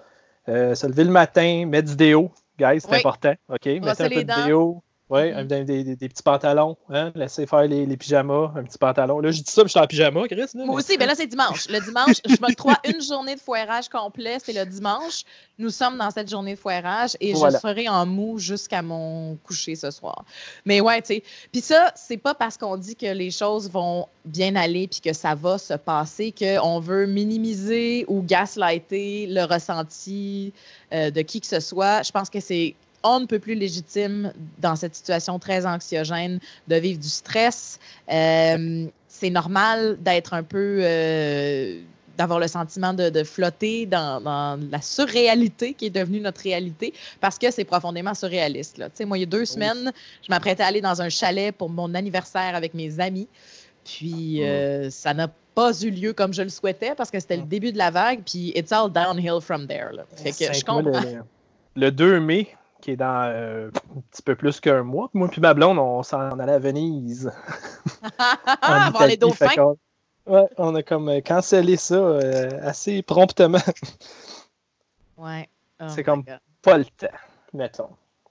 euh, 0.49 0.75
se 0.75 0.87
lever 0.87 1.05
le 1.05 1.11
matin, 1.11 1.67
mettre 1.67 1.91
du 1.91 1.97
déo, 1.97 2.31
guys, 2.59 2.81
c'est 2.81 2.95
important. 2.95 3.35
OK? 3.49 3.67
Mettre 3.67 4.03
un 4.03 4.09
peu 4.09 4.25
de 4.25 4.45
déo. 4.45 4.83
Oui, 5.13 5.31
mm-hmm. 5.31 5.65
des, 5.65 6.09
petits 6.09 6.23
pantalons, 6.23 6.75
hein? 6.89 7.13
laisser 7.15 7.47
faire 7.47 7.65
les, 7.65 7.97
pyjamas, 7.99 8.51
un 8.57 8.63
petit 8.63 8.79
pantalon. 8.79 9.21
Là, 9.21 9.31
je 9.31 9.43
dis 9.43 9.51
ça, 9.51 9.61
je 9.63 9.69
suis 9.69 9.79
en 9.79 9.87
pyjama, 9.87 10.27
Chris. 10.27 10.47
Moi 10.55 10.77
aussi, 10.77 10.97
mais 10.99 11.05
là, 11.05 11.15
c'est 11.15 11.27
dimanche. 11.27 11.69
Le 11.69 11.81
dimanche, 11.81 12.17
je 12.25 12.33
me 12.41 12.55
crois 12.55 12.79
une 12.89 13.03
journée 13.03 13.35
de 13.35 13.41
foirage 13.41 13.91
complet, 13.91 14.39
c'est 14.43 14.55
le 14.55 14.65
dimanche. 14.65 15.25
Nous 15.59 15.69
sommes 15.69 15.99
dans 15.99 16.11
cette 16.11 16.31
journée 16.31 16.55
de 16.55 16.59
foirage 16.59 17.15
et 17.21 17.35
je 17.35 17.59
serai 17.59 17.91
en 17.91 18.07
mou 18.07 18.39
jusqu'à 18.39 18.81
mon 18.81 19.37
coucher 19.45 19.77
ce 19.77 19.91
soir. 19.91 20.25
Mais 20.65 20.81
ouais, 20.81 21.03
tu 21.03 21.09
sais. 21.09 21.23
Puis 21.53 21.61
ça, 21.61 21.93
c'est 21.95 22.17
pas 22.17 22.33
parce 22.33 22.57
qu'on 22.57 22.79
dit 22.79 22.97
que 22.97 23.13
les 23.13 23.31
choses 23.31 23.71
vont 23.71 24.09
bien 24.25 24.57
aller 24.57 24.89
puis 24.89 25.03
que 25.03 25.13
ça 25.13 25.35
va 25.35 25.59
se 25.59 25.75
passer 25.75 26.33
qu'on 26.33 26.81
veut 26.81 27.05
minimiser 27.05 28.07
ou 28.09 28.23
gaslighter 28.23 29.27
le 29.27 29.45
ressenti 29.45 30.55
euh, 30.95 31.11
de 31.11 31.21
qui 31.21 31.43
que 31.43 31.47
ce 31.47 31.61
soit. 31.61 32.03
Je 32.03 32.13
pense 32.13 32.31
que 32.31 32.41
c'est 32.41 32.75
on 33.03 33.21
ne 33.21 33.27
peut 33.27 33.39
plus 33.39 33.55
légitime 33.55 34.33
dans 34.59 34.77
cette 34.77 34.95
situation 34.95 35.39
très 35.39 35.67
anxiogène 35.67 36.39
de 36.69 36.77
vivre 36.77 37.01
du 37.01 37.09
stress. 37.09 37.79
Euh, 38.11 38.87
c'est 39.09 39.31
normal 39.31 39.99
d'être 40.01 40.35
un 40.35 40.43
peu, 40.43 40.81
euh, 40.83 41.81
d'avoir 42.17 42.39
le 42.39 42.49
sentiment 42.49 42.95
de, 42.95 43.25
flotter 43.25 43.87
dans, 43.87 44.59
la 44.71 44.81
surréalité 44.81 45.75
qui 45.75 45.87
est 45.87 45.91
devenue 45.91 46.21
notre 46.21 46.43
réalité 46.43 46.93
parce 47.21 47.39
que 47.39 47.51
c'est 47.51 47.65
profondément 47.65 48.15
surréaliste. 48.15 48.79
Là. 48.79 48.89
Moi, 49.07 49.19
il 49.19 49.21
y 49.21 49.25
a 49.25 49.27
deux 49.27 49.45
semaines, 49.45 49.93
je 50.23 50.31
m'apprêtais 50.31 50.63
à 50.63 50.67
aller 50.67 50.81
dans 50.81 51.03
un 51.03 51.09
chalet 51.09 51.55
pour 51.55 51.69
mon 51.69 51.95
anniversaire 51.95 52.55
avec 52.55 52.75
mes 52.75 53.01
amis. 53.01 53.29
Puis 53.85 54.43
ah. 54.43 54.47
euh, 54.47 54.91
ça 54.91 55.15
n'a 55.15 55.29
pas 55.55 55.73
eu 55.83 55.91
lieu 55.91 56.13
comme 56.13 56.33
je 56.33 56.43
le 56.43 56.49
souhaitais 56.49 56.95
parce 56.95 57.11
que 57.11 57.21
c'était 57.21 57.37
le 57.37 57.43
ah. 57.43 57.49
début 57.51 57.73
de 57.73 57.79
la 57.79 57.91
vague. 57.91 58.21
Puis 58.25 58.53
it's 58.55 58.73
all 58.73 58.91
downhill 58.91 59.41
from 59.41 59.67
there. 59.67 59.91
Fait 60.17 60.33
que 60.33 60.53
je 60.53 60.65
comprends. 60.65 61.03
le 61.75 61.91
2 61.91 62.21
mai, 62.21 62.49
qui 62.83 62.91
est 62.91 62.97
dans 62.97 63.23
euh, 63.25 63.71
un 63.97 64.01
petit 64.11 64.23
peu 64.23 64.35
plus 64.35 64.61
qu'un 64.61 64.83
mois. 64.83 65.09
Moi 65.15 65.29
puis 65.29 65.41
ma 65.41 65.55
blonde, 65.55 65.79
on 65.79 66.03
s'en 66.03 66.39
allait 66.39 66.53
à 66.53 66.59
Venise. 66.59 67.33
Ah, 68.65 68.91
voir 68.91 69.07
les 69.07 69.17
dauphins. 69.17 69.75
ouais, 70.27 70.49
on 70.59 70.75
a 70.75 70.83
comme 70.83 71.23
cancellé 71.23 71.77
ça 71.77 71.95
euh, 71.95 72.51
assez 72.63 73.03
promptement. 73.03 73.59
ouais. 75.17 75.49
Oh 75.81 75.85
c'est 75.89 76.03
comme 76.03 76.25
pas 76.63 76.79
le 76.79 76.85
temps, 76.85 77.07
mettons. 77.53 77.91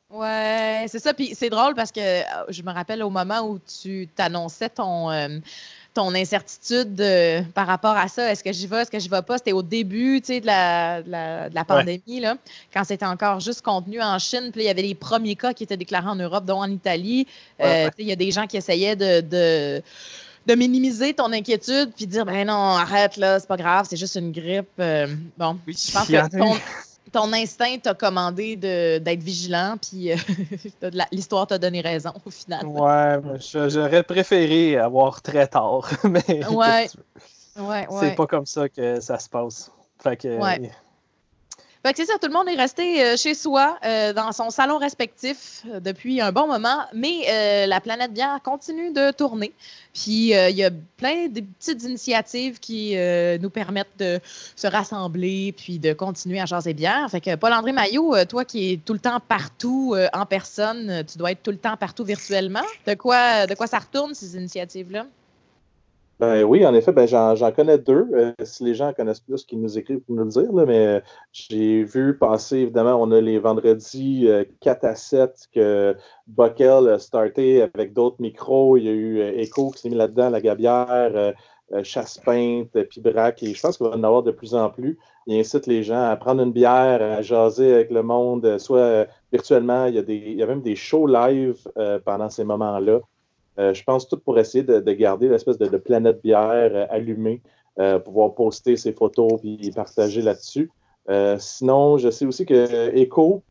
Ouais, 0.10 0.86
c'est 0.88 1.00
ça. 1.00 1.14
Puis 1.14 1.36
c'est 1.36 1.50
drôle 1.50 1.74
parce 1.74 1.92
que 1.92 2.22
je 2.50 2.62
me 2.64 2.72
rappelle 2.72 3.02
au 3.04 3.10
moment 3.10 3.42
où 3.42 3.60
tu 3.60 4.08
t'annonçais 4.14 4.70
ton 4.70 5.10
ton 5.94 6.14
incertitude 6.16 7.04
par 7.54 7.68
rapport 7.68 7.98
à 7.98 8.08
ça? 8.08 8.32
Est-ce 8.32 8.44
que 8.44 8.52
j'y 8.52 8.68
vais, 8.68 8.82
est-ce 8.82 8.92
que 8.92 9.00
j'y 9.00 9.10
vais 9.10 9.22
pas? 9.22 9.38
C'était 9.38 9.52
au 9.52 9.64
début 9.64 10.22
de 10.22 10.46
la, 10.46 11.02
de 11.02 11.56
la, 11.56 11.66
pandémie, 11.66 12.20
là, 12.20 12.36
quand 12.74 12.84
c'était 12.84 13.06
encore 13.06 13.40
juste 13.40 13.62
contenu 13.62 14.02
en 14.02 14.18
Chine. 14.20 14.50
Puis 14.52 14.62
il 14.62 14.66
y 14.66 14.70
avait 14.70 14.82
les 14.82 14.96
premiers 14.96 15.36
cas 15.36 15.54
qui 15.54 15.64
étaient 15.64 15.78
déclarés 15.78 16.10
en 16.10 16.16
Europe, 16.16 16.46
dont 16.46 16.62
en 16.62 16.72
Italie. 16.72 17.28
Euh, 17.62 17.90
il 17.98 18.08
y 18.08 18.12
a 18.12 18.16
des 18.16 18.32
gens 18.32 18.48
qui 18.48 18.58
essayaient 18.58 18.96
de, 18.96 19.82
de 20.48 20.56
minimiser 20.56 21.14
ton 21.14 21.32
inquiétude 21.32 21.92
puis 21.96 22.08
dire 22.08 22.26
ben 22.26 22.48
non 22.48 22.54
arrête 22.54 23.18
là 23.18 23.40
c'est 23.40 23.48
pas 23.48 23.58
grave 23.58 23.86
c'est 23.90 23.98
juste 23.98 24.16
une 24.16 24.32
grippe 24.32 24.68
euh, 24.80 25.08
bon 25.38 25.60
je 25.68 25.92
pense 25.92 26.08
que 26.08 26.38
ton, 26.38 26.56
ton 27.12 27.34
instinct 27.34 27.78
t'a 27.80 27.94
commandé 27.94 28.56
d'être 28.56 29.24
vigilant, 29.24 29.76
puis 29.82 30.12
euh, 30.12 30.16
l'histoire 31.12 31.48
t'a 31.48 31.58
donné 31.58 31.82
raison 31.82 32.14
au 32.26 32.30
final. 32.30 32.66
Ouais, 32.66 33.20
j'aurais 33.40 34.04
préféré 34.04 34.78
avoir 34.78 35.22
très 35.22 35.48
tard, 35.48 35.90
mais 36.04 36.46
ouais. 36.48 36.88
ouais, 37.58 37.88
c'est 38.00 38.16
pas 38.16 38.28
comme 38.28 38.46
ça 38.46 38.70
que 38.70 39.00
ça 39.00 39.20
se 39.20 39.30
passe. 39.30 39.72
Fait 40.02 40.18
que, 40.18 40.38
c'est 41.96 42.06
ça, 42.06 42.14
tout 42.22 42.28
le 42.28 42.34
monde 42.34 42.48
est 42.48 42.56
resté 42.56 43.04
euh, 43.04 43.18
chez 43.18 43.34
soi, 43.34 43.78
euh, 43.84 44.14
dans 44.14 44.32
son 44.32 44.52
salon 44.52 44.78
respectif 44.78 45.64
euh, 45.68 45.80
depuis 45.80 46.22
un 46.22 46.32
bon 46.32 46.48
moment, 46.48 46.86
mais 46.94 47.66
la 47.68 47.82
planète 47.82 48.14
bière 48.14 48.40
continue 48.44 48.92
de 48.94 49.12
tourner. 49.12 49.52
Puis 49.94 50.32
il 50.32 50.56
y 50.56 50.64
a 50.64 50.70
plein 50.98 51.28
de 51.28 51.42
petites 51.42 51.84
initiatives 51.84 52.60
qui 52.60 52.96
nous 53.42 53.50
permettent 53.50 53.98
de 54.00 54.20
se 54.56 54.68
rassembler 54.68 55.54
puis 55.58 55.80
de 55.80 55.94
continuer 55.94 56.40
à 56.40 56.46
jaser 56.46 56.74
bière. 56.74 57.10
Fait 57.10 57.22
que 57.22 57.36
Paul-André 57.36 57.72
Maillot, 57.72 58.26
toi 58.26 58.46
qui 58.46 58.74
es 58.74 58.78
tout 58.78 58.94
le 58.94 59.00
temps 59.00 59.20
partout 59.20 59.96
en 60.14 60.26
personne, 60.26 61.04
tu 61.12 61.18
dois 61.18 61.32
être 61.32 61.44
tout 61.44 61.52
le 61.52 61.58
temps 61.58 61.78
partout 61.78 62.04
virtuellement. 62.04 62.64
De 62.86 62.94
quoi, 62.94 63.48
de 63.48 63.56
quoi 63.56 63.68
ça 63.68 63.80
retourne, 63.80 64.14
ces 64.14 64.36
initiatives-là? 64.36 65.06
Ben 66.22 66.44
oui, 66.44 66.64
en 66.68 66.76
effet, 66.76 66.92
ben 66.92 67.08
j'en 67.08 67.52
connais 67.52 67.80
deux. 67.80 68.08
Euh, 68.14 68.32
si 68.44 68.64
les 68.64 68.76
gens 68.76 68.94
connaissent 68.94 69.22
plus, 69.22 69.44
qu'ils 69.44 69.60
nous 69.60 69.80
écrivent 69.80 70.02
pour 70.02 70.16
nous 70.16 70.24
le 70.26 70.30
dire, 70.30 70.54
mais 70.54 70.86
euh, 70.86 71.00
j'ai 71.32 71.84
vu 71.84 72.16
passer, 72.16 72.58
évidemment, 72.58 72.94
on 73.02 73.10
a 73.12 73.20
les 73.20 73.40
vendredis 73.40 74.30
4 74.60 74.84
euh, 74.84 74.88
à 74.90 74.96
7 74.96 75.48
que 75.52 75.98
Buckel 76.28 76.90
a 76.90 77.00
starté 77.00 77.64
avec 77.64 77.94
d'autres 77.94 78.18
micros. 78.20 78.78
Il 78.78 78.84
y 78.84 78.90
a 78.90 78.92
eu 78.92 79.20
Echo 79.20 79.72
qui 79.72 79.82
s'est 79.82 79.90
mis 79.90 79.96
là-dedans, 79.96 80.30
La 80.30 80.42
Gabière, 80.42 81.34
Chasse-Peinte, 81.82 82.84
Pibrac, 82.90 83.42
et 83.42 83.56
je 83.56 83.60
pense 83.60 83.78
qu'il 83.78 83.88
va 83.88 83.96
en 83.96 84.04
avoir 84.04 84.22
de 84.22 84.32
plus 84.32 84.54
en 84.54 84.70
plus. 84.70 85.00
Il 85.26 85.40
incite 85.40 85.66
les 85.66 85.82
gens 85.82 86.04
à 86.04 86.16
prendre 86.18 86.44
une 86.44 86.52
bière, 86.52 87.02
à 87.02 87.24
jaser 87.24 87.74
avec 87.74 87.90
le 87.90 88.04
monde, 88.04 88.60
soit 88.60 89.08
virtuellement. 89.32 89.88
Il 89.88 89.96
y 89.96 89.98
a, 89.98 90.04
des, 90.04 90.18
il 90.18 90.38
y 90.38 90.44
a 90.44 90.46
même 90.46 90.62
des 90.62 90.76
shows 90.76 91.08
live 91.08 91.68
pendant 92.06 92.30
ces 92.30 92.44
moments-là. 92.44 93.00
Euh, 93.60 93.74
je 93.74 93.84
pense 93.84 94.08
tout 94.08 94.18
pour 94.18 94.40
essayer 94.40 94.64
de, 94.64 94.80
garder 94.94 95.28
l'espèce 95.28 95.58
de, 95.58 95.78
planète 95.78 96.22
bière 96.22 96.72
euh, 96.74 96.86
allumée, 96.90 97.42
euh, 97.80 98.00
pouvoir 98.00 98.34
poster 98.34 98.78
ses 98.78 98.94
photos 98.94 99.40
et 99.44 99.72
partager 99.72 100.22
là-dessus. 100.22 100.70
sinon, 101.38 101.98
je 101.98 102.10
sais 102.10 102.26
aussi 102.26 102.46
que 102.46 102.96
Echo, 102.96 103.44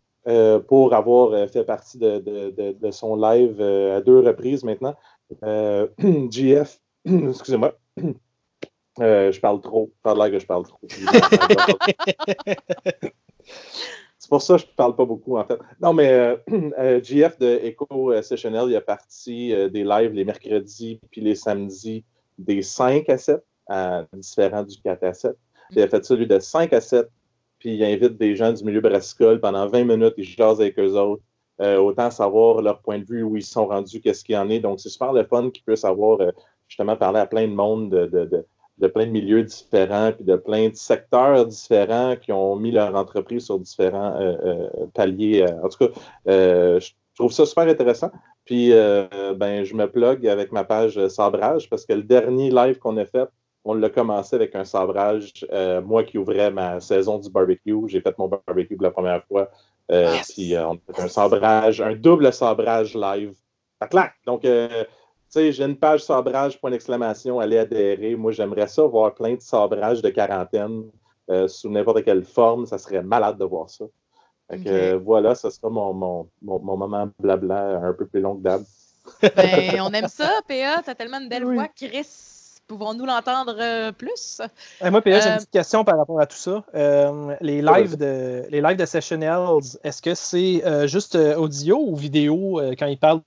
pour 0.69 0.95
avoir 0.95 1.49
fait 1.49 1.65
partie 1.65 1.99
de, 1.99 2.91
son 2.91 3.17
live 3.17 3.61
à 3.61 4.01
deux 4.01 4.21
reprises 4.21 4.65
maintenant, 4.65 4.95
GF, 6.31 6.81
excusez-moi, 7.05 7.75
je 8.99 9.41
parle 9.41 9.61
trop, 9.61 9.93
par 10.03 10.15
là 10.15 10.31
que 10.31 10.39
je 10.39 10.47
parle 10.47 10.65
trop. 10.65 10.81
C'est 14.31 14.37
pour 14.37 14.43
ça 14.43 14.55
que 14.55 14.61
je 14.61 14.67
ne 14.67 14.77
parle 14.77 14.95
pas 14.95 15.05
beaucoup, 15.05 15.39
en 15.39 15.45
fait. 15.45 15.59
Non, 15.83 15.93
mais 15.93 16.13
euh, 16.13 16.37
euh, 16.79 17.03
GF 17.03 17.37
de 17.41 17.49
Echo 17.65 18.13
euh, 18.13 18.23
Sessionnel, 18.23 18.67
il 18.69 18.77
a 18.77 18.81
parti 18.81 19.53
des 19.73 19.83
lives 19.83 20.13
les 20.13 20.25
mercredis 20.25 21.01
puis 21.11 21.21
les 21.21 21.35
samedis 21.35 22.05
des 22.39 22.63
5 22.63 23.09
à 23.09 23.19
7, 23.19 23.43
différents 24.13 24.63
du 24.63 24.77
4 24.85 25.03
à 25.03 25.15
7. 25.15 25.37
Il 25.73 25.83
a 25.83 25.89
fait 25.89 26.05
celui 26.05 26.29
de 26.29 26.39
5 26.39 26.73
à 26.73 26.81
7, 26.81 27.09
puis 27.59 27.75
il 27.75 27.83
invite 27.83 28.19
des 28.19 28.37
gens 28.37 28.53
du 28.53 28.63
milieu 28.63 28.81
brassicole 28.81 29.41
pendant 29.41 29.67
20 29.67 29.83
minutes, 29.83 30.15
il 30.17 30.23
jase 30.23 30.61
avec 30.61 30.79
eux 30.79 30.93
autres. 30.93 31.25
autant 31.59 32.13
savoir 32.13 32.63
leur 32.63 32.83
point 32.83 33.01
de 33.01 33.05
vue, 33.05 33.25
où 33.25 33.37
ils 33.37 33.45
sont 33.45 33.67
rendus, 33.67 34.01
qu'est-ce 34.01 34.23
qu'il 34.23 34.37
y 34.37 34.39
en 34.39 34.49
est. 34.49 34.61
Donc, 34.61 34.79
c'est 34.79 34.91
super 34.91 35.13
le 35.13 35.25
fun 35.25 35.51
qu'ils 35.51 35.65
puissent 35.65 35.85
avoir 35.85 36.21
justement 36.69 36.95
parler 36.95 37.19
à 37.19 37.27
plein 37.27 37.49
de 37.49 37.53
monde 37.53 37.91
de, 37.91 38.07
de 38.07 38.47
plein 38.87 39.07
de 39.07 39.11
milieux 39.11 39.43
différents, 39.43 40.13
puis 40.13 40.25
de 40.25 40.37
plein 40.37 40.69
de 40.69 40.75
secteurs 40.75 41.47
différents 41.47 42.17
qui 42.17 42.33
ont 42.33 42.57
mis 42.57 42.71
leur 42.71 42.95
entreprise 42.95 43.45
sur 43.47 43.59
différents 43.59 44.15
euh, 44.21 44.37
euh, 44.45 44.87
paliers. 44.95 45.43
Euh, 45.43 45.65
en 45.65 45.69
tout 45.69 45.87
cas, 45.87 45.93
je 46.27 46.91
trouve 47.15 47.33
ça 47.33 47.47
super 47.47 47.69
intéressant. 47.69 48.11
Puis, 48.45 48.71
ben, 49.37 49.65
je 49.65 49.75
me 49.75 49.87
plug 49.87 50.27
avec 50.27 50.51
ma 50.51 50.65
page 50.65 51.07
Sabrage 51.09 51.69
parce 51.69 51.85
que 51.85 51.93
le 51.93 52.03
dernier 52.03 52.51
live 52.51 52.79
qu'on 52.79 52.97
a 52.97 53.05
fait, 53.05 53.29
on 53.65 53.75
l'a 53.75 53.91
commencé 53.91 54.35
avec 54.35 54.55
un 54.55 54.65
sabrage. 54.65 55.47
moi 55.85 56.03
qui 56.03 56.19
ouvrais 56.19 56.51
ma 56.51 56.81
saison 56.81 57.19
du 57.19 57.31
barbecue, 57.31 57.87
j'ai 57.87 58.01
fait 58.01 58.17
mon 58.19 58.29
barbecue 58.29 58.77
pour 58.77 58.85
la 58.85 58.91
première 58.91 59.23
fois. 59.27 59.51
Puis, 59.89 60.57
on 60.57 60.75
a 60.75 60.95
fait 60.95 61.03
un 61.03 61.09
sabrage, 61.09 61.81
un 61.81 61.95
double 61.95 62.33
sabrage 62.33 62.95
live. 62.95 63.35
Ça 63.81 63.87
claque! 63.87 64.15
Donc, 64.27 64.45
sais, 65.31 65.53
j'ai 65.53 65.65
une 65.65 65.77
page 65.77 66.03
sabrage, 66.03 66.61
point 66.61 66.71
d'exclamation, 66.71 67.41
allez 67.41 67.59
adhérer. 67.59 68.17
Moi, 68.17 68.33
j'aimerais 68.33 68.67
ça 68.67 68.83
voir 68.83 69.15
plein 69.15 69.35
de 69.35 69.41
sabrages 69.41 70.03
de 70.03 70.11
quarantaine 70.11 70.85
euh, 71.31 71.49
sous 71.49 71.71
n'importe 71.71 72.05
quelle 72.05 72.25
forme. 72.25 72.67
Ça 72.67 72.79
serait 72.79 73.03
malade 73.03 73.39
de 73.39 73.45
voir 73.45 73.71
ça. 73.71 73.85
Fait 74.51 74.95
voilà, 74.97 75.37
ce 75.37 75.49
sera 75.49 75.71
mon, 75.71 75.95
mon, 75.95 76.29
moment 76.43 77.09
blabla 77.21 77.79
un 77.85 77.93
peu 77.93 78.07
plus 78.07 78.21
long 78.21 78.35
que 78.37 78.43
d'hab. 78.43 78.65
Ben, 79.23 79.81
on 79.81 79.93
aime 79.93 80.09
ça, 80.09 80.41
PA. 80.49 80.83
T'as 80.85 80.97
tellement 80.97 81.21
une 81.21 81.29
belle 81.29 81.45
voix, 81.45 81.69
Chris. 81.69 82.09
Pouvons-nous 82.67 83.05
l'entendre 83.05 83.57
euh, 83.61 83.93
plus? 83.93 84.41
Euh, 84.83 84.91
moi, 84.91 85.03
PA, 85.03 85.21
j'ai 85.21 85.29
une 85.29 85.37
petite 85.37 85.51
question 85.51 85.85
par 85.85 85.99
rapport 85.99 86.21
à 86.21 86.27
tout 86.27 86.37
ça. 86.37 86.65
les, 87.41 87.63
lives 87.63 87.97
de, 87.97 88.45
les 88.49 88.61
lives 88.61 88.77
de 88.77 88.87
Sessionals, 88.87 89.79
est-ce 89.85 90.03
que 90.03 90.15
c'est 90.17 90.89
juste 90.89 91.15
audio 91.15 91.79
ou 91.79 91.95
vidéo 91.95 92.61
quand 92.77 92.87
ils 92.87 92.99
parlent? 92.99 93.23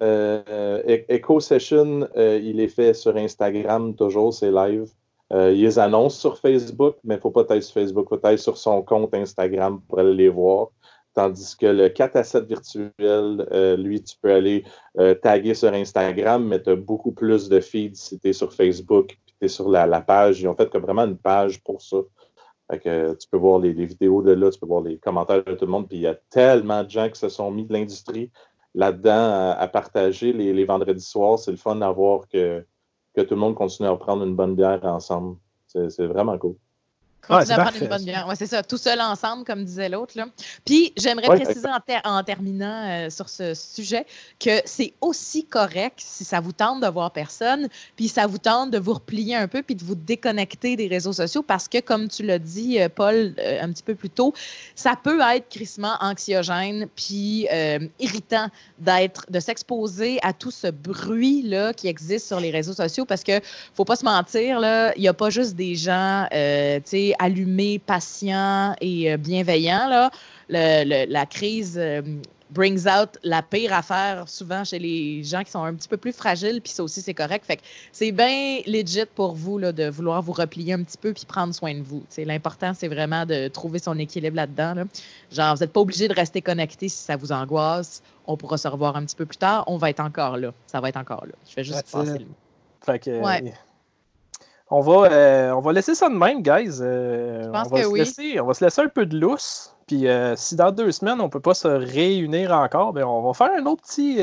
Euh, 0.00 0.82
Echo 1.08 1.40
Session, 1.40 2.08
euh, 2.16 2.40
il 2.42 2.60
est 2.60 2.68
fait 2.68 2.94
sur 2.94 3.16
Instagram 3.16 3.94
toujours, 3.94 4.32
c'est 4.32 4.50
live. 4.50 4.90
Euh, 5.32 5.52
il 5.52 5.62
les 5.62 5.78
annonce 5.78 6.18
sur 6.18 6.38
Facebook, 6.38 6.96
mais 7.04 7.14
il 7.14 7.18
ne 7.18 7.20
faut 7.22 7.30
pas 7.30 7.44
être 7.50 7.62
sur 7.62 7.74
Facebook, 7.74 8.06
il 8.10 8.18
faut 8.18 8.26
être 8.26 8.38
sur 8.38 8.56
son 8.56 8.82
compte 8.82 9.12
Instagram 9.14 9.80
pour 9.88 9.98
aller 9.98 10.14
les 10.14 10.28
voir. 10.28 10.68
Tandis 11.14 11.56
que 11.56 11.66
le 11.66 11.88
4 11.88 12.16
à 12.16 12.24
7 12.24 12.46
virtuel, 12.46 13.76
lui, 13.78 14.02
tu 14.02 14.16
peux 14.22 14.32
aller 14.32 14.64
taguer 15.20 15.54
sur 15.54 15.72
Instagram, 15.72 16.46
mais 16.46 16.62
tu 16.62 16.70
as 16.70 16.76
beaucoup 16.76 17.10
plus 17.10 17.48
de 17.48 17.60
feeds 17.60 17.96
si 17.96 18.20
tu 18.20 18.28
es 18.28 18.32
sur 18.32 18.52
Facebook, 18.52 19.18
puis 19.26 19.34
tu 19.40 19.46
es 19.46 19.48
sur 19.48 19.68
la, 19.68 20.00
page. 20.00 20.40
Ils 20.40 20.46
ont 20.46 20.54
fait 20.54 20.70
comme 20.70 20.82
vraiment 20.82 21.04
une 21.04 21.18
page 21.18 21.60
pour 21.64 21.82
ça. 21.82 21.96
tu 22.70 23.28
peux 23.30 23.36
voir 23.36 23.58
les, 23.58 23.72
les, 23.72 23.86
vidéos 23.86 24.22
de 24.22 24.30
là, 24.30 24.50
tu 24.50 24.60
peux 24.60 24.66
voir 24.66 24.82
les 24.82 24.98
commentaires 24.98 25.42
de 25.42 25.54
tout 25.54 25.64
le 25.64 25.72
monde. 25.72 25.88
Puis 25.88 25.98
il 25.98 26.02
y 26.02 26.06
a 26.06 26.14
tellement 26.30 26.84
de 26.84 26.90
gens 26.90 27.08
qui 27.08 27.18
se 27.18 27.28
sont 27.28 27.50
mis 27.50 27.64
de 27.64 27.72
l'industrie 27.72 28.30
là-dedans 28.78 29.56
à, 29.58 29.66
partager 29.66 30.32
les, 30.32 30.64
vendredis 30.64 31.04
soirs. 31.04 31.40
C'est 31.40 31.50
le 31.50 31.56
fun 31.56 31.74
d'avoir 31.76 32.28
que, 32.28 32.64
que 33.12 33.20
tout 33.22 33.34
le 33.34 33.40
monde 33.40 33.56
continue 33.56 33.88
à 33.88 33.96
prendre 33.96 34.24
une 34.24 34.36
bonne 34.36 34.54
bière 34.54 34.84
ensemble. 34.84 35.36
C'est 35.66 36.06
vraiment 36.06 36.38
cool. 36.38 36.54
Continuer 37.26 37.54
à 37.54 37.62
prendre 37.62 37.82
une 37.82 37.88
bonne 37.88 38.04
bière. 38.04 38.26
Ouais, 38.26 38.36
c'est 38.36 38.46
ça, 38.46 38.62
tout 38.62 38.78
seul 38.78 39.00
ensemble, 39.00 39.44
comme 39.44 39.64
disait 39.64 39.88
l'autre. 39.88 40.14
Puis 40.64 40.92
j'aimerais 40.96 41.26
préciser 41.26 41.68
en, 42.04 42.22
terminant 42.22 42.88
euh, 42.88 43.10
sur 43.10 43.28
ce 43.28 43.54
sujet 43.54 44.06
que 44.40 44.62
c'est 44.64 44.94
aussi 45.00 45.44
correct 45.44 45.98
si 45.98 46.24
ça 46.24 46.40
vous 46.40 46.52
tente 46.52 46.80
de 46.80 46.86
voir 46.86 47.12
personne, 47.12 47.68
puis 47.96 48.08
ça 48.08 48.26
vous 48.26 48.38
tente 48.38 48.70
de 48.70 48.78
vous 48.78 48.94
replier 48.94 49.36
un 49.36 49.46
peu, 49.46 49.62
puis 49.62 49.74
de 49.74 49.84
vous 49.84 49.94
déconnecter 49.94 50.76
des 50.76 50.88
réseaux 50.88 51.12
sociaux, 51.12 51.42
parce 51.42 51.68
que 51.68 51.80
comme 51.80 52.08
tu 52.08 52.22
l'as 52.22 52.38
dit, 52.38 52.80
euh, 52.80 52.88
Paul, 52.88 53.34
euh, 53.38 53.62
un 53.62 53.72
petit 53.72 53.82
peu 53.82 53.94
plus 53.94 54.10
tôt, 54.10 54.32
ça 54.74 54.94
peut 54.96 55.20
être 55.20 55.48
crissement 55.48 55.96
anxiogène, 56.00 56.88
puis 56.96 57.46
irritant 57.98 58.48
d'être, 58.78 59.26
de 59.30 59.40
s'exposer 59.40 60.18
à 60.22 60.32
tout 60.32 60.50
ce 60.50 60.68
bruit-là 60.68 61.72
qui 61.72 61.88
existe 61.88 62.26
sur 62.26 62.40
les 62.40 62.50
réseaux 62.50 62.72
sociaux, 62.72 63.04
parce 63.04 63.24
que 63.24 63.40
faut 63.74 63.84
pas 63.84 63.96
se 63.96 64.04
mentir, 64.04 64.60
il 64.96 65.00
n'y 65.00 65.08
a 65.08 65.14
pas 65.14 65.30
juste 65.30 65.54
des 65.54 65.74
gens, 65.74 66.26
tu 66.30 66.36
sais, 66.84 67.07
allumé, 67.18 67.78
patient 67.78 68.74
et 68.80 69.12
euh, 69.12 69.16
bienveillant. 69.16 69.88
Là. 69.88 70.10
la 70.48 71.26
crise 71.26 71.76
euh, 71.78 72.02
brings 72.50 72.86
out 72.86 73.18
la 73.22 73.42
pire 73.42 73.72
affaire 73.72 74.28
souvent 74.28 74.64
chez 74.64 74.78
les 74.78 75.22
gens 75.22 75.42
qui 75.42 75.50
sont 75.50 75.62
un 75.62 75.74
petit 75.74 75.88
peu 75.88 75.96
plus 75.96 76.12
fragiles, 76.12 76.60
puis 76.62 76.72
ça 76.72 76.82
aussi, 76.82 77.02
c'est 77.02 77.14
correct. 77.14 77.44
Fait 77.44 77.56
que 77.56 77.62
c'est 77.92 78.12
bien 78.12 78.60
legit 78.66 79.04
pour 79.14 79.34
vous 79.34 79.58
là, 79.58 79.72
de 79.72 79.88
vouloir 79.88 80.22
vous 80.22 80.32
replier 80.32 80.72
un 80.72 80.82
petit 80.82 80.98
peu 80.98 81.12
puis 81.12 81.24
prendre 81.26 81.54
soin 81.54 81.74
de 81.74 81.82
vous. 81.82 82.02
L'important, 82.16 82.72
c'est 82.74 82.88
vraiment 82.88 83.26
de 83.26 83.48
trouver 83.48 83.78
son 83.78 83.98
équilibre 83.98 84.36
là-dedans. 84.36 84.74
Là. 84.74 84.84
Genre, 85.30 85.54
vous 85.54 85.60
n'êtes 85.60 85.72
pas 85.72 85.80
obligé 85.80 86.08
de 86.08 86.14
rester 86.14 86.42
connecté 86.42 86.88
si 86.88 86.98
ça 86.98 87.16
vous 87.16 87.32
angoisse. 87.32 88.02
On 88.26 88.36
pourra 88.36 88.58
se 88.58 88.68
revoir 88.68 88.96
un 88.96 89.04
petit 89.04 89.16
peu 89.16 89.26
plus 89.26 89.38
tard. 89.38 89.64
On 89.66 89.76
va 89.76 89.90
être 89.90 90.00
encore 90.00 90.36
là. 90.36 90.52
Ça 90.66 90.80
va 90.80 90.88
être 90.88 90.98
encore 90.98 91.26
là. 91.26 91.32
Je 91.48 91.54
vais 91.54 91.64
juste 91.64 91.90
passer 91.90 92.18
le 92.18 92.26
Fait 92.84 92.98
que, 92.98 93.22
ouais. 93.22 93.52
On 94.70 94.80
va, 94.80 95.10
euh, 95.10 95.50
on 95.52 95.60
va 95.60 95.72
laisser 95.72 95.94
ça 95.94 96.08
de 96.08 96.14
même, 96.14 96.42
guys. 96.42 96.78
Euh, 96.80 97.44
Je 97.44 97.48
pense 97.48 97.66
on 97.66 97.70
va 97.70 97.76
que 97.78 97.82
se 97.84 97.88
oui. 97.90 97.98
Laisser, 98.00 98.40
on 98.40 98.46
va 98.46 98.54
se 98.54 98.64
laisser 98.64 98.82
un 98.82 98.88
peu 98.88 99.06
de 99.06 99.18
lousse. 99.18 99.74
Puis 99.86 100.06
euh, 100.06 100.36
si 100.36 100.56
dans 100.56 100.70
deux 100.72 100.92
semaines, 100.92 101.20
on 101.20 101.24
ne 101.24 101.30
peut 101.30 101.40
pas 101.40 101.54
se 101.54 101.68
réunir 101.68 102.52
encore, 102.52 102.92
ben, 102.92 103.04
on 103.04 103.22
va 103.22 103.32
faire 103.32 103.50
un 103.58 103.64
autre 103.64 103.82
petit, 103.82 104.20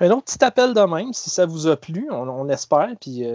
un 0.00 0.10
autre 0.10 0.24
petit 0.24 0.44
appel 0.44 0.74
de 0.74 0.80
même, 0.82 1.14
si 1.14 1.30
ça 1.30 1.46
vous 1.46 1.66
a 1.66 1.76
plu, 1.76 2.08
on, 2.10 2.28
on 2.28 2.48
espère. 2.50 2.90
Puis, 3.00 3.26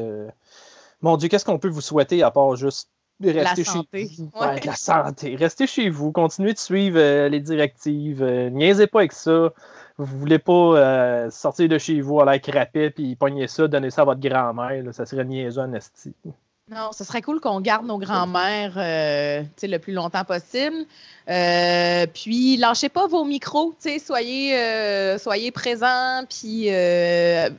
mon 1.02 1.18
Dieu, 1.18 1.30
qu'est-ce 1.30 1.46
qu'on 1.46 1.58
peut 1.58 1.70
vous 1.70 1.82
souhaiter 1.82 2.22
à 2.22 2.30
part 2.30 2.56
juste 2.56 2.90
rester 3.24 3.64
chez 3.64 3.80
vous? 3.80 4.30
Ouais. 4.40 4.48
Ouais, 4.48 4.60
la 4.64 4.76
santé. 4.76 5.36
Restez 5.36 5.66
chez 5.66 5.90
vous, 5.90 6.12
continuez 6.12 6.54
de 6.54 6.60
suivre 6.60 7.28
les 7.28 7.40
directives. 7.40 8.24
niaisez 8.24 8.86
pas 8.86 9.00
avec 9.00 9.14
ça. 9.14 9.50
Vous 10.00 10.18
voulez 10.18 10.40
pas 10.40 10.54
euh, 10.54 11.30
sortir 11.30 11.68
de 11.68 11.78
chez 11.78 12.00
vous 12.00 12.22
à 12.22 12.26
l'air 12.26 12.42
crapet 12.42 12.90
puis 12.90 13.18
pogner 13.18 13.48
ça, 13.48 13.68
donner 13.68 13.90
ça 13.90 14.04
à 14.04 14.06
votre 14.06 14.22
grand-mère. 14.22 14.82
Ça 14.94 15.06
serait 15.06 15.26
niaiseux 15.26 15.62
en 15.62 15.74
esti. 15.74 16.14
Non, 16.72 16.92
ce 16.94 17.04
serait 17.04 17.22
cool 17.22 17.42
qu'on 17.42 17.60
garde 17.60 17.86
nos 17.86 17.98
grands-mères 17.98 18.76
euh, 18.78 19.42
tu 19.42 19.48
sais, 19.58 19.68
le 19.68 19.80
plus 19.80 19.92
longtemps 19.92 20.24
possible. 20.24 20.86
Euh, 21.28 22.06
puis, 22.14 22.58
lâchez 22.58 22.90
pas 22.90 23.08
vos 23.08 23.26
micros, 23.26 23.74
tu 23.82 23.90
sais, 23.90 24.00
soyez, 24.00 24.56
euh, 24.56 25.18
soyez 25.18 25.52
présents, 25.52 26.24
puis 26.30 26.68
euh, 26.68 27.50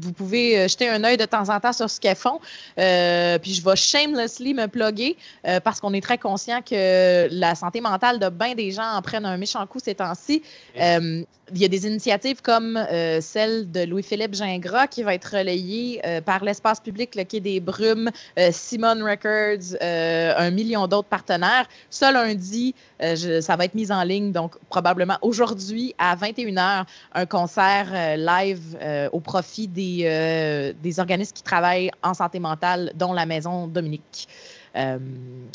vous 0.00 0.12
pouvez 0.12 0.68
jeter 0.68 0.88
un 0.88 1.02
œil 1.04 1.16
de 1.16 1.24
temps 1.24 1.48
en 1.48 1.60
temps 1.60 1.72
sur 1.72 1.88
ce 1.88 2.00
qu'elles 2.00 2.16
font. 2.16 2.40
Euh, 2.78 3.38
puis 3.38 3.54
je 3.54 3.64
vais 3.64 3.76
shamelessly 3.76 4.54
me 4.54 4.66
plugger 4.66 5.16
euh, 5.46 5.60
parce 5.60 5.80
qu'on 5.80 5.92
est 5.92 6.00
très 6.00 6.18
conscient 6.18 6.60
que 6.62 7.28
la 7.30 7.54
santé 7.54 7.80
mentale 7.80 8.18
de 8.18 8.28
bien 8.28 8.54
des 8.54 8.70
gens 8.72 8.92
en 8.94 9.02
prennent 9.02 9.26
un 9.26 9.36
méchant 9.36 9.66
coup 9.66 9.78
ces 9.78 9.94
temps-ci. 9.94 10.42
Euh, 10.80 11.22
il 11.54 11.58
y 11.60 11.64
a 11.64 11.68
des 11.68 11.86
initiatives 11.86 12.42
comme 12.42 12.76
euh, 12.76 13.20
celle 13.20 13.70
de 13.70 13.84
Louis-Philippe 13.84 14.34
Gingras 14.34 14.88
qui 14.88 15.02
va 15.04 15.14
être 15.14 15.36
relayée 15.36 16.00
euh, 16.04 16.20
par 16.20 16.42
l'espace 16.42 16.80
public, 16.80 17.14
le 17.14 17.22
Quai 17.24 17.38
des 17.40 17.60
Brumes, 17.60 18.10
euh, 18.38 18.50
Simone 18.52 19.02
Records, 19.02 19.76
euh, 19.80 20.34
un 20.36 20.50
million 20.50 20.86
d'autres 20.88 21.08
partenaires. 21.08 21.66
Ce 21.90 22.12
lundi, 22.12 22.74
je- 23.00 23.40
ça 23.40 23.54
va 23.56 23.64
être 23.66 23.74
mis 23.74 23.92
en 23.92 24.02
ligne, 24.02 24.32
donc 24.32 24.56
probablement 24.70 25.18
aujourd'hui 25.22 25.94
à 25.98 26.16
21h, 26.16 26.84
un 27.14 27.26
concert 27.26 28.16
live 28.16 28.76
au 29.12 29.20
profit 29.20 29.68
des, 29.68 30.72
des 30.82 31.00
organismes 31.00 31.34
qui 31.34 31.42
travaillent 31.42 31.90
en 32.02 32.14
santé 32.14 32.38
mentale, 32.40 32.92
dont 32.96 33.12
la 33.12 33.26
Maison 33.26 33.66
Dominique. 33.66 34.26
Euh, 34.74 34.98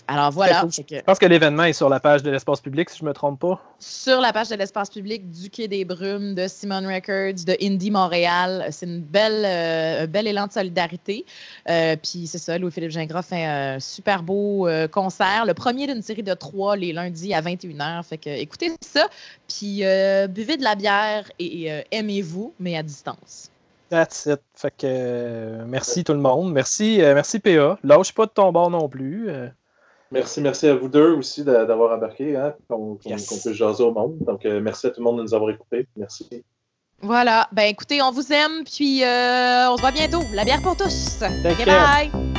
alors 0.08 0.32
voilà, 0.32 0.66
Je 0.90 1.00
pense 1.02 1.20
que 1.20 1.28
l'événement 1.28 1.66
est 1.66 1.74
sur 1.74 1.90
la 1.90 2.00
page 2.00 2.24
de 2.24 2.32
l'espace 2.32 2.60
public, 2.60 2.90
si 2.90 2.98
je 2.98 3.04
ne 3.04 3.10
me 3.10 3.14
trompe 3.14 3.40
pas. 3.40 3.62
sur 3.78 4.20
la 4.20 4.34
page 4.34 4.50
de 4.50 4.56
l'espace 4.56 4.90
public 4.90 5.30
du 5.30 5.52
Quai 5.52 5.68
des 5.68 5.81
Brumes, 5.86 6.36
de 6.36 6.48
Simone 6.48 6.86
Records, 6.86 7.46
de 7.46 7.56
Indie 7.62 7.92
Montréal. 7.92 8.68
C'est 8.72 8.86
une 8.86 9.02
belle, 9.02 9.46
euh, 9.46 10.04
un 10.04 10.08
bel 10.08 10.28
élan 10.28 10.48
de 10.48 10.52
solidarité. 10.52 11.26
Euh, 11.70 11.96
Puis 12.02 12.28
c'est 12.28 12.38
ça, 12.38 12.58
Louis-Philippe 12.58 12.92
Gingras 12.92 13.24
fait 13.24 13.46
un 13.46 13.80
super 13.80 14.24
beau 14.24 14.68
euh, 14.68 14.88
concert, 14.88 15.46
le 15.46 15.54
premier 15.54 15.88
d'une 15.88 16.02
série 16.02 16.24
de 16.24 16.34
trois 16.34 16.76
les 16.76 16.94
lundis 16.94 17.34
à 17.34 17.42
21h. 17.42 18.04
Fait 18.04 18.18
que 18.18 18.30
écoutez 18.30 18.72
ça, 18.82 19.08
puis 19.48 19.80
euh, 19.84 20.28
buvez 20.28 20.58
de 20.58 20.64
la 20.64 20.76
bière 20.76 21.32
et 21.40 21.70
aimez-vous, 21.92 22.54
mais 22.60 22.78
à 22.78 22.84
distance. 22.84 23.50
That's 23.90 24.26
it. 24.26 24.40
Fait 24.56 24.74
que 24.76 25.64
merci 25.66 26.04
tout 26.04 26.14
le 26.14 26.20
monde. 26.20 26.54
Merci, 26.54 26.98
merci 27.00 27.40
PA. 27.40 27.78
Lâche 27.84 28.14
pas 28.14 28.26
de 28.26 28.32
ton 28.32 28.52
bord 28.52 28.70
non 28.70 28.88
plus. 28.88 29.30
Merci, 30.12 30.42
merci 30.42 30.68
à 30.68 30.76
vous 30.76 30.90
deux 30.90 31.12
aussi 31.14 31.44
d'a- 31.44 31.66
d'avoir 31.66 31.96
embarqué, 31.96 32.36
hein, 32.36 32.54
qu'on 32.70 32.98
Yes. 33.06 33.52
jaser 33.54 33.84
au 33.84 33.94
monde. 33.94 34.18
Donc, 34.20 34.46
euh, 34.46 34.60
merci 34.62 34.88
à 34.88 34.90
tout 34.90 35.00
le 35.00 35.06
monde 35.06 35.18
de 35.20 35.24
nous 35.24 35.34
avoir 35.34 35.50
écoutés. 35.52 35.88
Merci. 35.96 36.28
Voilà, 37.02 37.48
ben 37.52 37.64
écoutez, 37.64 38.02
on 38.02 38.12
vous 38.12 38.32
aime, 38.32 38.64
puis 38.66 39.04
euh, 39.04 39.72
on 39.72 39.78
se 39.78 39.82
voit 39.82 39.92
bientôt. 39.92 40.22
La 40.34 40.44
bière 40.44 40.62
pour 40.62 40.76
tous. 40.78 41.18
Care. 41.20 42.12
bye! 42.12 42.31